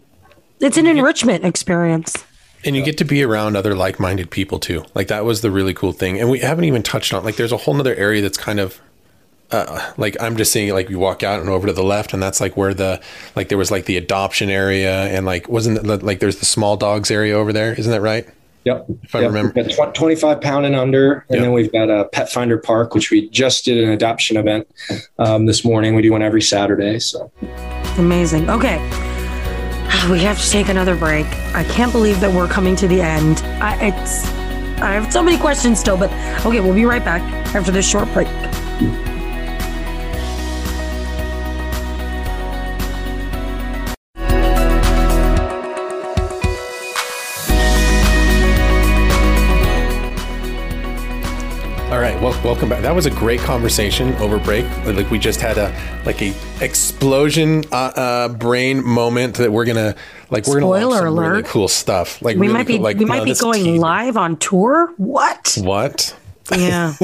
It's 0.61 0.77
an 0.77 0.87
enrichment 0.87 1.45
experience. 1.45 2.25
And 2.65 2.77
you 2.77 2.85
get 2.85 2.97
to 2.99 3.05
be 3.05 3.23
around 3.25 3.57
other 3.57 3.75
like-minded 3.75 4.31
people 4.31 4.61
too. 4.61 4.85
Like 4.95 5.09
that 5.09 5.25
was 5.25 5.41
the 5.41 5.51
really 5.51 5.75
cool 5.75 5.93
thing. 5.93 6.21
And 6.21 6.31
we 6.31 6.39
haven't 6.39 6.65
even 6.65 6.83
touched 6.83 7.13
on 7.13 7.25
like 7.25 7.37
there's 7.37 7.53
a 7.53 7.57
whole 7.57 7.79
other 7.79 7.95
area 7.97 8.23
that's 8.23 8.39
kind 8.39 8.61
of 8.61 8.81
uh, 9.53 9.93
like 9.97 10.17
I'm 10.21 10.37
just 10.37 10.53
seeing 10.53 10.73
like 10.73 10.89
you 10.91 10.99
walk 10.99 11.23
out 11.23 11.41
and 11.41 11.49
over 11.49 11.67
to 11.67 11.73
the 11.73 11.85
left, 11.85 12.13
and 12.13 12.23
that's 12.23 12.41
like 12.41 12.57
where 12.57 12.75
the 12.75 13.01
like 13.37 13.49
there 13.49 13.59
was 13.59 13.71
like 13.71 13.85
the 13.85 13.97
adoption 13.97 14.51
area, 14.51 15.05
and 15.05 15.27
like 15.27 15.49
wasn't 15.49 15.79
it, 15.79 16.03
like 16.03 16.21
there's 16.21 16.39
the 16.39 16.47
small 16.47 16.77
dogs 16.77 17.11
area 17.11 17.35
over 17.35 17.53
there, 17.53 17.75
isn't 17.75 17.91
that 17.91 18.01
right? 18.01 18.27
Yep. 18.65 18.87
If 19.03 19.15
I 19.15 19.21
yep. 19.21 19.33
remember, 19.33 19.93
25 19.93 20.41
pound 20.41 20.67
and 20.67 20.77
under, 20.77 21.25
and 21.29 21.37
yep. 21.37 21.43
then 21.43 21.53
we've 21.53 21.73
got 21.73 21.91
a 21.91 22.05
Pet 22.05 22.31
Finder 22.31 22.59
Park, 22.59 22.95
which 22.95 23.11
we 23.11 23.29
just 23.29 23.65
did 23.65 23.83
an 23.83 23.91
adoption 23.91 24.37
event 24.37 24.69
um, 25.19 25.47
this 25.47 25.65
morning. 25.65 25.95
We 25.97 26.03
do 26.03 26.13
one 26.13 26.23
every 26.23 26.43
Saturday. 26.43 26.99
So 27.01 27.31
amazing. 27.99 28.49
Okay. 28.51 28.79
We 30.11 30.19
have 30.21 30.41
to 30.43 30.51
take 30.51 30.69
another 30.69 30.97
break. 30.97 31.27
I 31.55 31.63
can't 31.63 31.93
believe 31.93 32.19
that 32.21 32.33
we're 32.33 32.49
coming 32.49 32.75
to 32.77 32.89
the 32.89 33.01
end. 33.01 33.39
I, 33.63 33.77
it's 33.87 34.25
I 34.83 34.95
have 34.95 35.13
so 35.13 35.23
many 35.23 35.39
questions 35.39 35.79
still, 35.79 35.97
but 35.97 36.11
okay, 36.45 36.59
we'll 36.59 36.75
be 36.75 36.85
right 36.85 37.05
back 37.05 37.23
after 37.55 37.71
this 37.71 37.89
short 37.89 38.13
break. 38.13 38.27
Well, 52.23 52.41
welcome 52.45 52.69
back. 52.69 52.83
That 52.83 52.95
was 52.95 53.07
a 53.07 53.11
great 53.11 53.41
conversation 53.41 54.15
over 54.19 54.39
break. 54.39 54.65
Like 54.87 55.11
we 55.11 55.19
just 55.19 55.41
had 55.41 55.59
a 55.59 55.75
like 56.07 56.23
a 56.23 56.33
explosion 56.61 57.65
uh, 57.73 57.75
uh, 57.97 58.29
brain 58.29 58.85
moment 58.85 59.35
that 59.39 59.51
we're 59.51 59.65
gonna 59.65 59.97
like 60.31 60.47
we're 60.47 60.61
Spoiler 60.61 60.99
gonna 60.99 61.11
alert. 61.11 61.31
really 61.31 61.43
cool 61.43 61.67
stuff. 61.67 62.23
Like 62.23 62.37
we 62.37 62.43
really 62.43 62.53
might 62.53 62.67
be 62.69 62.75
cool, 62.75 62.83
like, 62.85 62.97
we 62.99 63.07
might 63.07 63.25
be 63.25 63.35
going 63.35 63.65
teaser. 63.65 63.81
live 63.81 64.17
on 64.17 64.37
tour. 64.37 64.95
What? 64.99 65.59
What? 65.63 66.17
Yeah. 66.53 66.93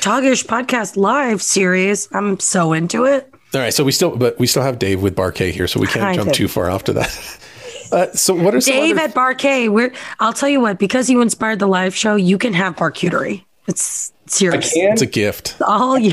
Doggish 0.00 0.44
podcast 0.44 0.96
live 0.96 1.40
series. 1.40 2.08
I'm 2.10 2.40
so 2.40 2.72
into 2.72 3.04
it. 3.04 3.32
All 3.54 3.60
right, 3.60 3.72
so 3.72 3.84
we 3.84 3.92
still 3.92 4.16
but 4.16 4.36
we 4.40 4.48
still 4.48 4.64
have 4.64 4.80
Dave 4.80 5.02
with 5.02 5.14
Bar 5.14 5.30
K 5.30 5.52
here, 5.52 5.68
so 5.68 5.78
we 5.78 5.86
can't 5.86 6.00
kind 6.00 6.16
jump 6.16 6.30
of. 6.30 6.34
too 6.34 6.48
far 6.48 6.68
after 6.68 6.92
that. 6.94 7.38
Uh, 7.92 8.06
so 8.12 8.32
what 8.32 8.54
are 8.54 8.60
Dave 8.60 8.98
other... 8.98 9.06
at 9.06 9.14
Bar 9.16 9.34
K? 9.34 9.68
We're 9.68 9.92
I'll 10.20 10.32
tell 10.32 10.48
you 10.48 10.60
what, 10.60 10.78
because 10.78 11.10
you 11.10 11.20
inspired 11.22 11.58
the 11.58 11.66
live 11.66 11.92
show, 11.92 12.14
you 12.14 12.38
can 12.38 12.52
have 12.54 12.76
barcuterie. 12.76 13.42
It's 13.66 14.12
serious. 14.26 14.72
It's 14.74 15.02
a 15.02 15.06
gift. 15.06 15.56
All 15.66 15.98
you. 15.98 16.12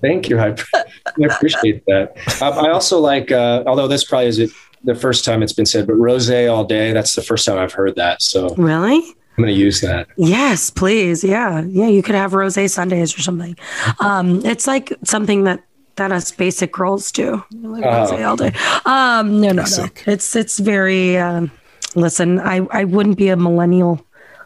Thank 0.00 0.28
you. 0.28 0.38
I, 0.38 0.54
I 0.74 1.24
appreciate 1.30 1.84
that. 1.86 2.16
Um, 2.42 2.54
I 2.54 2.70
also 2.70 2.98
like, 3.00 3.32
uh, 3.32 3.62
although 3.66 3.88
this 3.88 4.04
probably 4.04 4.26
is 4.26 4.54
the 4.82 4.94
first 4.94 5.24
time 5.24 5.42
it's 5.42 5.52
been 5.52 5.64
said, 5.64 5.86
but 5.86 5.94
rose 5.94 6.28
all 6.30 6.64
day. 6.64 6.92
That's 6.92 7.14
the 7.14 7.22
first 7.22 7.46
time 7.46 7.58
I've 7.58 7.72
heard 7.72 7.96
that. 7.96 8.20
So 8.20 8.54
really. 8.56 8.96
I'm 8.96 9.42
going 9.42 9.48
to 9.48 9.52
use 9.52 9.80
that. 9.80 10.08
Yes, 10.16 10.70
please. 10.70 11.24
Yeah. 11.24 11.62
Yeah. 11.62 11.88
You 11.88 12.02
could 12.02 12.14
have 12.14 12.34
rose 12.34 12.58
Sundays 12.72 13.16
or 13.16 13.22
something. 13.22 13.56
Um, 13.98 14.44
it's 14.44 14.66
like 14.66 14.92
something 15.04 15.44
that, 15.44 15.64
that 15.96 16.12
us 16.12 16.32
basic 16.32 16.72
girls 16.72 17.10
do. 17.12 17.42
Like 17.52 17.84
rose 17.84 18.12
oh. 18.12 18.22
all 18.24 18.36
day. 18.36 18.52
Um, 18.84 19.40
no, 19.40 19.52
no, 19.52 19.64
no. 19.64 19.88
It's, 20.06 20.36
it's 20.36 20.58
very, 20.58 21.16
um, 21.16 21.50
listen, 21.94 22.40
I, 22.40 22.66
I 22.70 22.84
wouldn't 22.84 23.16
be 23.16 23.28
a 23.28 23.36
millennial 23.36 24.04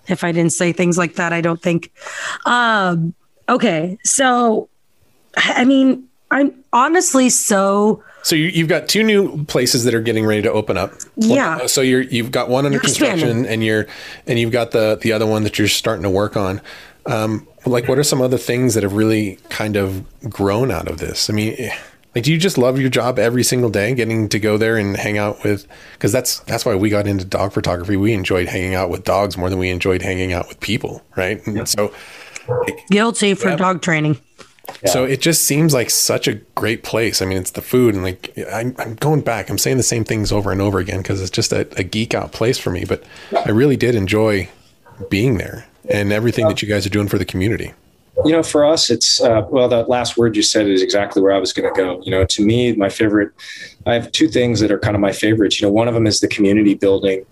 if 0.09 0.25
I 0.25 0.33
didn't 0.33 0.53
say 0.53 0.73
things 0.73 0.99
like 0.99 1.15
that, 1.15 1.33
I 1.33 1.41
don't 1.41 1.61
think. 1.61 1.93
Um, 2.47 3.15
okay. 3.49 3.99
So, 4.05 4.69
I 5.37 5.65
mean, 5.65 6.09
I'm 6.31 6.53
honestly 6.73 7.31
so. 7.31 8.03
So 8.23 8.35
you, 8.35 8.51
have 8.51 8.69
got 8.69 8.89
two 8.89 9.03
new 9.03 9.45
places 9.45 9.85
that 9.85 9.95
are 9.95 10.01
getting 10.01 10.27
ready 10.27 10.43
to 10.43 10.53
open 10.53 10.77
up. 10.77 10.93
Yeah. 11.17 11.67
So 11.67 11.81
you're 11.81 12.03
you've 12.03 12.31
got 12.31 12.49
one 12.49 12.67
under 12.67 12.77
you're 12.77 12.83
construction, 12.83 13.19
expanding. 13.19 13.53
and 13.53 13.65
you're 13.65 13.87
and 14.27 14.39
you've 14.39 14.53
got 14.53 14.73
the 14.73 14.99
the 15.01 15.13
other 15.13 15.27
one 15.27 15.45
that 15.45 15.59
you're 15.59 15.69
starting 15.69 16.03
to 16.03 16.11
work 16.11 16.37
on. 16.37 16.61
Um, 17.07 17.47
like, 17.65 17.89
what 17.89 17.99
are 17.99 18.05
some 18.05 18.21
other 18.21 18.37
things 18.37 18.75
that 18.75 18.83
have 18.83 18.93
really 18.93 19.39
kind 19.49 19.77
of 19.77 20.05
grown 20.29 20.71
out 20.71 20.89
of 20.89 20.99
this? 20.99 21.31
I 21.31 21.33
mean, 21.33 21.55
eh, 21.59 21.77
like, 22.19 22.25
do 22.25 22.33
you 22.33 22.39
just 22.39 22.59
love 22.59 22.81
your 22.81 22.91
job 22.91 23.17
every 23.17 23.45
single 23.45 23.71
day, 23.71 23.95
getting 23.95 24.29
to 24.31 24.41
go 24.41 24.59
there 24.59 24.77
and 24.77 24.97
hang 24.97 25.19
out 25.19 25.45
with? 25.45 25.69
Because 25.93 26.11
that's 26.11 26.41
that's 26.41 26.65
why 26.65 26.75
we 26.75 26.91
got 26.91 27.07
into 27.07 27.25
dog 27.25 27.53
photography. 27.53 27.97
We 27.97 28.13
enjoyed 28.13 28.49
hanging 28.49 28.75
out 28.75 28.91
with 28.91 29.05
dogs 29.05 29.37
more 29.37 29.49
than 29.49 29.61
we 29.61 29.71
enjoyed 29.71 30.03
hanging 30.03 30.33
out 30.33 30.49
with 30.49 30.59
people, 30.59 31.05
right? 31.15 31.47
And 31.47 31.69
so, 31.69 31.95
like, 32.49 32.85
guilty 32.89 33.35
for 33.35 33.51
yeah. 33.51 33.57
dog 33.57 33.83
training. 33.83 34.19
Yeah. 34.83 34.91
So 34.91 35.05
it 35.05 35.21
just 35.21 35.45
seems 35.45 35.73
like 35.73 35.91
such 35.91 36.27
a 36.27 36.35
great 36.57 36.83
place. 36.83 37.23
I 37.23 37.25
mean, 37.25 37.39
it's 37.39 37.53
the 37.53 37.63
food, 37.63 37.95
and 37.95 38.03
like 38.03 38.37
I'm, 38.53 38.75
I'm 38.79 38.97
going 38.97 39.21
back. 39.21 39.49
I'm 39.49 39.59
saying 39.59 39.77
the 39.77 39.85
same 39.85 40.03
things 40.03 40.33
over 40.33 40.51
and 40.51 40.61
over 40.61 40.81
again 40.81 40.99
because 40.99 41.23
it's 41.23 41.31
just 41.31 41.53
a, 41.53 41.69
a 41.79 41.85
geek 41.85 42.15
out 42.15 42.33
place 42.33 42.59
for 42.59 42.71
me. 42.71 42.85
But 42.85 43.05
I 43.47 43.51
really 43.51 43.77
did 43.77 43.95
enjoy 43.95 44.49
being 45.09 45.39
there 45.39 45.67
and 45.89 46.13
everything 46.13 46.49
that 46.49 46.63
you 46.63 46.69
guys 46.69 46.85
are 46.85 46.91
doing 46.91 47.07
for 47.07 47.17
the 47.17 47.25
community 47.25 47.75
you 48.25 48.33
know, 48.33 48.43
for 48.43 48.65
us, 48.65 48.91
it's 48.91 49.21
uh, 49.21 49.43
well, 49.51 49.69
that 49.69 49.89
last 49.89 50.17
word 50.17 50.37
you 50.37 50.43
said 50.43 50.67
is 50.67 50.83
exactly 50.83 51.23
where 51.23 51.33
I 51.33 51.39
was 51.39 51.53
going 51.53 51.73
to 51.73 51.77
go. 51.77 52.01
You 52.03 52.11
know, 52.11 52.25
to 52.25 52.45
me, 52.45 52.73
my 52.75 52.89
favorite, 52.89 53.33
I 53.87 53.95
have 53.95 54.11
two 54.13 54.29
things 54.29 54.61
that 54.61 54.71
are 54.71 54.79
kind 54.79 54.95
of 54.95 55.01
my 55.01 55.13
favorites. 55.13 55.61
You 55.61 55.67
know, 55.67 55.73
one 55.73 55.89
of 55.89 55.95
them 55.95 56.07
is 56.07 56.21
the 56.21 56.29
community 56.29 56.75
building 56.75 57.25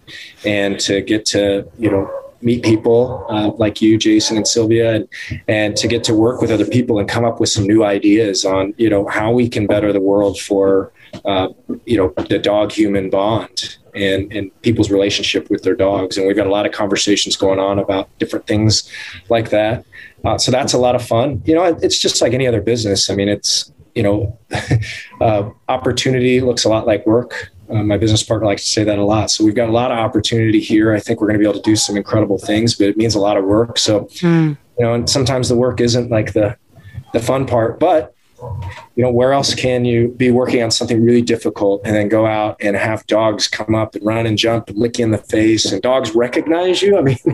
and 0.45 0.79
to 0.81 1.01
get 1.01 1.27
to, 1.27 1.69
you 1.79 1.91
know, 1.91 2.11
meet 2.43 2.63
people 2.63 3.27
uh, 3.29 3.51
like 3.53 3.81
you, 3.81 3.99
Jason 3.99 4.37
and 4.37 4.47
Sylvia, 4.47 4.95
and, 4.95 5.09
and 5.49 5.77
to 5.77 5.89
get 5.89 6.05
to 6.05 6.15
work 6.15 6.41
with 6.41 6.51
other 6.51 6.67
people 6.67 6.99
and 6.99 7.09
come 7.09 7.25
up 7.25 7.41
with 7.41 7.49
some 7.49 7.67
new 7.67 7.83
ideas 7.83 8.45
on, 8.45 8.75
you 8.77 8.91
know, 8.91 9.07
how 9.07 9.33
we 9.33 9.49
can 9.49 9.67
better 9.67 9.93
the 9.93 10.01
world 10.01 10.39
for, 10.39 10.93
uh, 11.25 11.49
you 11.85 11.97
know, 11.97 12.13
the 12.29 12.39
dog 12.39 12.71
human 12.73 13.11
bond 13.11 13.79
and, 13.97 14.33
and 14.33 14.63
people's 14.63 14.91
relationship 14.91 15.51
with 15.51 15.63
their 15.63 15.75
dogs. 15.75 16.17
And 16.17 16.27
we've 16.27 16.37
got 16.37 16.47
a 16.47 16.51
lot 16.51 16.67
of 16.67 16.73
conversations 16.73 17.37
going 17.37 17.59
on 17.59 17.79
about 17.79 18.09
different 18.19 18.47
things 18.47 18.91
like 19.29 19.51
that. 19.51 19.85
Uh, 20.25 20.39
so 20.39 20.51
that's 20.51 20.73
a 20.73 20.79
lot 20.79 20.95
of 20.95 21.05
fun. 21.05 21.43
You 21.45 21.55
know, 21.55 21.65
it's 21.65 21.99
just 21.99 22.21
like 22.21 22.33
any 22.33 22.47
other 22.47 22.61
business. 22.61 23.11
I 23.11 23.15
mean, 23.15 23.29
it's, 23.29 23.73
you 23.95 24.03
know, 24.03 24.39
uh, 25.21 25.51
opportunity 25.69 26.41
looks 26.41 26.65
a 26.65 26.69
lot 26.69 26.87
like 26.87 27.07
work. 27.07 27.51
Uh, 27.71 27.83
my 27.83 27.97
business 27.97 28.23
partner 28.23 28.47
likes 28.47 28.65
to 28.65 28.71
say 28.71 28.85
that 28.85 28.99
a 28.99 29.05
lot. 29.05 29.31
So 29.31 29.45
we've 29.45 29.55
got 29.55 29.69
a 29.69 29.73
lot 29.73 29.91
of 29.91 29.99
opportunity 29.99 30.61
here. 30.61 30.95
I 30.95 31.01
think 31.01 31.21
we're 31.21 31.29
going 31.29 31.39
to 31.39 31.43
be 31.43 31.49
able 31.49 31.61
to 31.61 31.69
do 31.69 31.77
some 31.77 31.97
incredible 31.97 32.39
things, 32.39 32.77
but 32.77 32.89
it 32.89 32.97
means 32.97 33.15
a 33.15 33.21
lot 33.21 33.37
of 33.37 33.45
work. 33.45 33.79
So, 33.79 34.03
mm. 34.21 34.57
you 34.79 34.85
know, 34.85 34.95
and 34.95 35.09
sometimes 35.09 35.49
the 35.49 35.57
work 35.57 35.81
isn't 35.81 36.11
like 36.11 36.33
the, 36.33 36.57
the 37.13 37.21
fun 37.21 37.47
part, 37.47 37.81
but 37.81 38.16
you 38.41 39.03
know, 39.03 39.11
where 39.11 39.33
else 39.33 39.55
can 39.55 39.85
you 39.85 40.09
be 40.09 40.31
working 40.31 40.63
on 40.63 40.71
something 40.71 41.03
really 41.05 41.23
difficult 41.23 41.83
and 41.85 41.95
then 41.95 42.09
go 42.09 42.27
out 42.27 42.57
and 42.61 42.77
have 42.77 43.07
dogs 43.07 43.49
come 43.49 43.75
up 43.75 43.95
and 43.95 44.05
run 44.05 44.27
and 44.27 44.37
jump 44.39 44.69
and 44.69 44.79
lick 44.79 44.99
you 44.99 45.05
in 45.05 45.11
the 45.11 45.19
face 45.19 45.71
and 45.73 45.83
dogs 45.83 46.15
recognize 46.15 46.83
you? 46.83 46.99
I 46.99 47.03
mean, 47.03 47.19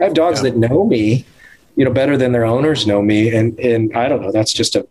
I 0.00 0.04
have 0.04 0.14
dogs 0.14 0.42
yeah. 0.42 0.50
that 0.50 0.58
know 0.58 0.84
me, 0.84 1.24
you 1.76 1.84
know, 1.84 1.92
better 1.92 2.16
than 2.16 2.32
their 2.32 2.44
owners 2.44 2.86
know 2.86 3.02
me. 3.02 3.34
And, 3.34 3.58
and 3.58 3.96
I 3.96 4.08
don't 4.08 4.22
know, 4.22 4.32
that's 4.32 4.52
just 4.52 4.76
a, 4.76 4.86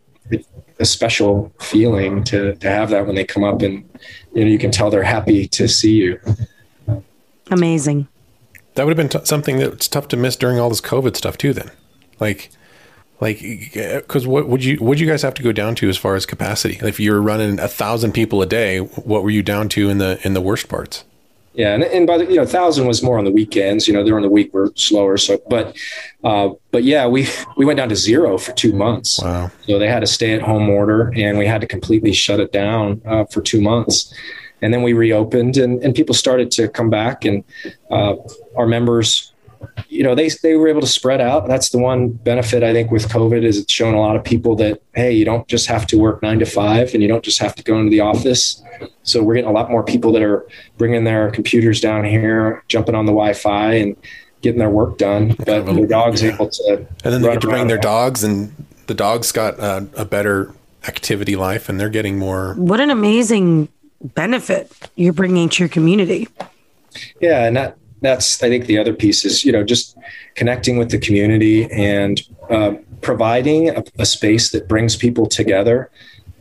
a 0.79 0.85
special 0.85 1.51
feeling 1.59 2.23
to, 2.25 2.55
to 2.55 2.69
have 2.69 2.89
that 2.91 3.05
when 3.05 3.15
they 3.15 3.25
come 3.25 3.43
up 3.43 3.61
and, 3.61 3.89
you 4.33 4.45
know, 4.45 4.49
you 4.49 4.59
can 4.59 4.71
tell 4.71 4.89
they're 4.89 5.03
happy 5.03 5.47
to 5.49 5.67
see 5.67 5.95
you. 5.95 6.19
Amazing. 7.51 8.07
That 8.75 8.85
would 8.85 8.97
have 8.97 9.09
been 9.09 9.21
t- 9.21 9.25
something 9.25 9.57
that's 9.57 9.87
tough 9.87 10.07
to 10.09 10.17
miss 10.17 10.35
during 10.35 10.59
all 10.59 10.69
this 10.69 10.81
COVID 10.81 11.15
stuff 11.15 11.37
too. 11.37 11.53
Then, 11.53 11.71
like, 12.19 12.49
like, 13.21 13.39
because 13.73 14.25
what 14.25 14.47
would 14.47 14.63
you 14.63 14.77
would 14.79 14.99
you 14.99 15.07
guys 15.07 15.21
have 15.21 15.33
to 15.35 15.43
go 15.43 15.51
down 15.51 15.75
to 15.75 15.89
as 15.89 15.97
far 15.97 16.15
as 16.15 16.25
capacity? 16.25 16.79
If 16.81 16.99
you're 16.99 17.21
running 17.21 17.59
a 17.59 17.67
thousand 17.67 18.13
people 18.13 18.41
a 18.41 18.45
day, 18.45 18.79
what 18.79 19.23
were 19.23 19.29
you 19.29 19.43
down 19.43 19.67
to 19.69 19.89
in 19.89 19.97
the 19.97 20.19
in 20.23 20.33
the 20.33 20.41
worst 20.41 20.69
parts? 20.69 21.03
Yeah, 21.53 21.73
and, 21.73 21.83
and 21.83 22.07
by 22.07 22.19
the 22.19 22.25
you 22.25 22.35
know 22.35 22.45
thousand 22.45 22.87
was 22.87 23.03
more 23.03 23.17
on 23.17 23.25
the 23.25 23.31
weekends. 23.31 23.87
You 23.87 23.93
know, 23.93 24.05
during 24.05 24.21
the 24.21 24.29
week 24.29 24.53
we're 24.53 24.73
slower. 24.75 25.17
So, 25.17 25.41
but 25.49 25.75
uh, 26.23 26.51
but 26.71 26.83
yeah, 26.85 27.07
we 27.07 27.27
we 27.57 27.65
went 27.65 27.77
down 27.77 27.89
to 27.89 27.95
zero 27.95 28.37
for 28.37 28.53
two 28.53 28.71
months. 28.71 29.21
Wow. 29.21 29.51
So 29.67 29.79
they 29.79 29.87
had 29.87 30.01
a 30.01 30.07
stay 30.07 30.33
at 30.33 30.41
home 30.41 30.69
order, 30.69 31.11
and 31.15 31.37
we 31.37 31.45
had 31.45 31.59
to 31.59 31.67
completely 31.67 32.13
shut 32.13 32.39
it 32.39 32.53
down 32.53 33.01
uh, 33.05 33.25
for 33.25 33.41
two 33.41 33.59
months 33.61 34.13
and 34.61 34.73
then 34.73 34.83
we 34.83 34.91
reopened 34.91 35.55
and, 35.57 35.81
and 35.81 35.95
people 35.95 36.13
started 36.13 36.51
to 36.51 36.67
come 36.67 36.89
back 36.89 37.23
and 37.23 37.43
uh, 37.91 38.15
our 38.57 38.67
members 38.67 39.31
you 39.87 40.03
know 40.03 40.15
they, 40.15 40.29
they 40.43 40.55
were 40.55 40.67
able 40.67 40.81
to 40.81 40.87
spread 40.87 41.21
out 41.21 41.47
that's 41.47 41.69
the 41.69 41.77
one 41.77 42.09
benefit 42.09 42.63
i 42.63 42.73
think 42.73 42.91
with 42.91 43.07
covid 43.09 43.43
is 43.43 43.57
it's 43.57 43.71
shown 43.71 43.93
a 43.93 43.99
lot 43.99 44.15
of 44.15 44.23
people 44.23 44.55
that 44.55 44.81
hey 44.95 45.11
you 45.11 45.25
don't 45.25 45.47
just 45.47 45.67
have 45.67 45.85
to 45.87 45.97
work 45.97 46.21
nine 46.21 46.39
to 46.39 46.45
five 46.45 46.93
and 46.93 47.01
you 47.01 47.07
don't 47.09 47.23
just 47.23 47.39
have 47.39 47.55
to 47.55 47.63
go 47.63 47.77
into 47.77 47.89
the 47.89 47.99
office 47.99 48.61
so 49.03 49.23
we're 49.23 49.35
getting 49.35 49.49
a 49.49 49.53
lot 49.53 49.69
more 49.69 49.83
people 49.83 50.11
that 50.11 50.21
are 50.21 50.47
bringing 50.77 51.03
their 51.03 51.31
computers 51.31 51.81
down 51.81 52.03
here 52.03 52.63
jumping 52.67 52.95
on 52.95 53.05
the 53.05 53.11
wi-fi 53.11 53.73
and 53.73 53.95
getting 54.41 54.59
their 54.59 54.69
work 54.69 54.97
done 54.97 55.35
but 55.45 55.65
the 55.65 55.87
dogs 55.87 56.21
yeah. 56.21 56.33
able 56.33 56.49
to 56.49 56.85
and 57.03 57.13
then 57.13 57.21
they 57.21 57.29
get 57.29 57.41
to 57.41 57.47
bring 57.47 57.67
their 57.67 57.77
dogs 57.77 58.23
and 58.23 58.53
the 58.87 58.93
dogs 58.93 59.31
got 59.31 59.59
uh, 59.59 59.81
a 59.97 60.05
better 60.05 60.53
activity 60.87 61.35
life 61.35 61.67
and 61.67 61.79
they're 61.79 61.89
getting 61.89 62.17
more 62.17 62.53
what 62.55 62.79
an 62.79 62.89
amazing 62.89 63.67
benefit 64.01 64.71
you're 64.95 65.13
bringing 65.13 65.49
to 65.49 65.63
your 65.63 65.69
community. 65.69 66.27
Yeah, 67.21 67.45
and 67.45 67.55
that 67.55 67.77
that's 68.01 68.41
I 68.41 68.49
think 68.49 68.65
the 68.65 68.77
other 68.77 68.93
piece 68.93 69.25
is 69.25 69.43
you 69.43 69.51
know 69.51 69.63
just 69.63 69.97
connecting 70.35 70.77
with 70.77 70.91
the 70.91 70.97
community 70.97 71.69
and 71.71 72.21
uh, 72.49 72.73
providing 73.01 73.69
a, 73.69 73.83
a, 73.97 74.05
space 74.05 74.51
that 74.51 74.67
brings 74.67 74.95
people 74.95 75.25
together. 75.25 75.89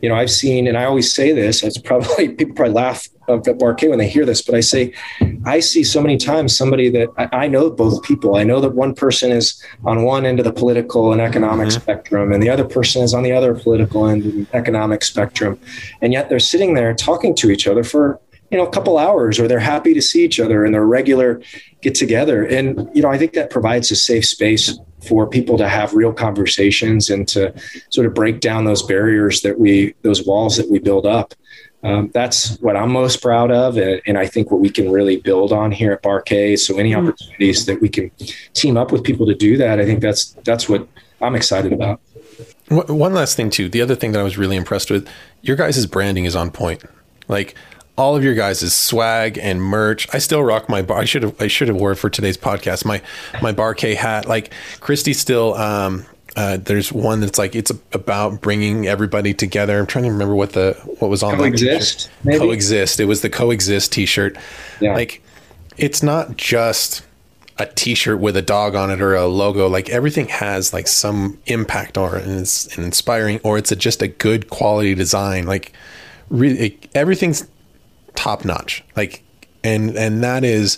You 0.01 0.09
know, 0.09 0.15
I've 0.15 0.31
seen, 0.31 0.65
and 0.67 0.77
I 0.77 0.85
always 0.85 1.13
say 1.13 1.33
this. 1.33 1.61
It's 1.61 1.77
probably 1.77 2.29
people 2.35 2.55
probably 2.55 2.73
laugh 2.73 3.07
at 3.27 3.59
Bar 3.59 3.73
K 3.75 3.89
when 3.89 3.99
they 3.99 4.07
hear 4.07 4.25
this, 4.25 4.41
but 4.41 4.55
I 4.55 4.61
say 4.61 4.93
I 5.45 5.59
see 5.59 5.83
so 5.83 6.01
many 6.01 6.17
times 6.17 6.57
somebody 6.57 6.89
that 6.89 7.09
I, 7.17 7.43
I, 7.43 7.47
know 7.47 7.69
both 7.69 8.01
people. 8.03 8.35
I 8.35 8.43
know 8.43 8.59
that 8.61 8.73
one 8.73 8.95
person 8.95 9.31
is 9.31 9.63
on 9.85 10.03
one 10.03 10.25
end 10.25 10.39
of 10.39 10.45
the 10.45 10.53
political 10.53 11.11
and 11.11 11.21
economic 11.21 11.67
mm-hmm. 11.67 11.81
spectrum, 11.81 12.31
and 12.31 12.41
the 12.41 12.49
other 12.49 12.65
person 12.65 13.03
is 13.03 13.13
on 13.13 13.23
the 13.23 13.31
other 13.31 13.53
political 13.53 14.05
the 14.05 14.47
economic 14.53 15.03
spectrum. 15.03 15.59
And 16.01 16.13
yet 16.13 16.29
they're 16.29 16.39
sitting 16.39 16.73
there 16.73 16.93
talking 16.93 17.35
to 17.35 17.51
each 17.51 17.67
other 17.67 17.83
for 17.83 18.19
you 18.51 18.57
know 18.57 18.65
a 18.65 18.71
couple 18.71 18.97
hours 18.97 19.39
or 19.39 19.47
they're 19.47 19.59
happy 19.59 19.93
to 19.93 20.01
see 20.01 20.23
each 20.23 20.39
other 20.39 20.65
in 20.65 20.71
their 20.71 20.85
regular 20.85 21.41
get 21.81 21.95
together 21.95 22.43
and 22.45 22.89
you 22.93 23.01
know 23.01 23.09
i 23.09 23.17
think 23.17 23.33
that 23.33 23.49
provides 23.49 23.91
a 23.91 23.95
safe 23.95 24.25
space 24.25 24.77
for 25.07 25.27
people 25.27 25.57
to 25.57 25.67
have 25.67 25.93
real 25.93 26.11
conversations 26.11 27.09
and 27.09 27.27
to 27.27 27.53
sort 27.89 28.05
of 28.05 28.13
break 28.13 28.39
down 28.39 28.65
those 28.65 28.83
barriers 28.83 29.41
that 29.41 29.59
we 29.59 29.93
those 30.01 30.25
walls 30.25 30.57
that 30.57 30.69
we 30.69 30.79
build 30.79 31.05
up 31.05 31.33
um, 31.81 32.11
that's 32.13 32.57
what 32.59 32.75
I'm 32.75 32.91
most 32.91 33.21
proud 33.21 33.51
of, 33.51 33.77
and, 33.77 34.01
and, 34.05 34.17
I 34.17 34.27
think 34.27 34.51
what 34.51 34.59
we 34.59 34.69
can 34.69 34.91
really 34.91 35.15
build 35.15 35.53
on 35.53 35.71
here 35.71 35.93
at 35.93 36.01
Bar 36.01 36.21
K. 36.21 36.57
So 36.57 36.77
any 36.77 36.91
mm-hmm. 36.91 37.07
opportunities 37.07 37.65
that 37.67 37.81
we 37.81 37.87
can 37.87 38.11
team 38.53 38.75
up 38.75 38.91
with 38.91 39.01
people 39.01 39.25
to 39.27 39.33
do 39.33 39.55
that, 39.55 39.79
I 39.79 39.85
think 39.85 40.01
that's 40.01 40.31
that's 40.43 40.67
what 40.67 40.85
I'm 41.21 41.35
excited 41.35 41.71
about. 41.71 42.01
One 42.67 43.13
last 43.13 43.37
thing 43.37 43.49
too, 43.49 43.69
the 43.69 43.81
other 43.81 43.95
thing 43.95 44.11
that 44.11 44.19
I 44.19 44.23
was 44.23 44.37
really 44.37 44.57
impressed 44.57 44.91
with, 44.91 45.07
your 45.41 45.55
guys' 45.55 45.85
branding 45.85 46.25
is 46.25 46.35
on 46.35 46.51
point. 46.51 46.83
Like 47.29 47.55
all 47.99 48.15
of 48.15 48.23
your 48.23 48.33
guys' 48.33 48.73
swag 48.73 49.37
and 49.37 49.61
merch. 49.61 50.07
I 50.13 50.19
still 50.19 50.41
rock 50.41 50.69
my 50.69 50.81
bar. 50.81 50.99
I 50.99 51.05
should 51.05 51.23
have 51.23 51.41
I 51.41 51.47
should 51.47 51.67
have 51.67 51.77
wore 51.77 51.91
it 51.91 51.97
for 51.97 52.09
today's 52.09 52.37
podcast. 52.37 52.85
My 52.85 53.01
my 53.41 53.51
Bar 53.51 53.73
K 53.75 53.93
hat. 53.93 54.25
Like 54.25 54.53
Christy 54.79 55.13
still 55.13 55.53
um, 55.55 56.05
uh, 56.37 56.57
there's 56.57 56.93
one 56.93 57.19
that's 57.19 57.37
like 57.37 57.55
it's 57.55 57.71
about 57.91 58.39
bringing 58.39 58.87
everybody 58.87 59.33
together. 59.33 59.77
I'm 59.77 59.85
trying 59.85 60.05
to 60.05 60.11
remember 60.11 60.33
what 60.33 60.53
the 60.53 60.73
what 60.99 61.09
was 61.09 61.21
on 61.21 61.35
coexist. 61.35 62.09
Maybe? 62.23 62.39
Coexist. 62.39 63.01
It 63.01 63.05
was 63.05 63.21
the 63.21 63.29
coexist 63.29 63.91
T-shirt. 63.91 64.37
Yeah. 64.79 64.93
Like 64.93 65.21
it's 65.77 66.01
not 66.01 66.37
just 66.37 67.05
a 67.57 67.65
T-shirt 67.65 68.19
with 68.19 68.37
a 68.37 68.41
dog 68.41 68.75
on 68.75 68.89
it 68.91 69.01
or 69.01 69.15
a 69.15 69.27
logo. 69.27 69.67
Like 69.67 69.89
everything 69.89 70.29
has 70.29 70.71
like 70.71 70.87
some 70.87 71.37
impact 71.47 71.97
or 71.97 72.15
and 72.15 72.39
it's 72.39 72.77
an 72.77 72.85
inspiring 72.85 73.41
or 73.43 73.57
it's 73.57 73.73
a, 73.73 73.75
just 73.75 74.01
a 74.01 74.07
good 74.07 74.49
quality 74.49 74.95
design. 74.95 75.45
Like 75.45 75.73
really, 76.29 76.79
everything's 76.95 77.45
top 78.19 78.43
notch. 78.43 78.83
Like 78.95 79.23
and 79.63 79.95
and 79.97 80.23
that 80.23 80.43
is 80.43 80.77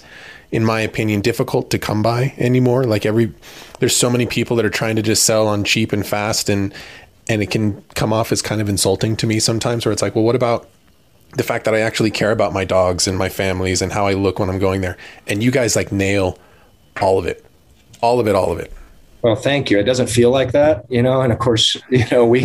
in 0.51 0.65
my 0.65 0.81
opinion, 0.81 1.21
difficult 1.21 1.71
to 1.71 1.79
come 1.79 2.03
by 2.03 2.33
anymore. 2.37 2.83
Like 2.83 3.05
every, 3.05 3.33
there's 3.79 3.95
so 3.95 4.09
many 4.09 4.25
people 4.25 4.57
that 4.57 4.65
are 4.65 4.69
trying 4.69 4.97
to 4.97 5.01
just 5.01 5.23
sell 5.23 5.47
on 5.47 5.63
cheap 5.63 5.93
and 5.93 6.05
fast, 6.05 6.49
and 6.49 6.73
and 7.29 7.41
it 7.41 7.49
can 7.49 7.81
come 7.95 8.11
off 8.11 8.31
as 8.31 8.41
kind 8.41 8.59
of 8.59 8.67
insulting 8.67 9.15
to 9.17 9.27
me 9.27 9.39
sometimes. 9.39 9.85
Where 9.85 9.93
it's 9.93 10.01
like, 10.01 10.15
well, 10.15 10.25
what 10.25 10.35
about 10.35 10.69
the 11.37 11.43
fact 11.43 11.65
that 11.65 11.73
I 11.73 11.79
actually 11.79 12.11
care 12.11 12.31
about 12.31 12.51
my 12.51 12.65
dogs 12.65 13.07
and 13.07 13.17
my 13.17 13.29
families 13.29 13.81
and 13.81 13.93
how 13.93 14.05
I 14.05 14.13
look 14.13 14.39
when 14.39 14.49
I'm 14.49 14.59
going 14.59 14.81
there? 14.81 14.97
And 15.27 15.41
you 15.41 15.51
guys 15.51 15.75
like 15.75 15.91
nail 15.91 16.37
all 17.01 17.17
of 17.17 17.25
it, 17.25 17.45
all 18.01 18.19
of 18.19 18.27
it, 18.27 18.35
all 18.35 18.51
of 18.51 18.59
it. 18.59 18.73
Well, 19.21 19.35
thank 19.35 19.69
you. 19.69 19.77
It 19.77 19.83
doesn't 19.83 20.07
feel 20.07 20.31
like 20.31 20.51
that, 20.51 20.85
you 20.89 21.01
know. 21.01 21.21
And 21.21 21.31
of 21.31 21.39
course, 21.39 21.77
you 21.89 22.05
know 22.11 22.25
we, 22.25 22.41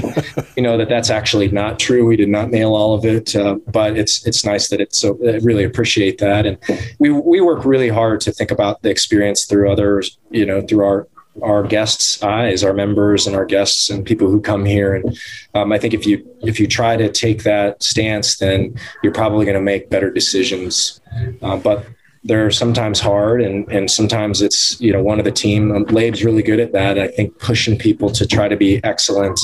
you 0.57 0.63
know 0.63 0.77
that 0.77 0.89
that's 0.89 1.11
actually 1.11 1.49
not 1.49 1.79
true. 1.79 2.07
We 2.07 2.17
did 2.17 2.29
not 2.29 2.51
nail 2.51 2.75
all 2.75 2.95
of 2.95 3.05
it, 3.05 3.35
uh, 3.35 3.57
but 3.69 3.97
it's 3.97 4.27
it's 4.27 4.45
nice 4.45 4.69
that 4.69 4.81
it's 4.81 4.99
so. 4.99 5.19
I 5.27 5.39
really 5.39 5.65
appreciate 5.65 6.19
that, 6.19 6.47
and 6.47 6.59
we 6.99 7.11
we 7.11 7.41
work 7.41 7.65
really 7.65 7.89
hard 7.89 8.21
to 8.23 8.33
think 8.33 8.51
about 8.51 8.83
the 8.83 8.91
experience 8.91 9.45
through 9.45 9.71
others, 9.71 10.19
you 10.31 10.45
know, 10.45 10.61
through 10.63 10.85
our 10.85 11.09
our 11.43 11.63
guests' 11.63 12.23
eyes, 12.23 12.65
our 12.65 12.73
members 12.73 13.27
and 13.27 13.37
our 13.37 13.45
guests 13.45 13.91
and 13.91 14.07
people 14.07 14.31
who 14.31 14.41
come 14.41 14.65
here. 14.65 14.95
And 14.95 15.19
um, 15.55 15.73
I 15.73 15.79
think 15.79 15.95
if 15.95 16.07
you 16.07 16.27
if 16.43 16.61
you 16.61 16.67
try 16.67 16.97
to 16.97 17.11
take 17.11 17.43
that 17.43 17.83
stance, 17.83 18.39
then 18.39 18.75
you're 19.03 19.13
probably 19.13 19.45
going 19.45 19.57
to 19.57 19.63
make 19.63 19.91
better 19.91 20.11
decisions. 20.11 21.01
Uh, 21.43 21.57
but 21.57 21.87
they're 22.27 22.51
sometimes 22.51 23.01
hard 23.01 23.41
and 23.41 23.71
and 23.71 23.91
sometimes 23.91 24.43
it's 24.43 24.81
you 24.81 24.93
know 24.93 25.03
one 25.03 25.19
of 25.19 25.25
the 25.25 25.33
team 25.33 25.71
um, 25.73 25.85
Labe's 25.85 26.25
really 26.25 26.43
good 26.43 26.61
at 26.61 26.73
that. 26.73 26.99
I 26.99 27.09
think 27.09 27.39
pushing 27.39 27.79
people 27.79 28.11
to 28.11 28.27
try 28.27 28.49
to 28.49 28.57
be 28.57 28.83
excellent 28.85 29.41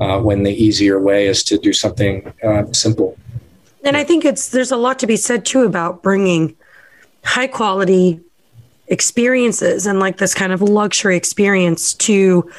uh, 0.00 0.20
when 0.20 0.42
the 0.42 0.52
easier 0.52 0.98
way 0.98 1.26
is 1.26 1.42
to 1.44 1.58
do 1.58 1.72
something 1.72 2.32
uh, 2.42 2.72
simple. 2.72 3.16
And 3.84 3.96
I 3.96 4.04
think 4.04 4.24
it's 4.24 4.48
there's 4.48 4.72
a 4.72 4.76
lot 4.76 4.98
to 5.00 5.06
be 5.06 5.16
said 5.16 5.44
too 5.44 5.62
about 5.62 6.02
bringing 6.02 6.56
high 7.24 7.46
quality 7.46 8.20
experiences 8.88 9.86
and 9.86 10.00
like 10.00 10.18
this 10.18 10.34
kind 10.34 10.52
of 10.52 10.60
luxury 10.60 11.16
experience 11.16 11.94
to 11.94 12.50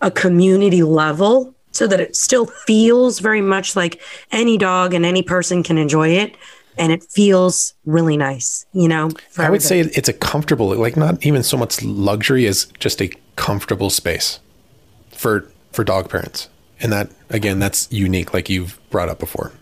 a 0.00 0.10
community 0.10 0.82
level 0.82 1.54
so 1.72 1.86
that 1.86 2.00
it 2.00 2.14
still 2.14 2.46
feels 2.46 3.18
very 3.18 3.40
much 3.40 3.74
like 3.76 4.00
any 4.30 4.58
dog 4.58 4.94
and 4.94 5.04
any 5.04 5.22
person 5.22 5.62
can 5.62 5.78
enjoy 5.78 6.08
it 6.08 6.36
and 6.78 6.92
it 6.92 7.02
feels 7.04 7.74
really 7.84 8.16
nice, 8.16 8.66
you 8.72 8.88
know. 8.88 9.10
I 9.38 9.50
would 9.50 9.62
say 9.62 9.80
it's 9.80 10.08
a 10.08 10.12
comfortable, 10.12 10.74
like 10.76 10.96
not 10.96 11.24
even 11.24 11.42
so 11.42 11.56
much 11.56 11.82
luxury 11.82 12.46
as 12.46 12.66
just 12.78 13.00
a 13.02 13.10
comfortable 13.36 13.90
space 13.90 14.40
for 15.10 15.46
for 15.72 15.84
dog 15.84 16.10
parents, 16.10 16.48
and 16.80 16.92
that 16.92 17.10
again, 17.30 17.58
that's 17.58 17.90
unique, 17.92 18.32
like 18.34 18.48
you've 18.48 18.78
brought 18.90 19.08
up 19.08 19.18
before. 19.18 19.52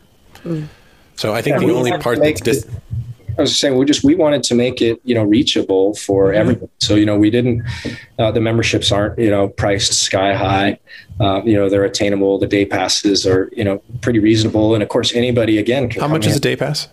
Mm. 0.44 0.68
So 1.16 1.34
I 1.34 1.42
think 1.42 1.60
yeah, 1.60 1.66
the 1.66 1.74
only 1.74 1.98
part 1.98 2.20
that's 2.20 2.40
dis- 2.40 2.66
I 3.38 3.42
was 3.42 3.58
saying 3.58 3.76
we 3.76 3.86
just 3.86 4.04
we 4.04 4.14
wanted 4.14 4.42
to 4.44 4.54
make 4.54 4.82
it 4.82 5.00
you 5.04 5.14
know 5.14 5.24
reachable 5.24 5.94
for 5.94 6.28
mm-hmm. 6.28 6.40
everyone. 6.40 6.68
So 6.78 6.94
you 6.94 7.06
know 7.06 7.18
we 7.18 7.30
didn't 7.30 7.62
uh, 8.18 8.30
the 8.30 8.40
memberships 8.40 8.92
aren't 8.92 9.18
you 9.18 9.30
know 9.30 9.48
priced 9.48 9.94
sky 9.94 10.34
high. 10.34 10.78
Uh, 11.18 11.42
you 11.44 11.54
know 11.54 11.68
they're 11.68 11.84
attainable. 11.84 12.38
The 12.38 12.46
day 12.46 12.64
passes 12.64 13.26
are 13.26 13.50
you 13.56 13.64
know 13.64 13.82
pretty 14.00 14.18
reasonable, 14.18 14.74
and 14.74 14.82
of 14.82 14.88
course 14.88 15.14
anybody 15.14 15.58
again. 15.58 15.90
How 15.90 16.08
much 16.08 16.26
in. 16.26 16.30
is 16.30 16.36
a 16.36 16.40
day 16.40 16.56
pass? 16.56 16.88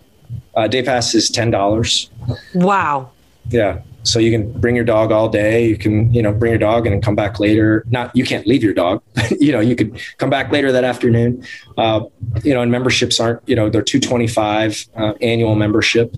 Uh, 0.58 0.66
day 0.66 0.82
pass 0.82 1.14
is 1.14 1.30
ten 1.30 1.52
dollars. 1.52 2.10
Wow. 2.52 3.12
Yeah. 3.48 3.82
So 4.02 4.18
you 4.18 4.32
can 4.32 4.50
bring 4.60 4.74
your 4.74 4.84
dog 4.84 5.12
all 5.12 5.28
day. 5.28 5.68
You 5.68 5.76
can, 5.76 6.12
you 6.12 6.20
know, 6.20 6.32
bring 6.32 6.50
your 6.50 6.58
dog 6.58 6.84
and 6.84 7.00
come 7.00 7.14
back 7.14 7.38
later. 7.38 7.84
Not 7.90 8.14
you 8.16 8.24
can't 8.24 8.44
leave 8.44 8.64
your 8.64 8.74
dog. 8.74 9.00
you 9.38 9.52
know, 9.52 9.60
you 9.60 9.76
could 9.76 10.00
come 10.16 10.30
back 10.30 10.50
later 10.50 10.72
that 10.72 10.82
afternoon. 10.82 11.44
Uh, 11.76 12.06
you 12.42 12.52
know, 12.52 12.60
and 12.60 12.72
memberships 12.72 13.20
aren't, 13.20 13.40
you 13.48 13.54
know, 13.54 13.70
they're 13.70 13.82
two 13.82 14.00
twenty 14.00 14.26
five 14.26 14.84
uh, 14.96 15.12
annual 15.20 15.54
membership. 15.54 16.12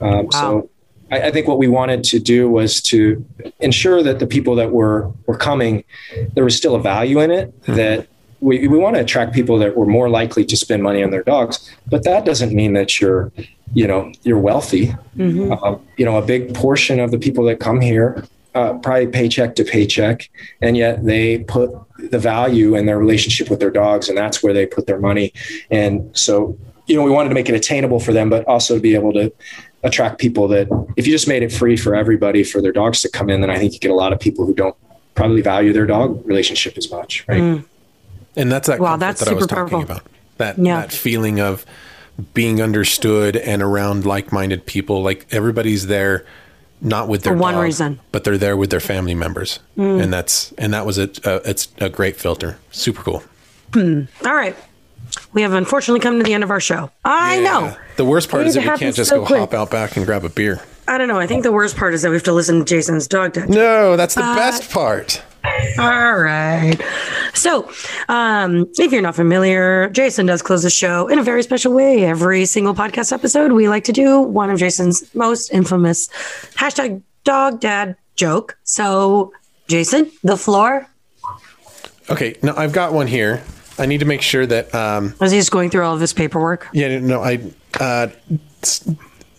Um, 0.00 0.26
wow. 0.26 0.30
So 0.32 0.70
I, 1.12 1.28
I, 1.28 1.30
think 1.30 1.46
what 1.46 1.58
we 1.58 1.68
wanted 1.68 2.02
to 2.04 2.18
do 2.18 2.50
was 2.50 2.80
to 2.82 3.24
ensure 3.60 4.02
that 4.02 4.18
the 4.18 4.26
people 4.26 4.56
that 4.56 4.72
were 4.72 5.12
were 5.26 5.38
coming, 5.38 5.84
there 6.34 6.42
was 6.42 6.56
still 6.56 6.74
a 6.74 6.80
value 6.80 7.20
in 7.20 7.30
it. 7.30 7.54
Mm-hmm. 7.62 7.74
That 7.76 8.08
we, 8.46 8.68
we 8.68 8.78
want 8.78 8.94
to 8.94 9.02
attract 9.02 9.34
people 9.34 9.58
that 9.58 9.76
were 9.76 9.86
more 9.86 10.08
likely 10.08 10.44
to 10.44 10.56
spend 10.56 10.80
money 10.80 11.02
on 11.02 11.10
their 11.10 11.24
dogs, 11.24 11.68
but 11.88 12.04
that 12.04 12.24
doesn't 12.24 12.54
mean 12.54 12.74
that 12.74 13.00
you're, 13.00 13.32
you 13.74 13.88
know, 13.88 14.12
you're 14.22 14.38
wealthy. 14.38 14.94
Mm-hmm. 15.16 15.52
Uh, 15.52 15.78
you 15.96 16.04
know, 16.04 16.16
a 16.16 16.22
big 16.22 16.54
portion 16.54 17.00
of 17.00 17.10
the 17.10 17.18
people 17.18 17.42
that 17.46 17.58
come 17.58 17.80
here 17.80 18.24
uh, 18.54 18.74
probably 18.78 19.08
paycheck 19.08 19.56
to 19.56 19.64
paycheck, 19.64 20.30
and 20.62 20.76
yet 20.76 21.04
they 21.04 21.40
put 21.40 21.70
the 22.12 22.20
value 22.20 22.76
in 22.76 22.86
their 22.86 22.98
relationship 22.98 23.50
with 23.50 23.58
their 23.58 23.70
dogs, 23.72 24.08
and 24.08 24.16
that's 24.16 24.44
where 24.44 24.54
they 24.54 24.64
put 24.64 24.86
their 24.86 25.00
money. 25.00 25.32
And 25.70 26.16
so, 26.16 26.56
you 26.86 26.96
know, 26.96 27.02
we 27.02 27.10
wanted 27.10 27.30
to 27.30 27.34
make 27.34 27.48
it 27.48 27.54
attainable 27.56 27.98
for 27.98 28.12
them, 28.12 28.30
but 28.30 28.46
also 28.46 28.76
to 28.76 28.80
be 28.80 28.94
able 28.94 29.12
to 29.14 29.32
attract 29.82 30.20
people 30.20 30.46
that 30.48 30.68
if 30.96 31.04
you 31.04 31.12
just 31.12 31.26
made 31.26 31.42
it 31.42 31.52
free 31.52 31.76
for 31.76 31.96
everybody 31.96 32.44
for 32.44 32.62
their 32.62 32.72
dogs 32.72 33.02
to 33.02 33.10
come 33.10 33.28
in, 33.28 33.40
then 33.40 33.50
I 33.50 33.58
think 33.58 33.72
you 33.74 33.80
get 33.80 33.90
a 33.90 33.94
lot 33.94 34.12
of 34.12 34.20
people 34.20 34.46
who 34.46 34.54
don't 34.54 34.76
probably 35.16 35.42
value 35.42 35.72
their 35.72 35.86
dog 35.86 36.24
relationship 36.24 36.78
as 36.78 36.90
much, 36.90 37.24
right? 37.26 37.42
Mm. 37.42 37.64
And 38.36 38.52
that's 38.52 38.68
that 38.68 38.80
wow, 38.80 38.96
that's 38.96 39.20
that 39.20 39.30
I 39.30 39.34
was 39.34 39.46
talking 39.46 39.70
powerful. 39.70 39.82
about. 39.82 40.02
That 40.38 40.58
yeah. 40.58 40.82
that 40.82 40.92
feeling 40.92 41.40
of 41.40 41.64
being 42.34 42.60
understood 42.62 43.36
and 43.36 43.62
around 43.62 44.06
like-minded 44.06 44.66
people. 44.66 45.02
Like 45.02 45.26
everybody's 45.30 45.86
there 45.86 46.24
not 46.80 47.08
with 47.08 47.22
their 47.22 47.32
For 47.32 47.38
one 47.38 47.54
dog, 47.54 47.64
reason, 47.64 48.00
but 48.12 48.24
they're 48.24 48.38
there 48.38 48.56
with 48.56 48.70
their 48.70 48.80
family 48.80 49.14
members, 49.14 49.60
mm. 49.76 50.02
and 50.02 50.12
that's 50.12 50.52
and 50.52 50.74
that 50.74 50.84
was 50.84 50.98
it. 50.98 51.26
Uh, 51.26 51.40
it's 51.44 51.68
a 51.78 51.88
great 51.88 52.16
filter. 52.16 52.58
Super 52.70 53.02
cool. 53.02 53.22
Mm. 53.70 54.08
All 54.26 54.34
right, 54.34 54.54
we 55.32 55.42
have 55.42 55.52
unfortunately 55.52 56.00
come 56.00 56.18
to 56.18 56.24
the 56.24 56.34
end 56.34 56.44
of 56.44 56.50
our 56.50 56.60
show. 56.60 56.90
I 57.04 57.36
yeah. 57.36 57.42
know. 57.42 57.76
The 57.96 58.04
worst 58.04 58.28
part 58.28 58.46
is 58.46 58.54
that 58.54 58.60
we 58.60 58.78
can't 58.78 58.94
just 58.94 59.10
so 59.10 59.20
go 59.20 59.26
quick. 59.26 59.40
hop 59.40 59.54
out 59.54 59.70
back 59.70 59.96
and 59.96 60.04
grab 60.04 60.24
a 60.24 60.28
beer. 60.28 60.62
I 60.88 60.98
don't 60.98 61.08
know. 61.08 61.18
I 61.18 61.26
think 61.26 61.42
the 61.42 61.52
worst 61.52 61.76
part 61.76 61.94
is 61.94 62.02
that 62.02 62.10
we 62.10 62.16
have 62.16 62.22
to 62.24 62.32
listen 62.32 62.58
to 62.60 62.64
Jason's 62.64 63.08
dog 63.08 63.32
deck. 63.32 63.48
No, 63.48 63.96
that's 63.96 64.14
the 64.14 64.24
uh, 64.24 64.34
best 64.34 64.70
part. 64.70 65.22
All 65.78 66.16
right. 66.16 66.76
So, 67.34 67.70
um, 68.08 68.66
if 68.78 68.92
you're 68.92 69.02
not 69.02 69.14
familiar, 69.14 69.88
Jason 69.90 70.26
does 70.26 70.42
close 70.42 70.62
the 70.62 70.70
show 70.70 71.08
in 71.08 71.18
a 71.18 71.22
very 71.22 71.42
special 71.42 71.72
way. 71.72 72.04
Every 72.04 72.44
single 72.46 72.74
podcast 72.74 73.12
episode, 73.12 73.52
we 73.52 73.68
like 73.68 73.84
to 73.84 73.92
do 73.92 74.20
one 74.20 74.50
of 74.50 74.58
Jason's 74.58 75.14
most 75.14 75.50
infamous 75.52 76.08
hashtag 76.54 77.02
dog 77.24 77.60
dad 77.60 77.96
joke. 78.16 78.56
So, 78.64 79.32
Jason, 79.68 80.10
the 80.22 80.36
floor. 80.36 80.86
Okay. 82.10 82.36
Now 82.42 82.54
I've 82.56 82.72
got 82.72 82.92
one 82.92 83.06
here. 83.06 83.42
I 83.78 83.86
need 83.86 83.98
to 84.00 84.06
make 84.06 84.22
sure 84.22 84.46
that. 84.46 84.74
Um, 84.74 85.14
Was 85.20 85.32
he 85.32 85.38
just 85.38 85.50
going 85.50 85.70
through 85.70 85.84
all 85.84 85.94
of 85.94 86.00
his 86.00 86.12
paperwork? 86.12 86.68
Yeah. 86.72 86.98
No, 86.98 87.22
I. 87.22 87.40
Uh, 87.78 88.08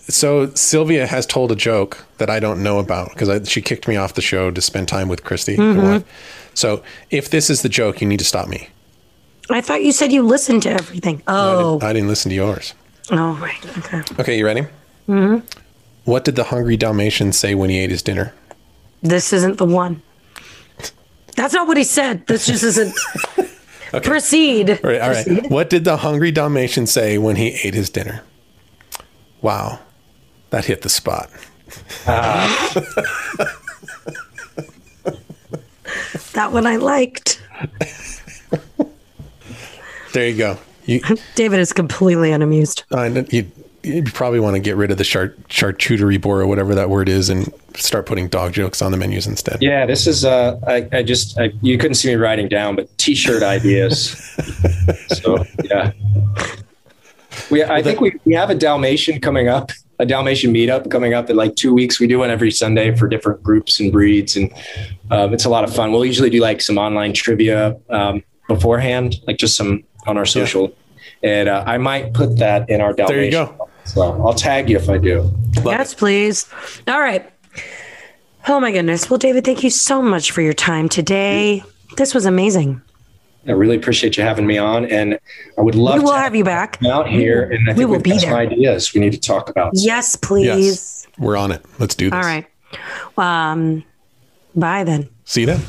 so 0.09 0.53
Sylvia 0.53 1.05
has 1.05 1.25
told 1.25 1.51
a 1.51 1.55
joke 1.55 2.05
that 2.17 2.29
I 2.29 2.39
don't 2.39 2.63
know 2.63 2.79
about 2.79 3.09
because 3.09 3.49
she 3.49 3.61
kicked 3.61 3.87
me 3.87 3.95
off 3.95 4.13
the 4.13 4.21
show 4.21 4.51
to 4.51 4.61
spend 4.61 4.87
time 4.87 5.09
with 5.09 5.23
Christy. 5.23 5.57
Mm-hmm. 5.57 6.07
So 6.53 6.81
if 7.09 7.29
this 7.29 7.49
is 7.49 7.61
the 7.61 7.69
joke, 7.69 8.01
you 8.01 8.07
need 8.07 8.19
to 8.19 8.25
stop 8.25 8.47
me. 8.47 8.69
I 9.49 9.61
thought 9.61 9.83
you 9.83 9.91
said 9.91 10.11
you 10.11 10.23
listened 10.23 10.63
to 10.63 10.71
everything. 10.71 11.21
Oh, 11.27 11.33
no, 11.33 11.43
I, 11.43 11.61
didn't, 11.61 11.83
I, 11.83 11.93
didn't, 11.93 12.07
listen 12.09 12.29
to 12.29 12.35
yours. 12.35 12.73
Oh, 13.11 13.33
right. 13.41 13.77
Okay. 13.77 14.01
Okay, 14.19 14.37
you 14.37 14.45
ready? 14.45 14.61
Mm-hmm. 15.07 15.45
What 16.03 16.25
did 16.25 16.35
the 16.35 16.45
hungry 16.45 16.77
Dalmatian 16.77 17.33
say 17.33 17.55
when 17.55 17.69
he 17.69 17.77
ate 17.79 17.89
his 17.89 18.01
dinner? 18.01 18.33
This 19.01 19.31
isn't 19.31 19.57
the 19.57 19.65
one. 19.65 20.01
That's 21.35 21.53
not 21.53 21.67
what 21.67 21.77
he 21.77 21.83
said. 21.83 22.25
This 22.27 22.47
just 22.47 22.63
isn't. 22.63 22.95
okay. 23.93 24.09
Proceed. 24.09 24.69
All 24.69 24.77
right, 24.83 25.01
all 25.01 25.09
right. 25.09 25.25
Proceed. 25.25 25.51
What 25.51 25.69
did 25.69 25.83
the 25.83 25.97
hungry 25.97 26.31
Dalmatian 26.31 26.87
say 26.87 27.17
when 27.17 27.35
he 27.35 27.59
ate 27.63 27.73
his 27.73 27.89
dinner? 27.89 28.23
Wow, 29.41 29.79
that 30.49 30.65
hit 30.65 30.81
the 30.81 30.89
spot. 30.89 31.29
Uh. 32.05 32.47
that 36.33 36.51
one 36.51 36.65
I 36.65 36.77
liked. 36.77 37.41
there 40.13 40.29
you 40.29 40.37
go. 40.37 40.57
You, 40.85 41.01
David 41.35 41.59
is 41.59 41.73
completely 41.73 42.31
unamused. 42.31 42.83
Uh, 42.91 43.23
you, 43.29 43.51
you 43.83 44.03
probably 44.03 44.39
want 44.39 44.55
to 44.55 44.59
get 44.59 44.75
rid 44.75 44.91
of 44.91 44.97
the 44.97 45.03
chart, 45.03 45.37
charcuterie 45.49 46.19
board 46.19 46.41
or 46.41 46.47
whatever 46.47 46.75
that 46.75 46.89
word 46.89 47.09
is 47.09 47.29
and 47.29 47.53
start 47.75 48.05
putting 48.05 48.27
dog 48.27 48.53
jokes 48.53 48.81
on 48.81 48.91
the 48.91 48.97
menus 48.97 49.27
instead. 49.27 49.61
Yeah, 49.61 49.85
this 49.85 50.07
is, 50.07 50.25
uh, 50.25 50.59
I, 50.65 50.87
I 50.91 51.03
just, 51.03 51.37
I, 51.39 51.51
you 51.61 51.77
couldn't 51.77 51.95
see 51.95 52.09
me 52.09 52.15
writing 52.15 52.47
down, 52.47 52.75
but 52.75 52.95
t 52.97 53.15
shirt 53.15 53.43
ideas. 53.43 54.17
so, 55.07 55.45
yeah. 55.63 55.91
We, 57.49 57.63
I 57.63 57.81
think 57.81 58.01
we, 58.01 58.13
we 58.25 58.33
have 58.33 58.49
a 58.49 58.55
Dalmatian 58.55 59.21
coming 59.21 59.47
up, 59.47 59.71
a 59.99 60.05
Dalmatian 60.05 60.53
meetup 60.53 60.91
coming 60.91 61.13
up 61.13 61.29
in 61.29 61.35
like 61.35 61.55
two 61.55 61.73
weeks. 61.73 61.99
We 61.99 62.07
do 62.07 62.19
one 62.19 62.29
every 62.29 62.51
Sunday 62.51 62.95
for 62.95 63.07
different 63.07 63.41
groups 63.41 63.79
and 63.79 63.91
breeds, 63.91 64.35
and 64.35 64.51
um, 65.11 65.33
it's 65.33 65.45
a 65.45 65.49
lot 65.49 65.63
of 65.63 65.73
fun. 65.73 65.91
We'll 65.91 66.05
usually 66.05 66.29
do 66.29 66.39
like 66.39 66.61
some 66.61 66.77
online 66.77 67.13
trivia 67.13 67.77
um, 67.89 68.23
beforehand, 68.47 69.15
like 69.27 69.37
just 69.37 69.55
some 69.55 69.83
on 70.05 70.17
our 70.17 70.25
social. 70.25 70.63
Yeah. 70.63 70.73
And 71.23 71.49
uh, 71.49 71.63
I 71.65 71.77
might 71.77 72.13
put 72.13 72.37
that 72.37 72.69
in 72.69 72.79
our 72.81 72.93
Dalmatian. 72.93 73.15
There 73.15 73.25
you 73.25 73.31
go. 73.31 73.69
So 73.85 74.01
I'll 74.01 74.33
tag 74.33 74.69
you 74.69 74.77
if 74.77 74.89
I 74.89 74.97
do. 74.97 75.31
yes, 75.65 75.93
please. 75.93 76.47
All 76.87 76.99
right. 76.99 77.27
Oh 78.47 78.59
my 78.59 78.71
goodness. 78.71 79.09
Well, 79.09 79.17
David, 79.17 79.43
thank 79.43 79.63
you 79.63 79.69
so 79.69 80.01
much 80.01 80.31
for 80.31 80.41
your 80.41 80.53
time 80.53 80.89
today. 80.89 81.63
This 81.97 82.13
was 82.13 82.25
amazing. 82.25 82.81
I 83.47 83.51
really 83.51 83.75
appreciate 83.75 84.17
you 84.17 84.23
having 84.23 84.45
me 84.45 84.57
on, 84.57 84.85
and 84.85 85.19
I 85.57 85.61
would 85.61 85.75
love 85.75 85.95
we 85.95 86.01
will 86.01 86.11
to 86.11 86.17
have 86.17 86.35
you 86.35 86.43
back 86.43 86.79
out 86.85 87.07
here. 87.07 87.43
And 87.49 87.69
I 87.69 87.73
think 87.73 87.77
we 87.77 87.85
will 87.85 88.01
be 88.01 88.11
there. 88.11 88.19
Some 88.19 88.33
ideas 88.33 88.93
we 88.93 88.99
need 88.99 89.13
to 89.13 89.19
talk 89.19 89.49
about. 89.49 89.71
Yes, 89.73 90.15
please. 90.15 90.45
Yes, 90.45 91.07
we're 91.17 91.37
on 91.37 91.51
it. 91.51 91.63
Let's 91.79 91.95
do 91.95 92.09
this. 92.09 92.15
All 92.15 92.21
right. 92.21 92.45
Um, 93.17 93.83
bye 94.55 94.83
then. 94.83 95.09
See 95.25 95.41
you 95.41 95.47
then. 95.47 95.61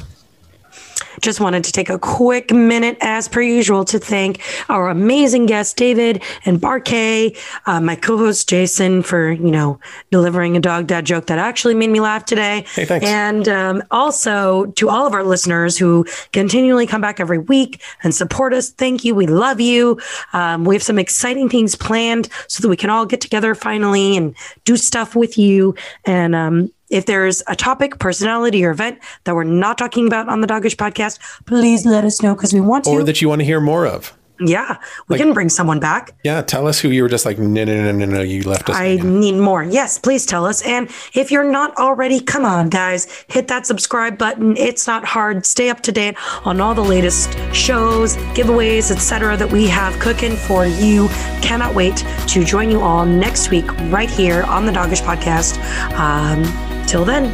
Just 1.20 1.40
wanted 1.40 1.64
to 1.64 1.72
take 1.72 1.90
a 1.90 1.98
quick 1.98 2.52
minute, 2.52 2.96
as 3.00 3.28
per 3.28 3.40
usual, 3.40 3.84
to 3.86 3.98
thank 3.98 4.40
our 4.68 4.88
amazing 4.88 5.46
guests, 5.46 5.74
David 5.74 6.22
and 6.44 6.60
Bar 6.60 6.80
K, 6.80 7.34
uh, 7.66 7.80
my 7.80 7.96
co-host 7.96 8.48
Jason, 8.48 9.02
for 9.02 9.30
you 9.30 9.50
know 9.50 9.80
delivering 10.10 10.56
a 10.56 10.60
dog 10.60 10.86
dad 10.86 11.06
joke 11.06 11.26
that 11.26 11.38
actually 11.38 11.74
made 11.74 11.90
me 11.90 12.00
laugh 12.00 12.24
today. 12.24 12.64
Hey, 12.74 12.84
thanks. 12.84 13.06
And 13.06 13.48
um, 13.48 13.82
also 13.90 14.66
to 14.72 14.88
all 14.88 15.06
of 15.06 15.12
our 15.12 15.24
listeners 15.24 15.76
who 15.76 16.06
continually 16.32 16.86
come 16.86 17.00
back 17.00 17.20
every 17.20 17.38
week 17.38 17.82
and 18.02 18.14
support 18.14 18.52
us. 18.52 18.70
Thank 18.70 19.04
you. 19.04 19.14
We 19.14 19.26
love 19.26 19.60
you. 19.60 20.00
Um, 20.32 20.64
we 20.64 20.74
have 20.74 20.82
some 20.82 20.98
exciting 20.98 21.48
things 21.48 21.74
planned 21.74 22.28
so 22.48 22.62
that 22.62 22.68
we 22.68 22.76
can 22.76 22.90
all 22.90 23.06
get 23.06 23.20
together 23.20 23.54
finally 23.54 24.16
and 24.16 24.34
do 24.64 24.76
stuff 24.76 25.16
with 25.16 25.38
you. 25.38 25.74
And 26.04 26.34
um, 26.34 26.70
if 26.90 27.06
there's 27.06 27.42
a 27.46 27.56
topic, 27.56 27.98
personality, 27.98 28.64
or 28.64 28.70
event 28.70 28.98
that 29.24 29.34
we're 29.34 29.44
not 29.44 29.78
talking 29.78 30.06
about 30.06 30.28
on 30.28 30.40
the 30.40 30.46
Doggish 30.46 30.76
podcast, 30.76 31.18
please 31.46 31.84
let 31.84 32.04
us 32.04 32.22
know 32.22 32.34
because 32.34 32.52
we 32.52 32.60
want 32.60 32.84
to. 32.84 32.90
Or 32.90 33.02
that 33.02 33.20
you 33.20 33.28
want 33.28 33.40
to 33.40 33.44
hear 33.44 33.60
more 33.60 33.86
of. 33.86 34.14
Yeah, 34.40 34.76
we 35.08 35.14
like, 35.14 35.20
can 35.20 35.32
bring 35.34 35.48
someone 35.48 35.80
back. 35.80 36.12
Yeah, 36.22 36.42
tell 36.42 36.68
us 36.68 36.78
who 36.78 36.90
you 36.90 37.02
were 37.02 37.08
just 37.08 37.26
like, 37.26 37.38
no, 37.38 37.64
no, 37.64 37.74
no, 37.74 37.90
no, 37.90 38.04
no, 38.04 38.20
you 38.20 38.42
left 38.44 38.70
us. 38.70 38.76
I 38.76 38.96
need 38.96 39.34
more. 39.34 39.64
Yes, 39.64 39.98
please 39.98 40.24
tell 40.24 40.46
us. 40.46 40.62
And 40.62 40.88
if 41.14 41.32
you're 41.32 41.50
not 41.50 41.76
already, 41.76 42.20
come 42.20 42.44
on, 42.44 42.68
guys, 42.68 43.24
hit 43.28 43.48
that 43.48 43.66
subscribe 43.66 44.16
button. 44.16 44.56
It's 44.56 44.86
not 44.86 45.04
hard. 45.04 45.44
Stay 45.44 45.70
up 45.70 45.80
to 45.80 45.92
date 45.92 46.14
on 46.46 46.60
all 46.60 46.74
the 46.74 46.84
latest 46.84 47.32
shows, 47.52 48.16
giveaways, 48.34 48.92
etc. 48.92 49.36
that 49.36 49.50
we 49.50 49.66
have 49.66 49.98
cooking 49.98 50.36
for 50.36 50.66
you. 50.66 51.08
Cannot 51.42 51.74
wait 51.74 52.04
to 52.28 52.44
join 52.44 52.70
you 52.70 52.80
all 52.80 53.04
next 53.04 53.50
week 53.50 53.66
right 53.90 54.10
here 54.10 54.44
on 54.44 54.66
the 54.66 54.72
Doggish 54.72 55.02
Podcast. 55.02 55.58
Um, 55.98 56.67
Till 56.88 57.04
then. 57.04 57.28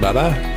Bye 0.00 0.12
bye. 0.12 0.55